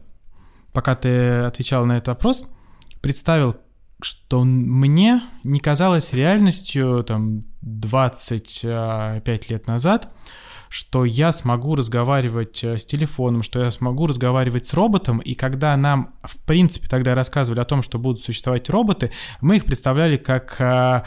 пока 0.74 0.96
ты 0.96 1.44
отвечал 1.44 1.86
на 1.86 1.94
этот 1.98 2.10
вопрос, 2.10 2.48
представил, 3.02 3.56
что 4.04 4.44
мне 4.44 5.22
не 5.44 5.60
казалось 5.60 6.14
реальностью 6.14 7.04
там 7.04 7.46
25 7.62 9.50
лет 9.50 9.68
назад, 9.68 10.14
что 10.72 11.04
я 11.04 11.34
смогу 11.34 11.76
разговаривать 11.76 12.64
э, 12.64 12.78
с 12.78 12.86
телефоном, 12.86 13.44
что 13.44 13.62
я 13.62 13.72
смогу 13.72 14.08
разговаривать 14.08 14.66
с 14.66 14.74
роботом, 14.74 15.20
и 15.20 15.34
когда 15.36 15.76
нам, 15.76 16.14
в 16.24 16.38
принципе, 16.38 16.88
тогда 16.88 17.14
рассказывали 17.14 17.60
о 17.60 17.66
том, 17.66 17.82
что 17.82 18.00
будут 18.00 18.24
существовать 18.24 18.70
роботы, 18.70 19.12
мы 19.42 19.58
их 19.58 19.66
представляли 19.66 20.16
как 20.16 20.56
э, 20.62 21.04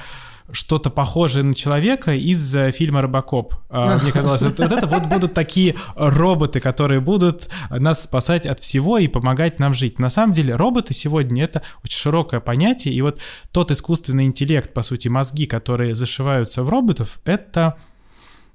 что-то 0.52 0.90
похожее 0.90 1.42
на 1.42 1.54
человека 1.54 2.14
из 2.14 2.54
э, 2.54 2.70
фильма 2.70 3.02
«Робокоп». 3.02 3.54
А, 3.70 3.98
мне 3.98 4.12
казалось, 4.12 4.42
вот, 4.42 4.58
вот 4.58 4.72
это 4.72 4.86
вот 4.86 5.04
будут 5.04 5.32
такие 5.34 5.74
роботы, 5.96 6.60
которые 6.60 7.00
будут 7.00 7.48
нас 7.70 8.02
спасать 8.02 8.46
от 8.46 8.60
всего 8.60 8.98
и 8.98 9.08
помогать 9.08 9.58
нам 9.58 9.72
жить. 9.72 9.98
На 9.98 10.10
самом 10.10 10.34
деле 10.34 10.54
роботы 10.54 10.92
сегодня— 10.92 11.44
это 11.44 11.62
очень 11.82 11.98
широкое 11.98 12.40
понятие, 12.40 12.94
и 12.94 13.00
вот 13.00 13.20
тот 13.52 13.70
искусственный 13.70 14.24
интеллект, 14.24 14.74
по 14.74 14.82
сути, 14.82 15.08
мозги, 15.08 15.46
которые 15.46 15.94
зашиваются 15.94 16.62
в 16.62 16.68
роботов, 16.68 17.20
это 17.24 17.76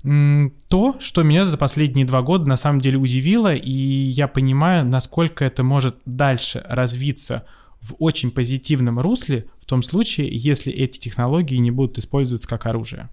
то, 0.01 0.95
что 0.99 1.23
меня 1.23 1.45
за 1.45 1.57
последние 1.57 2.05
два 2.05 2.21
года 2.21 2.47
на 2.47 2.55
самом 2.55 2.79
деле 2.79 2.97
удивило, 2.97 3.53
и 3.53 3.71
я 3.71 4.29
понимаю, 4.29 4.85
насколько 4.85 5.43
это 5.43 5.63
может 5.63 5.97
дальше 6.05 6.63
развиться 6.69 7.45
в 7.81 7.95
очень 7.99 8.31
позитивном 8.31 8.99
русле 8.99 9.47
том 9.69 9.83
случае, 9.83 10.29
если 10.31 10.73
эти 10.73 10.99
технологии 10.99 11.57
не 11.57 11.71
будут 11.71 11.97
использоваться 11.97 12.47
как 12.47 12.65
оружие. 12.65 13.09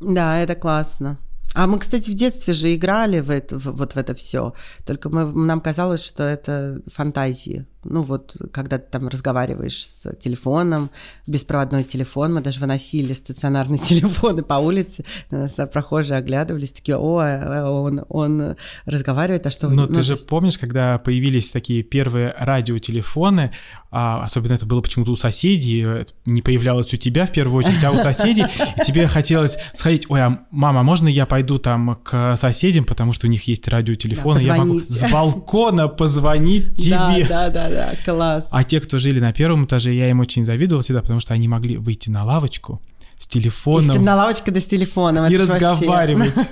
Да, 0.00 0.38
это 0.38 0.54
классно. 0.54 1.18
А 1.54 1.66
мы, 1.66 1.78
кстати, 1.78 2.10
в 2.10 2.14
детстве 2.14 2.52
же 2.52 2.74
играли 2.74 3.20
в 3.20 3.30
это, 3.30 3.58
в, 3.58 3.64
вот 3.72 3.94
в 3.94 3.96
это 3.96 4.14
все. 4.14 4.54
Только 4.86 5.08
мы, 5.08 5.32
нам 5.32 5.60
казалось, 5.60 6.04
что 6.04 6.22
это 6.22 6.82
фантазии. 6.86 7.66
Ну 7.90 8.02
вот, 8.02 8.36
когда 8.52 8.78
ты 8.78 8.86
там 8.90 9.08
разговариваешь 9.08 9.86
с 9.86 10.14
телефоном, 10.16 10.90
беспроводной 11.26 11.84
телефон, 11.84 12.34
мы 12.34 12.40
даже 12.40 12.60
выносили 12.60 13.12
стационарные 13.12 13.78
телефоны 13.90 14.42
по 14.42 14.54
улице, 14.54 15.04
на 15.30 15.38
нас 15.40 15.56
прохожие 15.72 16.18
оглядывались, 16.18 16.72
такие, 16.72 16.96
о, 16.96 17.22
э, 17.22 17.64
он, 17.64 18.04
он 18.08 18.56
разговаривает, 18.84 19.46
а 19.46 19.50
что... 19.50 19.68
Но 19.68 19.86
ну, 19.86 19.94
ты 19.94 20.02
же 20.02 20.16
помнишь, 20.16 20.58
когда 20.58 20.98
появились 20.98 21.50
такие 21.50 21.82
первые 21.82 22.34
радиотелефоны, 22.38 23.52
а 23.90 24.22
особенно 24.22 24.52
это 24.52 24.66
было 24.66 24.82
почему-то 24.82 25.12
у 25.12 25.16
соседей, 25.16 25.84
э, 25.84 26.04
не 26.26 26.42
появлялось 26.42 26.92
у 26.92 26.96
тебя 26.96 27.24
в 27.24 27.32
первую 27.32 27.64
очередь, 27.64 27.82
а 27.84 27.90
у 27.90 27.96
соседей, 27.96 28.44
и 28.44 28.84
тебе 28.84 29.06
хотелось 29.06 29.56
сходить, 29.72 30.06
ой, 30.10 30.20
а 30.22 30.46
мама, 30.50 30.82
можно 30.82 31.08
я 31.08 31.24
пойду 31.24 31.58
там 31.58 31.98
к 32.02 32.36
соседям, 32.36 32.84
потому 32.84 33.12
что 33.12 33.26
у 33.26 33.30
них 33.30 33.44
есть 33.44 33.66
радиотелефон, 33.66 34.36
да, 34.36 34.42
я 34.42 34.56
могу 34.56 34.80
с 34.80 35.10
балкона 35.10 35.88
позвонить 35.88 36.74
тебе. 36.76 37.26
Да, 37.28 37.48
да, 37.48 37.50
да, 37.50 37.68
да, 37.70 37.77
класс. 38.04 38.44
А 38.50 38.64
те, 38.64 38.80
кто 38.80 38.98
жили 38.98 39.20
на 39.20 39.32
первом 39.32 39.64
этаже, 39.64 39.92
я 39.92 40.10
им 40.10 40.20
очень 40.20 40.44
завидовал 40.44 40.82
всегда, 40.82 41.00
потому 41.00 41.20
что 41.20 41.34
они 41.34 41.48
могли 41.48 41.76
выйти 41.76 42.10
на 42.10 42.24
лавочку, 42.24 42.80
с 43.18 43.26
телефоном. 43.26 43.96
И 43.96 43.98
на 43.98 44.16
лавочке 44.16 44.50
да 44.50 44.60
с 44.60 44.64
телефоном. 44.64 45.26
И 45.26 45.36
разговаривать. 45.36 46.34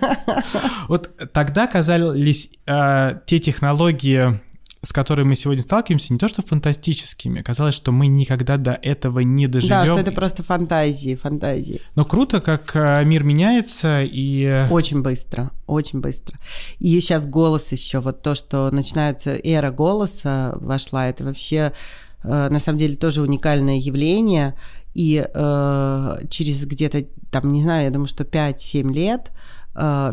Вот 0.88 1.10
тогда 1.32 1.66
казались 1.66 2.50
э, 2.64 3.18
те 3.26 3.40
технологии 3.40 4.40
с 4.82 4.92
которыми 4.92 5.28
мы 5.28 5.34
сегодня 5.34 5.62
сталкиваемся, 5.62 6.12
не 6.12 6.18
то 6.18 6.28
что 6.28 6.42
фантастическими. 6.42 7.42
Казалось, 7.42 7.74
что 7.74 7.92
мы 7.92 8.06
никогда 8.06 8.56
до 8.56 8.72
этого 8.72 9.20
не 9.20 9.46
доживем. 9.46 9.70
Да, 9.70 9.86
что 9.86 9.98
это 9.98 10.12
просто 10.12 10.42
фантазии, 10.42 11.14
фантазии. 11.14 11.80
Но 11.94 12.04
круто, 12.04 12.40
как 12.40 12.74
э, 12.74 13.04
мир 13.04 13.24
меняется 13.24 14.02
и... 14.02 14.44
Э, 14.44 14.68
очень 14.68 15.02
быстро, 15.02 15.50
очень 15.66 16.00
быстро. 16.00 16.38
И 16.78 16.88
сейчас 17.00 17.26
голос 17.26 17.72
еще, 17.72 18.00
вот 18.00 18.22
то, 18.22 18.34
что 18.34 18.70
начинается 18.70 19.30
эра 19.34 19.70
голоса 19.70 20.56
вошла, 20.60 21.08
это 21.08 21.24
вообще 21.24 21.72
э, 22.22 22.48
на 22.48 22.58
самом 22.58 22.78
деле 22.78 22.96
тоже 22.96 23.22
уникальное 23.22 23.78
явление. 23.78 24.54
И 24.94 25.26
э, 25.26 26.16
через 26.30 26.64
где-то, 26.64 27.04
там, 27.30 27.52
не 27.52 27.62
знаю, 27.62 27.84
я 27.84 27.90
думаю, 27.90 28.08
что 28.08 28.24
5-7 28.24 28.92
лет 28.92 29.30
э, 29.30 29.55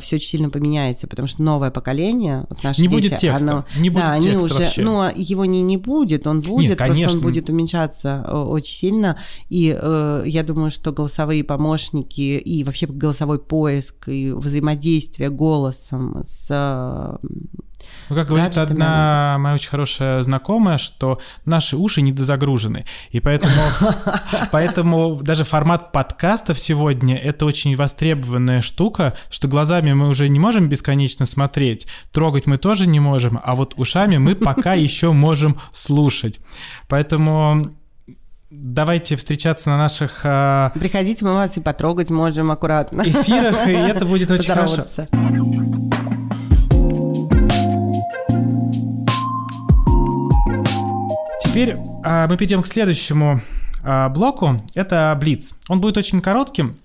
все 0.01 0.15
очень 0.17 0.27
сильно 0.27 0.49
поменяется, 0.49 1.07
потому 1.07 1.27
что 1.27 1.41
новое 1.41 1.71
поколение, 1.71 2.45
вот 2.49 2.63
наши 2.63 2.81
не 2.81 2.87
дети, 2.87 3.01
будет 3.09 3.19
текста, 3.19 3.51
оно, 3.51 3.65
не 3.77 3.89
будет 3.89 4.03
да, 4.03 4.15
текста 4.15 4.29
они 4.29 4.43
уже, 4.43 4.53
вообще. 4.55 4.81
ну, 4.81 5.09
его 5.15 5.45
не, 5.45 5.61
не 5.61 5.77
будет, 5.77 6.27
он 6.27 6.41
будет, 6.41 6.69
Нет, 6.69 6.77
просто 6.77 7.17
он 7.17 7.21
будет 7.21 7.49
уменьшаться 7.49 8.25
э, 8.27 8.35
очень 8.35 8.75
сильно, 8.75 9.17
и 9.49 9.77
э, 9.79 10.23
я 10.25 10.43
думаю, 10.43 10.71
что 10.71 10.91
голосовые 10.91 11.43
помощники 11.43 12.21
и 12.21 12.63
вообще 12.63 12.87
голосовой 12.87 13.39
поиск 13.39 14.09
и 14.09 14.31
взаимодействие 14.31 15.29
голосом 15.29 16.23
с 16.25 16.47
э, 16.49 17.27
Ну, 18.09 18.15
как 18.15 18.27
говорит 18.27 18.57
одна 18.57 19.37
моя 19.39 19.55
очень 19.55 19.69
хорошая 19.69 20.21
знакомая, 20.21 20.77
что 20.77 21.19
наши 21.45 21.77
уши 21.77 22.01
недозагружены. 22.01 22.85
И 23.11 23.19
поэтому, 23.19 23.53
поэтому 24.51 25.19
даже 25.21 25.43
формат 25.43 25.91
подкастов 25.91 26.59
сегодня— 26.59 27.17
это 27.23 27.45
очень 27.45 27.75
востребованная 27.75 28.61
штука, 28.61 29.15
что 29.29 29.47
глазами 29.47 29.93
мы 29.93 30.09
уже 30.09 30.29
не 30.29 30.39
можем 30.39 30.69
бесконечно 30.69 31.25
смотреть, 31.25 31.87
трогать 32.11 32.45
мы 32.45 32.57
тоже 32.57 32.87
не 32.87 32.99
можем, 32.99 33.39
а 33.43 33.55
вот 33.55 33.73
ушами 33.77 34.17
мы 34.17 34.35
пока 34.35 34.73
еще 34.73 35.11
можем 35.11 35.59
слушать. 35.71 36.39
Поэтому 36.87 37.63
давайте 38.53 39.15
встречаться 39.15 39.69
на 39.69 39.77
наших 39.77 40.21
э, 40.23 40.69
Приходите, 40.75 41.25
мы 41.25 41.33
вас 41.33 41.57
и 41.57 41.61
потрогать 41.61 42.09
можем 42.09 42.51
аккуратно. 42.51 43.01
эфирах, 43.01 43.67
и 43.67 43.71
это 43.71 44.05
будет 44.05 44.29
очень 44.29 44.53
хорошо. 44.53 44.85
Теперь 51.53 51.75
а, 52.03 52.27
мы 52.27 52.35
перейдем 52.35 52.63
к 52.63 52.67
следующему 52.67 53.39
а, 53.83 54.09
блоку. 54.09 54.57
Это 54.73 55.15
Блиц. 55.19 55.53
Он 55.69 55.79
будет 55.79 55.97
очень 55.97 56.19
коротким, 56.19 56.75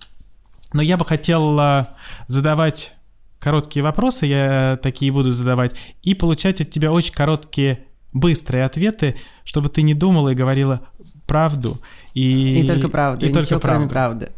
но 0.75 0.83
я 0.83 0.99
бы 0.99 1.07
хотел 1.07 1.59
а, 1.59 1.97
задавать 2.27 2.93
короткие 3.39 3.83
вопросы, 3.83 4.27
я 4.27 4.79
такие 4.83 5.11
буду 5.11 5.31
задавать, 5.31 5.75
и 6.03 6.13
получать 6.13 6.61
от 6.61 6.69
тебя 6.69 6.93
очень 6.93 7.15
короткие, 7.15 7.87
быстрые 8.13 8.65
ответы, 8.65 9.17
чтобы 9.43 9.71
ты 9.71 9.81
не 9.81 9.95
думала 9.95 10.29
и 10.29 10.35
говорила 10.35 10.83
правду. 11.27 11.79
И, 12.13 12.61
И 12.61 12.67
только 12.67 12.91
правда, 12.91 13.25
И 13.25 13.31
и 13.31 13.33
только 13.33 13.47
ничего, 13.47 13.61
кроме 13.61 13.89
правду. 13.89 14.27
правды. 14.27 14.33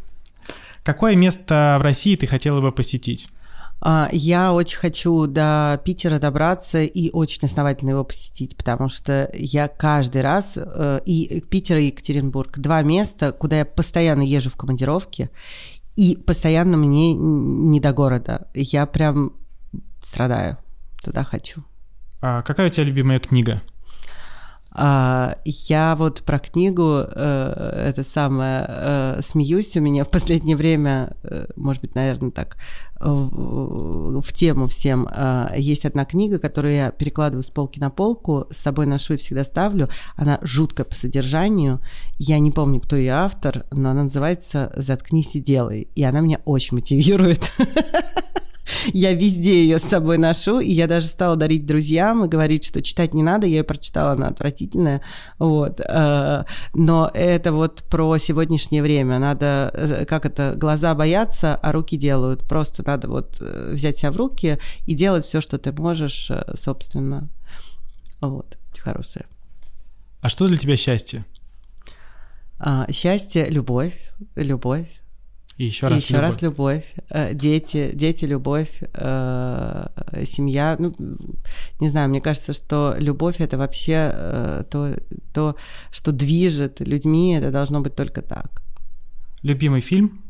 Какое 0.83 1.17
место 1.17 1.75
в 1.77 1.83
России 1.83 2.15
ты 2.15 2.25
хотела 2.25 2.61
бы 2.61 2.71
посетить? 2.71 3.27
А, 3.83 4.09
Я 4.11 4.53
очень 4.53 4.77
хочу 4.77 5.25
до 5.25 5.81
Питера 5.83 6.19
добраться 6.19 6.81
и 6.83 7.09
очень 7.11 7.45
основательно 7.45 7.91
его 7.91 8.03
посетить, 8.03 8.55
потому 8.55 8.89
что 8.89 9.29
я 9.33 9.67
каждый 9.67 10.21
раз, 10.21 10.53
э, 10.55 11.01
и 11.05 11.41
Питер, 11.49 11.77
и 11.77 11.87
Екатеринбург, 11.87 12.59
два 12.59 12.83
места, 12.83 13.31
куда 13.31 13.59
я 13.59 13.65
постоянно 13.65 14.21
езжу 14.21 14.51
в 14.51 14.55
командировке, 14.55 15.31
и 15.95 16.15
постоянно 16.15 16.77
мне 16.77 17.13
не 17.15 17.79
до 17.79 17.91
города. 17.91 18.47
Я 18.53 18.85
прям 18.85 19.33
страдаю, 20.03 20.57
туда 21.03 21.23
хочу. 21.23 21.63
А, 22.21 22.43
какая 22.43 22.67
у 22.67 22.69
тебя 22.69 22.85
любимая 22.85 23.19
книга? 23.19 23.63
А, 24.73 25.35
Я 25.43 25.95
вот 25.97 26.21
про 26.23 26.39
книгу, 26.39 26.99
э, 27.05 27.85
это 27.89 28.03
самое, 28.03 28.65
э, 28.67 29.19
смеюсь, 29.21 29.75
у 29.75 29.81
меня 29.81 30.05
в 30.05 30.09
последнее 30.09 30.55
время, 30.55 31.17
э, 31.23 31.47
может 31.57 31.81
быть, 31.81 31.93
наверное, 31.93 32.31
так, 32.31 32.57
в, 33.03 34.31
тему 34.31 34.67
всем, 34.67 35.09
есть 35.57 35.85
одна 35.85 36.05
книга, 36.05 36.37
которую 36.37 36.75
я 36.75 36.91
перекладываю 36.91 37.41
с 37.41 37.49
полки 37.49 37.79
на 37.79 37.89
полку, 37.89 38.45
с 38.51 38.57
собой 38.57 38.85
ношу 38.85 39.15
и 39.15 39.17
всегда 39.17 39.43
ставлю, 39.43 39.89
она 40.15 40.37
жуткая 40.43 40.85
по 40.85 40.93
содержанию, 40.93 41.79
я 42.19 42.37
не 42.37 42.51
помню, 42.51 42.79
кто 42.79 42.95
ее 42.95 43.13
автор, 43.13 43.65
но 43.71 43.89
она 43.89 44.03
называется 44.03 44.71
«Заткнись 44.75 45.33
и 45.33 45.39
делай», 45.39 45.87
и 45.95 46.03
она 46.03 46.19
меня 46.19 46.41
очень 46.45 46.77
мотивирует. 46.77 47.51
Я 48.93 49.13
везде 49.13 49.63
ее 49.63 49.79
с 49.79 49.83
собой 49.83 50.17
ношу, 50.17 50.59
и 50.59 50.71
я 50.71 50.87
даже 50.87 51.07
стала 51.07 51.35
дарить 51.35 51.65
друзьям 51.65 52.25
и 52.25 52.27
говорить, 52.27 52.65
что 52.65 52.81
читать 52.81 53.13
не 53.13 53.23
надо. 53.23 53.47
Я 53.47 53.57
ее 53.57 53.63
прочитала, 53.63 54.11
она 54.11 54.27
отвратительная. 54.27 55.01
Вот. 55.39 55.79
э, 55.79 56.43
Но 56.73 57.11
это 57.13 57.51
вот 57.51 57.83
про 57.83 58.17
сегодняшнее 58.17 58.81
время. 58.81 59.19
Надо, 59.19 59.71
э, 59.73 60.05
как 60.05 60.25
это, 60.25 60.53
глаза 60.55 60.93
боятся, 60.95 61.55
а 61.55 61.71
руки 61.71 61.97
делают. 61.97 62.47
Просто 62.47 62.83
надо 62.85 63.07
вот 63.07 63.37
э, 63.41 63.71
взять 63.73 63.97
себя 63.97 64.11
в 64.11 64.17
руки 64.17 64.57
и 64.85 64.93
делать 64.93 65.25
все, 65.25 65.41
что 65.41 65.57
ты 65.57 65.71
можешь, 65.71 66.31
собственно. 66.55 67.29
Вот. 68.19 68.57
Хорошее. 68.77 69.25
А 70.21 70.29
что 70.29 70.47
для 70.47 70.57
тебя 70.57 70.75
счастье? 70.75 71.25
А, 72.59 72.85
Счастье, 72.91 73.47
любовь, 73.49 73.97
любовь. 74.35 75.00
И 75.57 75.65
еще 75.65 75.87
И 75.87 75.89
раз 75.89 76.01
еще 76.03 76.13
любовь. 76.15 76.29
раз 76.31 76.41
любовь. 76.41 76.85
Э, 77.09 77.33
Дети, 77.33 77.91
дети, 77.93 78.25
любовь, 78.25 78.81
э, 78.93 79.87
семья. 80.25 80.75
Ну, 80.79 80.93
не 81.79 81.89
знаю, 81.89 82.09
мне 82.09 82.21
кажется, 82.21 82.53
что 82.53 82.95
любовь 82.97 83.39
это 83.41 83.57
вообще 83.57 84.11
э, 84.13 84.63
то, 84.69 84.95
то, 85.33 85.55
что 85.91 86.11
движет 86.11 86.79
людьми, 86.79 87.35
это 87.35 87.51
должно 87.51 87.81
быть 87.81 87.95
только 87.95 88.21
так. 88.21 88.61
Любимый 89.43 89.81
фильм? 89.81 90.21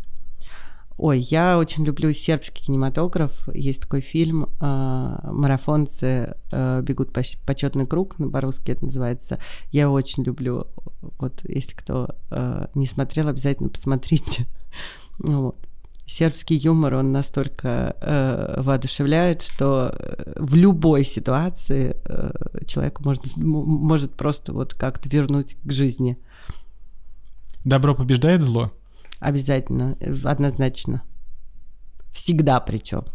Ой, 0.97 1.19
я 1.19 1.57
очень 1.57 1.85
люблю 1.85 2.13
сербский 2.13 2.65
кинематограф. 2.65 3.47
Есть 3.55 3.81
такой 3.81 4.01
фильм 4.01 4.47
«Марафонцы 4.59 6.35
бегут 6.51 7.11
по 7.11 7.23
почетный 7.45 7.87
круг», 7.87 8.19
ну, 8.19 8.29
по-русски 8.29 8.71
это 8.71 8.85
называется. 8.85 9.39
Я 9.71 9.83
его 9.83 9.93
очень 9.93 10.21
люблю. 10.23 10.67
Вот, 11.17 11.41
если 11.45 11.75
кто 11.75 12.09
не 12.75 12.85
смотрел, 12.85 13.29
обязательно 13.29 13.69
посмотрите. 13.69 14.45
Ну 15.23 15.41
Вот. 15.41 15.67
Сербский 16.05 16.55
юмор, 16.55 16.95
он 16.95 17.13
настолько 17.13 17.95
э, 18.01 18.61
воодушевляет, 18.61 19.43
что 19.43 19.93
э, 19.93 20.33
в 20.35 20.55
любой 20.55 21.05
ситуации 21.05 21.95
э, 22.05 22.65
человек 22.65 22.99
может, 22.99 23.37
может 23.37 24.13
просто 24.15 24.51
вот 24.51 24.73
как-то 24.73 25.07
вернуть 25.07 25.55
к 25.63 25.71
жизни. 25.71 26.17
Добро 27.63 27.95
побеждает 27.95 28.41
зло? 28.41 28.73
Обязательно, 29.19 29.95
э, 30.01 30.13
однозначно. 30.25 31.01
Всегда 32.11 32.59
причем. 32.59 33.05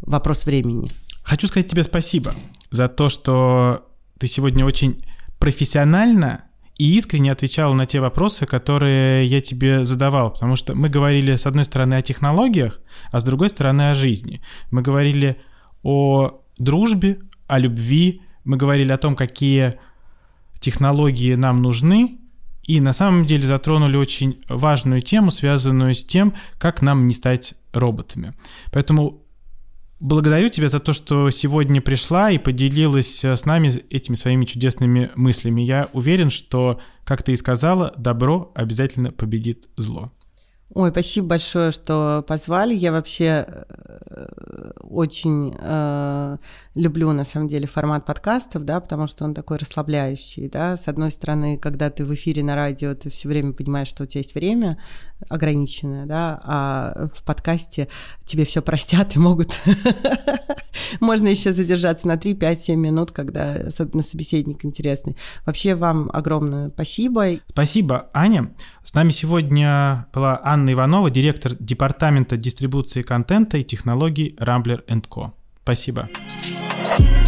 Вопрос 0.00 0.44
времени. 0.44 0.90
Хочу 1.22 1.46
сказать 1.46 1.68
тебе 1.68 1.84
спасибо 1.84 2.34
за 2.72 2.88
то, 2.88 3.08
что 3.08 3.86
ты 4.18 4.26
сегодня 4.26 4.64
очень 4.66 5.04
профессионально 5.38 6.43
и 6.78 6.96
искренне 6.96 7.30
отвечала 7.30 7.72
на 7.74 7.86
те 7.86 8.00
вопросы, 8.00 8.46
которые 8.46 9.26
я 9.26 9.40
тебе 9.40 9.84
задавал, 9.84 10.32
потому 10.32 10.56
что 10.56 10.74
мы 10.74 10.88
говорили, 10.88 11.36
с 11.36 11.46
одной 11.46 11.64
стороны, 11.64 11.94
о 11.94 12.02
технологиях, 12.02 12.80
а 13.12 13.20
с 13.20 13.24
другой 13.24 13.48
стороны, 13.48 13.90
о 13.90 13.94
жизни. 13.94 14.40
Мы 14.70 14.82
говорили 14.82 15.36
о 15.82 16.40
дружбе, 16.58 17.20
о 17.46 17.58
любви, 17.58 18.22
мы 18.44 18.56
говорили 18.56 18.90
о 18.90 18.98
том, 18.98 19.14
какие 19.14 19.74
технологии 20.58 21.34
нам 21.34 21.62
нужны, 21.62 22.18
и 22.64 22.80
на 22.80 22.92
самом 22.92 23.26
деле 23.26 23.46
затронули 23.46 23.96
очень 23.96 24.42
важную 24.48 25.00
тему, 25.00 25.30
связанную 25.30 25.94
с 25.94 26.04
тем, 26.04 26.34
как 26.58 26.82
нам 26.82 27.06
не 27.06 27.12
стать 27.12 27.54
роботами. 27.72 28.32
Поэтому 28.72 29.23
благодарю 30.00 30.48
тебя 30.48 30.68
за 30.68 30.80
то, 30.80 30.92
что 30.92 31.30
сегодня 31.30 31.80
пришла 31.80 32.30
и 32.30 32.38
поделилась 32.38 33.24
э, 33.24 33.36
с 33.36 33.44
нами 33.44 33.68
этими 33.90 34.16
своими 34.16 34.44
чудесными 34.44 35.10
мыслями. 35.14 35.62
Я 35.62 35.88
уверен, 35.92 36.30
что, 36.30 36.80
как 37.04 37.22
ты 37.22 37.32
и 37.32 37.36
сказала, 37.36 37.92
добро 37.96 38.52
обязательно 38.54 39.12
победит 39.12 39.68
зло. 39.76 40.12
Ой, 40.74 40.90
спасибо 40.90 41.28
большое, 41.28 41.70
что 41.70 42.24
позвали. 42.26 42.74
Я 42.74 42.90
вообще 42.90 43.46
э, 43.46 44.70
очень 44.80 45.54
э, 45.56 46.36
люблю, 46.74 47.12
на 47.12 47.24
самом 47.24 47.48
деле, 47.48 47.66
формат 47.66 48.04
подкастов, 48.04 48.64
да, 48.64 48.80
потому 48.80 49.06
что 49.06 49.24
он 49.24 49.34
такой 49.34 49.58
расслабляющий, 49.58 50.48
да. 50.48 50.76
С 50.76 50.88
одной 50.88 51.10
стороны, 51.10 51.56
когда 51.56 51.90
ты 51.90 52.04
в 52.04 52.12
эфире 52.14 52.42
на 52.42 52.54
радио, 52.54 52.94
ты 52.94 53.10
все 53.10 53.28
время 53.28 53.52
понимаешь, 53.52 53.88
что 53.88 54.04
у 54.04 54.06
тебя 54.06 54.20
есть 54.20 54.34
время 54.34 54.78
ограниченное, 55.28 56.06
да, 56.06 56.40
а 56.44 57.08
в 57.14 57.22
подкасте 57.22 57.88
тебе 58.24 58.44
все 58.44 58.62
простят 58.62 59.16
и 59.16 59.18
могут... 59.18 59.58
Можно 61.00 61.28
еще 61.28 61.52
задержаться 61.52 62.08
на 62.08 62.16
3, 62.16 62.34
5, 62.34 62.64
7 62.64 62.80
минут, 62.80 63.12
когда 63.12 63.52
особенно 63.52 64.02
собеседник 64.02 64.64
интересный. 64.64 65.16
Вообще 65.46 65.76
вам 65.76 66.10
огромное 66.12 66.70
спасибо. 66.70 67.26
Спасибо, 67.46 68.10
Аня. 68.12 68.52
С 68.82 68.92
нами 68.94 69.10
сегодня 69.10 70.06
была 70.12 70.40
Анна 70.42 70.72
Иванова, 70.72 71.10
директор 71.10 71.52
департамента 71.58 72.36
дистрибуции 72.36 73.02
контента 73.02 73.56
и 73.58 73.62
технологий 73.62 74.36
Rambler 74.40 74.84
Co. 74.86 75.32
Спасибо. 75.64 76.10
thank 76.84 77.23